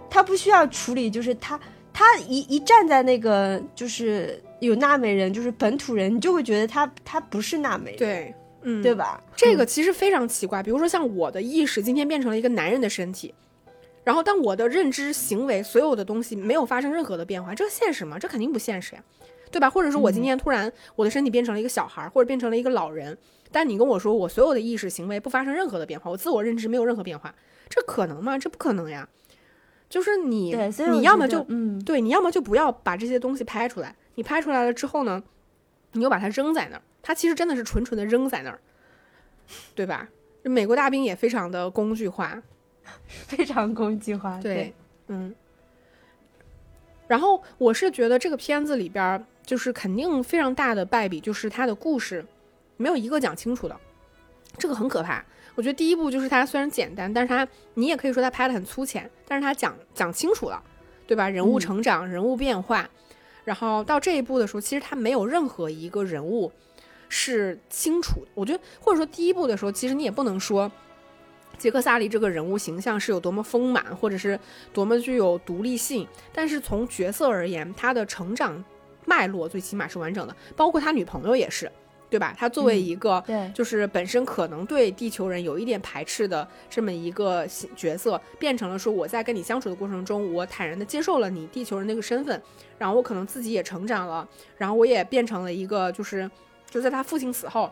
[0.09, 1.61] 他不需要处理，就是他
[1.93, 9.23] 他一一站在那个就是有纳美人，就是本土人，你就会觉得他他不是纳美人，对，嗯，对吧？
[9.37, 10.63] 这个其实非常奇怪。
[10.63, 13.35] 比如说像我的意识今天变成了一个男人的身体。
[14.09, 18.19] 然后，但我的认知、行为，所有的东西没有发生任何的变化，这现实吗？
[18.19, 19.05] 这肯定不现实呀，
[19.51, 19.69] 对吧？
[19.69, 23.19] 或者说，我今天突然我的身体变成了一个小孩，或者变成了一个老人，
[23.53, 27.35] 但你跟我说我所有的意识、行为不发生任何的变化，我自我认知没有任何变化，
[27.69, 28.39] 这可能吗？
[28.39, 29.07] 这不可能呀。
[29.91, 30.57] 就是你，
[30.91, 33.95] 你要么就，嗯，对，你要么就不要把这些东西拍出来。
[34.15, 35.23] 你拍出来了之后呢，
[35.93, 38.59] 你又把它扔在那儿，它其实真的是纯纯的扔在那儿，
[39.75, 40.09] 对吧？
[40.45, 42.43] 美国大兵也非常的工具化。
[43.07, 44.73] 非常工具化，对，
[45.09, 45.35] 嗯。
[47.07, 52.23] 然后我是觉得这个片子里边儿，就是肯定非常大的败笔，就是它的故事
[52.77, 53.75] 没有一个讲清楚的，
[54.59, 55.25] 这个很可怕。
[55.55, 60.63] 我觉得第一部就是它虽然简单，但是它你也可以说它拍的很粗浅，但是它讲讲清楚了，
[61.07, 61.31] 对吧？
[61.31, 62.87] 人物成长、人物变化，
[63.45, 66.53] 然后到这一步的时候，其实它没有任何一个人物
[67.09, 68.21] 是清楚。
[68.35, 70.71] 我觉得或者说第一部的时候，其实你也不能说。
[71.59, 74.39] 杰克萨利这个人物形象是有多么丰满，或者是
[74.73, 78.65] 多么具有独立性，但是从角色而言，他的成长
[79.05, 81.71] 脉络最起码是完整的，包括他女朋友也是，
[82.09, 82.33] 对吧？
[82.39, 92.41] 他作为一个，对，就是本身可能对地球人有一点排斥的这么一个角色，变成了说我在跟你相处的过程中，我坦然的接受了你地球人那个身份，
[92.79, 94.27] 然后我可能自己也成长了，
[94.57, 96.31] 然后我也变成了一个，就是
[96.71, 97.71] 就在他父亲死后，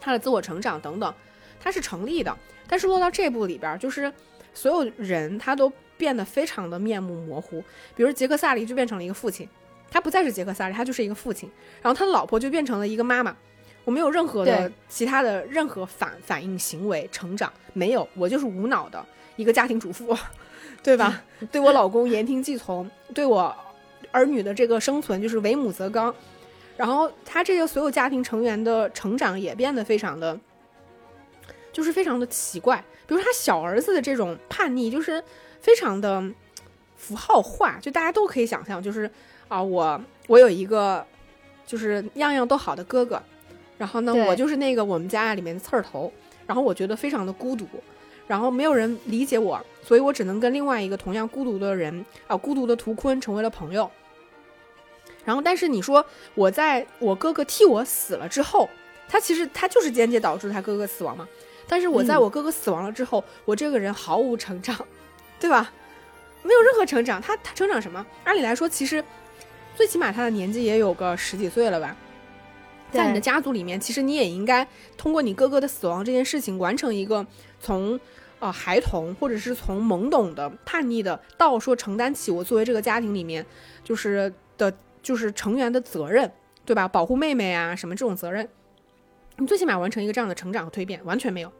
[0.00, 1.14] 他的自我成长等等，
[1.60, 2.36] 他是成立的。
[2.68, 4.12] 但是落到这部里边，就是
[4.54, 7.62] 所有人他都变得非常的面目模糊。
[7.94, 9.48] 比如杰克萨利就变成了一个父亲，
[9.90, 11.50] 他不再是杰克萨利，他就是一个父亲。
[11.82, 13.36] 然后他的老婆就变成了一个妈妈，
[13.84, 19.04] 我没有任何的其他的任何反反应行为成长没有，我就是无脑的
[19.36, 20.16] 一个家庭主妇，
[20.82, 21.22] 对吧？
[21.50, 23.54] 对我老公言听计从，对我
[24.10, 26.14] 儿女的这个生存就是为母则刚。
[26.76, 30.38] 然后他这个所有家庭成员的成长也变得非常的。
[31.72, 32.76] 就是非常的奇怪，
[33.06, 35.22] 比如他小儿子的这种叛逆，就是
[35.60, 36.22] 非常的
[36.96, 39.10] 符号化，就大家都可以想象，就是
[39.48, 41.04] 啊，我我有一个
[41.66, 43.22] 就是样样都好的哥哥，
[43.78, 46.12] 然后呢，我就是那个我们家里面的刺儿头，
[46.46, 47.66] 然后我觉得非常的孤独，
[48.26, 53.90] 然后没有人理解我，所以我只能跟另外一个同样孤独的人啊，孤独的图坤成为了朋友。
[55.24, 56.04] 然后，但是你说
[56.34, 58.68] 我在我哥哥替我死了之后，
[59.08, 61.28] 他其实他就是间接导致他哥哥死亡嘛。
[61.72, 64.76] 但是我在我哥哥死亡了之后，我这个人毫无成长，
[65.40, 65.72] 对吧？
[66.42, 67.18] 没有任何成长。
[67.18, 68.04] 他他成长什么？
[68.24, 69.02] 按理来说，其实
[69.74, 71.96] 最起码他的年纪也有个十几岁了吧？
[72.90, 74.68] 在你的家族里面，其实你也应该
[74.98, 77.26] 通过你哥哥的死亡这件事情，完成一个
[77.58, 77.98] 从
[78.38, 83.46] 呃孩童或者是从懵懂的叛逆的，到说承担起我作为这个家庭里面
[83.82, 84.70] 就是的，
[85.02, 86.30] 就是成员的责任，
[86.66, 86.86] 对吧？
[86.86, 88.46] 保护妹妹啊什么这种责任，
[89.38, 91.50] 你最起码完成一个这样的成长和蜕变，完全没有。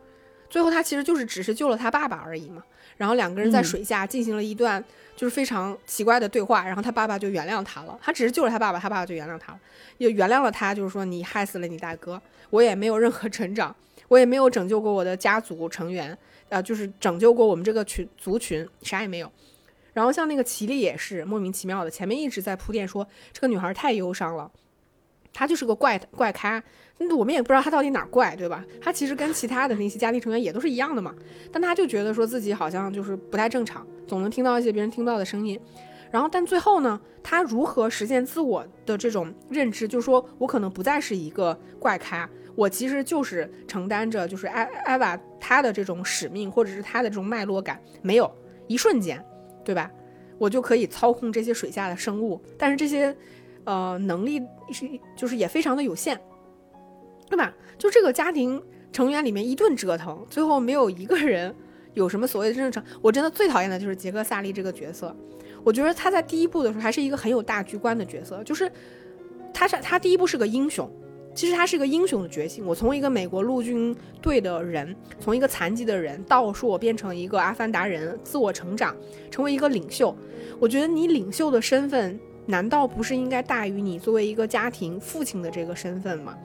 [0.52, 2.62] 最后，他其实就是只是救了他爸爸而已嘛。
[2.98, 4.84] 然后两个人在水下进行了一段
[5.16, 7.98] 就是非常奇怪的对话，然后他爸爸就原谅他了。
[8.02, 9.58] 他只是救了他爸爸，他爸爸就原谅他了，
[9.96, 10.74] 也原谅了他。
[10.74, 12.20] 就是说，你害死了你大哥，
[12.50, 13.74] 我也没有任何成长，
[14.08, 16.16] 我也没有拯救过我的家族成员，
[16.50, 19.32] 呃，就是拯救过我们这个群族群，啥也没有。
[19.94, 24.52] 然后像那个奇丽也是莫名其妙的，前面一直在铺垫说这个女孩太忧伤了，
[25.32, 26.62] 她就是个怪怪咖。
[27.10, 28.64] 我们也不知道他到底哪儿怪，对吧？
[28.80, 31.14] 他其实跟其他的那些家庭成员也都是一样的嘛。
[31.50, 35.58] 但他就觉得说自己好像就是不太正常，总能听到一些别人听不到的声音。
[36.10, 39.88] 然后，但最后呢，他如何实现自我的这种认知？
[39.88, 48.30] 就是说我可能不再是一个怪咖，我其实就是承担着就是艾艾娃她的这种使命，或者是她的这种脉络感，没有
[48.66, 49.24] 一瞬间，
[49.64, 49.90] 对吧？
[50.38, 53.16] 我就可以操控这些水下的生物，但是这些
[53.64, 56.20] 呃能力是就是也非常的有限，
[57.32, 57.50] 对吧？
[57.78, 61.54] 就这个家庭成员里面一顿折腾，最后没有一个人
[61.94, 62.84] 有什么所谓的真正成。
[63.00, 65.16] 我真的最讨厌的就是杰克萨利这个角色，
[65.64, 68.70] 我觉得他在第一部的时候还是一个很有大局观的角色，就是
[69.54, 70.86] 他是他第一部是个英雄。
[71.34, 72.62] 其实他是一个英雄的觉醒。
[72.66, 78.94] 我从一个美国陆军队的人，从一个残疾的人，到说我变成一个阿凡达人，自我成长，
[79.30, 80.14] 成为一个领袖。
[80.60, 86.36] 我觉得你领袖的身份，难道不是应该大于你作为一个家庭父亲的这个身份吗？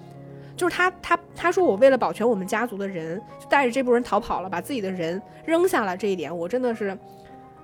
[0.57, 5.95] 就是他，他，他说我为了保全我们家族的人，就带着这波人逃跑了，把自己的人扔下了。
[5.95, 6.97] 这一点，我真的是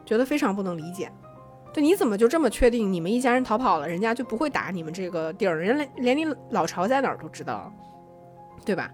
[0.06, 1.12] 觉得非常不能理解。
[1.74, 5.58] 对，你怎么就这么确定你们一家人逃跑了，人家就不会打你们这个地儿？
[5.58, 7.74] 人连连你老巢在哪儿都知道，
[8.64, 8.92] 对吧？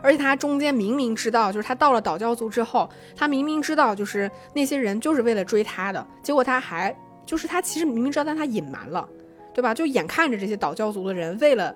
[0.00, 6.96] 而且他中间明明知道，就是他到了岛教族之后，他明明知道，就是那些人就是为了追他的，结果他还
[7.26, 9.06] 就是他其实明明知道，但他隐瞒了，
[9.52, 9.74] 对吧？
[9.74, 11.72] 就眼看着这些岛教族的人为了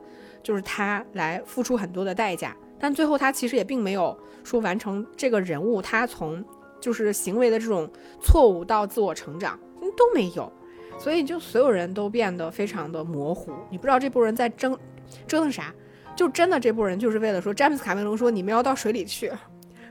[0.46, 6.44] 就是他来付出很多的代价，但最后他其实也并没有说完成这个人物，他从
[6.80, 7.90] 就是行为的这种
[8.22, 9.58] 错误到自我成长。
[9.96, 10.52] 都没有，
[10.98, 14.78] 所以就所有人都变得非常的模糊，你不知道这波人在争
[15.26, 15.72] 折腾啥，
[16.14, 19.32] 就真的这波人就是为了说詹姆斯卡梅隆说你们要到水里去，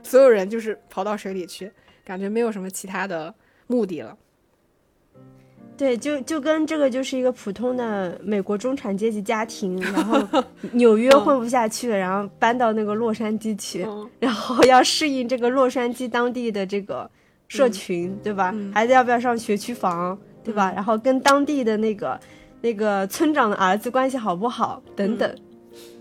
[0.04, 1.72] 所有人就是跑到水里去，
[2.04, 3.34] 感觉没有什么其他的
[3.66, 4.16] 目的了。
[5.76, 10.42] 对，就就跟这个就是一个普通的美国中产阶级家庭，然后
[10.72, 13.86] 纽约混不下去了，然后搬到那个洛杉矶去，
[14.18, 17.10] 然后要适应这个洛杉矶当地的这个。
[17.48, 18.52] 社群对吧？
[18.74, 20.72] 孩子要不要上学区房对吧？
[20.74, 22.18] 然后跟当地的那个
[22.60, 25.32] 那个村长的儿子关系好不好等等，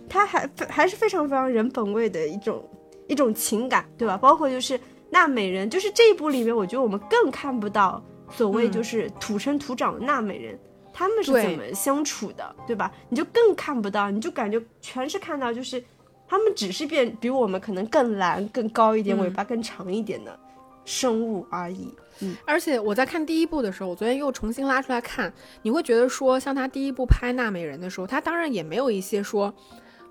[0.10, 2.68] 他还还是非常非常人本位的一种
[3.08, 4.18] 一种情感对吧？
[4.18, 4.80] 包括就是
[5.12, 10.60] 纳美人，就是这一部里面，我觉得我们更看不到所谓就是土生土长的纳美人
[10.94, 12.92] 他们是怎么相处的对吧？
[13.10, 15.84] 你就更看不到，你就感觉全是看到就是
[16.28, 20.40] 他们只是变比我们可能更蓝更高一点，尾巴更长一点的。
[20.88, 25.34] 生物而已，嗯，而且我在看第一部的时候，我昨天又重新拉出来看，
[25.64, 29.52] 你会觉得说，像他第一部拍娜美人的时候，他当然也没有一些说，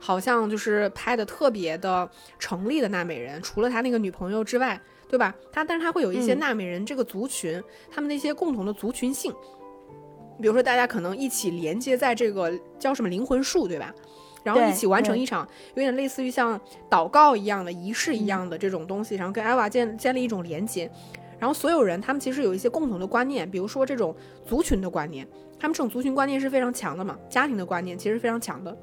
[0.00, 2.10] 好像就是拍的特别的
[2.40, 4.80] 成立的娜美人，除了他那个女朋友之外，
[5.14, 5.32] 对吧？
[5.52, 9.32] 他但是他会有一些纳美人这个族群，他们的一些共同的族群性，
[10.40, 13.94] 比如说大家可能一起连接在这个叫什么灵魂树，对吧？
[14.42, 16.60] 然后一起完成一场有点类似于像
[16.90, 20.90] 祷告一样的仪式一样的这种东西，然后跟艾娃建建立一种连接，
[21.38, 24.12] 然后所有人他们其实有一些共同的观念，比如说这种
[24.44, 25.24] 族群的观念，
[25.60, 28.76] 他们这种族群观念是非常强的嘛，家庭的观念其实非常强的。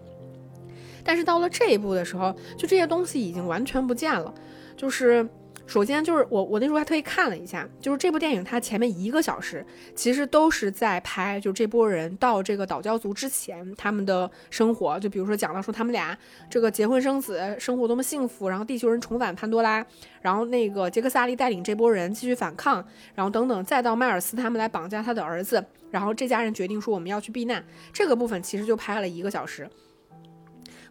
[1.04, 4.34] 但是到了这一步的时候，就这些东西已经完全不见了，
[4.78, 5.28] 就是。
[5.72, 9.66] 首先就是我，我那时候还特意看了一下，就是这部电影它前面一个小时
[9.96, 16.18] 其实都是在拍，就这波人到这个岛礁族之前他们的生活，就比如说讲到说他们俩
[16.50, 19.86] 这个结婚生子，生活多么幸福，然后地球人重返潘多拉，
[20.20, 22.86] 然后那个杰克萨利带领这波人继续反抗，
[23.16, 29.70] 然后等等，再到迈尔斯他们来绑架他的儿子，然后这家人决定说我们要去避难，这个部分其实就拍了一个小时。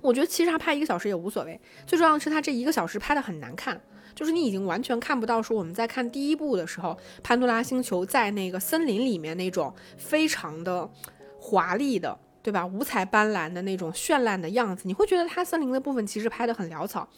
[0.00, 3.78] 我觉得其实他拍一个小时也无所谓，最重要的是他这一个小时拍的很难看。
[4.14, 10.90] 就是你已经完全看不到，说我们在看第一部的时候，潘多拉星球在那个森林里面那种非常的
[11.38, 12.66] 华丽的，对吧？
[12.66, 17.08] 五彩斑斓的那种绚烂的样子，你会觉得它森林的部分其实拍的很潦草。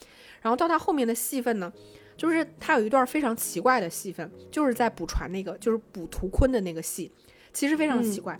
[0.40, 1.72] 然后到它后面的戏份呢，
[2.16, 7.12] 就是它有一段非常奇怪的戏份，就是在补船那个，就是补图坤的那个戏，
[7.52, 8.38] 其实非常奇怪。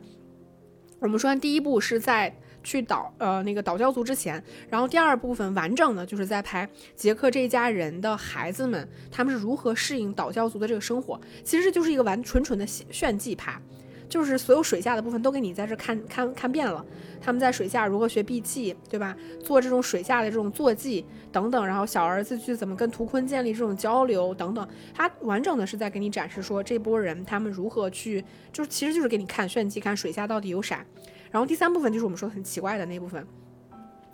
[1.01, 2.37] 我们说第一部是在。
[2.63, 13.61] 去岛呃那个岛礁族之前，然后第二部分完整的就是在拍杰克这一家人的孩子们，他们是如何适应岛礁族的这个生活，其实就是一个完纯纯的炫技拍，
[14.09, 16.85] 就是所有水下的部分都给你在这看看看遍了，
[17.21, 19.17] 他们在水下如何学闭气，对吧？
[19.43, 30.85] 做这种水下的这种坐骑等等，然后小儿子去怎么跟图坤建立这种交流等等，他完整的是在给你展示说这波人他们如何去，就是其实就是给你看炫技，看水下到底有啥。
[31.33, 33.27] 然后第三部分就是我们说很奇怪的那部分，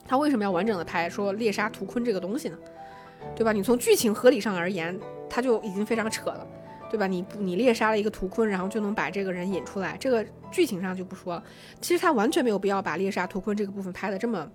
[0.07, 2.57] 他为什么要完整的拍说猎杀图坤这个东西呢？
[3.35, 3.53] 对吧？
[3.53, 6.47] 你从剧情合理上而言，他就已经非常扯了，
[6.89, 7.09] 对吧？
[7.09, 11.45] 你你猎杀了一个图坤，然后就能把这个人引出来，这个剧情上就不说了。
[11.81, 14.49] 其实他完全没有必要把猎杀图坤这个部分拍的这么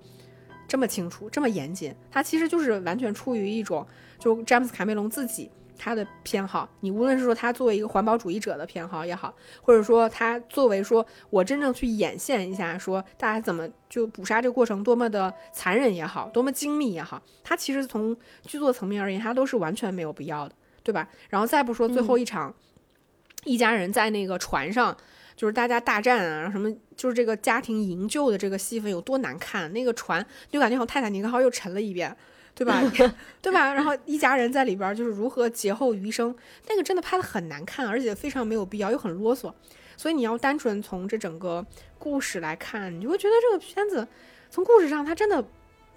[0.65, 1.93] 这么清楚，这么严谨。
[2.09, 3.85] 他其实就是完全出于一种，
[4.17, 21.09] 就詹姆斯卡梅隆自己他的偏好，你无论是说他作为一个环保主义者的偏好也好，或者说他作为说我真正去眼线一下，说大家怎么就捕杀这个过程多么的残忍也好，多么精密也好，他其实从剧作层面而言，他都是完全没有必要的，对吧？
[21.29, 22.53] 然后再不说最后一场，
[23.43, 24.95] 一家人在那个船上。
[25.35, 32.15] 就是大家大战啊，什么就是这个家庭营救的这个戏份有多难看，那个船就感觉好泰坦尼克号又沉了一遍，
[32.55, 32.81] 对吧？
[33.41, 33.73] 对吧？
[33.73, 36.35] 然后一家人在里边就是如何劫后余生，
[36.67, 39.53] 那个真的拍的很难看，而且非常没有必要，又很啰嗦。
[39.97, 41.65] 所以你要单纯从这整个
[41.97, 44.07] 故事来看，你就会觉得这个片子
[44.49, 45.43] 从故事上，它真的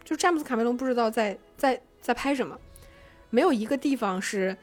[0.04, 2.58] 就詹姆斯卡梅隆不知道在在在拍什么，
[3.30, 4.56] 没有一个地方是。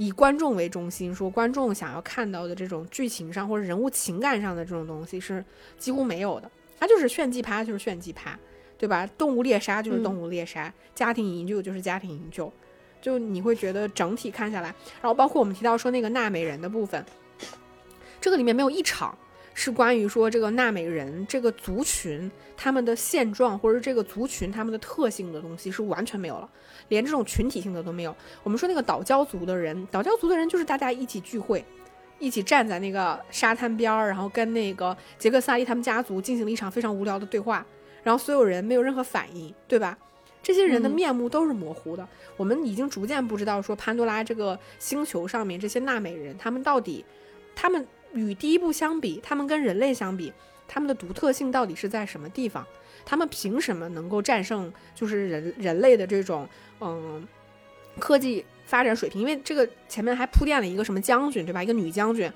[0.00, 5.44] 以观众为中心，说观众想要看到的这种剧情上或者人物情感上的这种东西是
[5.76, 6.48] 几乎没有的。
[6.78, 8.38] 它就是炫技拍，就是炫技拍，
[8.78, 9.06] 对吧？
[9.18, 12.50] 动物猎杀就是动物猎杀，家庭营救就是家庭营救，
[13.02, 14.68] 就你会觉得整体看下来，
[15.02, 17.04] 然后包括我们提到说那个纳美人的部分，
[18.20, 19.16] 这个里面没有一场。
[19.60, 26.48] 是关于说这个纳美人这个族群他们的现状，或者这个族群他们的特性的东西是完全没有了，
[26.86, 28.14] 连这种群体性的都没有。
[28.44, 31.64] 我们说那个岛礁族的人，岛礁族的人就是大家一起聚会，
[32.20, 37.66] 一起站在那个沙滩边儿，然后跟那个杰克萨利他们家族进行了一场非常无聊的对话，
[38.02, 39.96] 然后所有人没有任何反应，对吧？
[40.42, 47.04] 这些人的面目都是模糊的，我们已经逐渐不知道说潘多拉这个星球上面这些纳美人他们到底，
[47.54, 47.86] 他们。
[48.14, 50.32] 与第一部相比，他们跟人类相比，
[50.66, 52.66] 他们的独特性到底是在什么地方？
[53.04, 56.48] 他们凭什么能够战胜就是人人类的这种
[56.80, 57.28] 嗯
[57.98, 59.20] 科技发展水平？
[59.20, 61.62] 因为这个前面还铺垫了一个什么将军对吧？
[61.62, 62.32] 一个女将军，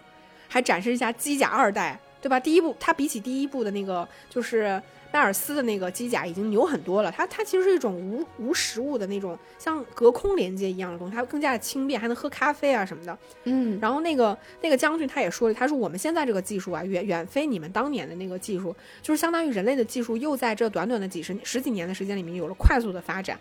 [0.46, 2.38] 还展示一下机甲二代对吧？
[2.38, 4.80] 第一部它比起第一部的那个就是。
[5.12, 13.18] 迈尔斯的那个机甲已经牛很多了，它它其实是一种无无实物的那种像隔空连接一样的东西，它更加的轻便，还能喝咖啡啊什么的。
[13.44, 23.38] 嗯，然后那个那个将军他也说了，他说我们现在这个技术啊，远远非你们当年的那个技术，就是相当于人类的技术又在这短短的几十十几年的时间里面有了快速的发展。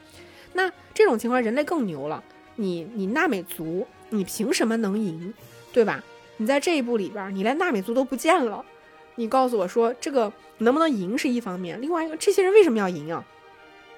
[0.54, 2.22] 那这种情况，人类更牛了，
[2.58, 5.34] 你你纳美族，你凭什么能赢，
[5.72, 6.04] 对吧？
[6.36, 8.66] 你在这一步里边，你连纳美族都不见了。
[9.16, 13.24] 你告诉我说这个能不能赢是一方面，另外一个这些人为什么要赢啊？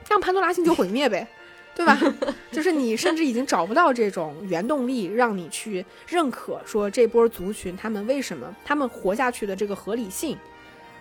[0.10, 1.28] 让潘多拉星球毁灭呗，
[1.76, 1.98] 对吧？
[2.52, 10.38] 就是你甚至已经找不到这种原动力让你去认可说这波族群他们为什么他们活下去的这个合理性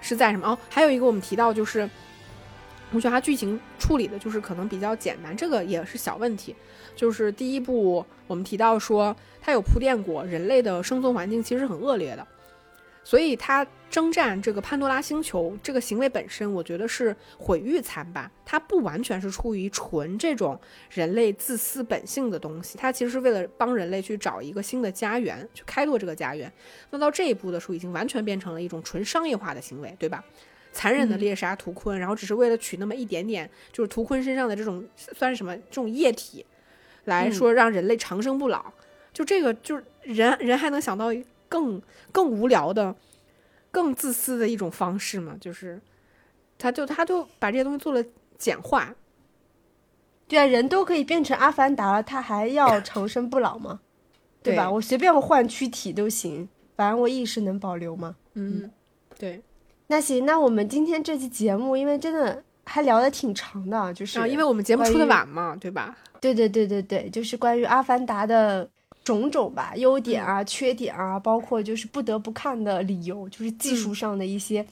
[0.00, 0.46] 是在什么？
[0.46, 1.88] 哦，还有一个我们提到就是，
[2.92, 6.54] 我觉得它剧情处理的就是可能比较简单，这个也是小问题。
[6.94, 12.26] 就是第一部我们提到说它有铺垫过人类的生存环境其实很恶劣的。
[13.04, 18.30] 所以他征战这个潘多拉星球这个行为本身，我觉得是毁誉参半。
[18.44, 20.58] 他不完全是出于纯这种
[20.90, 26.50] 人类自私本性的东西，他其实是为了帮人类去找一个新的家园，去开拓这个家园。
[26.90, 30.24] 那到这一步的时候，已经完全变成了一种纯商业化的行为，对吧？
[30.72, 36.46] 残忍的猎杀图坤，然后只是为了取那么一点点，就是图坤身上的这种算是什么这种液体，
[37.04, 38.72] 来说让人类长生不老。
[39.12, 41.12] 就这个，就是人人还能想到。
[41.52, 42.96] 更更无聊的、
[43.70, 45.78] 更自私的一种方式嘛，就是，
[46.56, 48.02] 他就他就把这些东西做了
[48.38, 48.94] 简化。
[50.26, 53.80] 对啊，人都可以变成阿凡达了，他还要 长生不老吗？
[54.42, 54.70] 对吧？
[54.70, 58.16] 我随便换躯体都行，反正我意识能保留嘛。
[58.32, 58.70] 嗯，
[59.18, 59.42] 对。
[59.88, 65.94] 那行，那我们今天这期节目，因为真的还聊的挺长的，就是因为我们节目出的晚嘛，对吧？
[66.18, 68.70] 对对对对对，就是关于阿凡达的。
[69.04, 74.64] 种种吧，优点啊，缺点啊，包括就是不得不看的理由，就是技术上的一些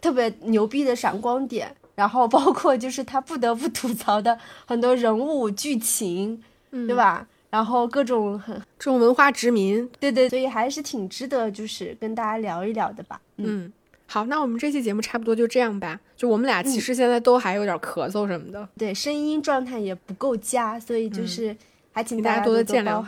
[0.00, 7.26] 特别牛逼的闪光点，然后包括就是他不得不吐槽的很多人物剧情，对吧？
[7.50, 13.20] 然后各种很这种文化殖民，对对，所以还是挺值得就是跟大家聊一聊的吧。
[13.36, 13.70] 嗯，
[14.06, 16.00] 好，那我们这期节目差不多就这样吧。
[16.16, 21.54] 就我们俩其实现在都还有点咳嗽什么的，对，声音状态也不够佳，所以就是。
[21.96, 23.02] 还请大家多多见谅。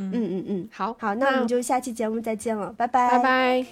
[0.00, 0.12] 嗯。
[0.14, 0.96] 嗯嗯，好。
[0.98, 3.66] 好，那我们就下期节目再见了，拜拜，拜拜。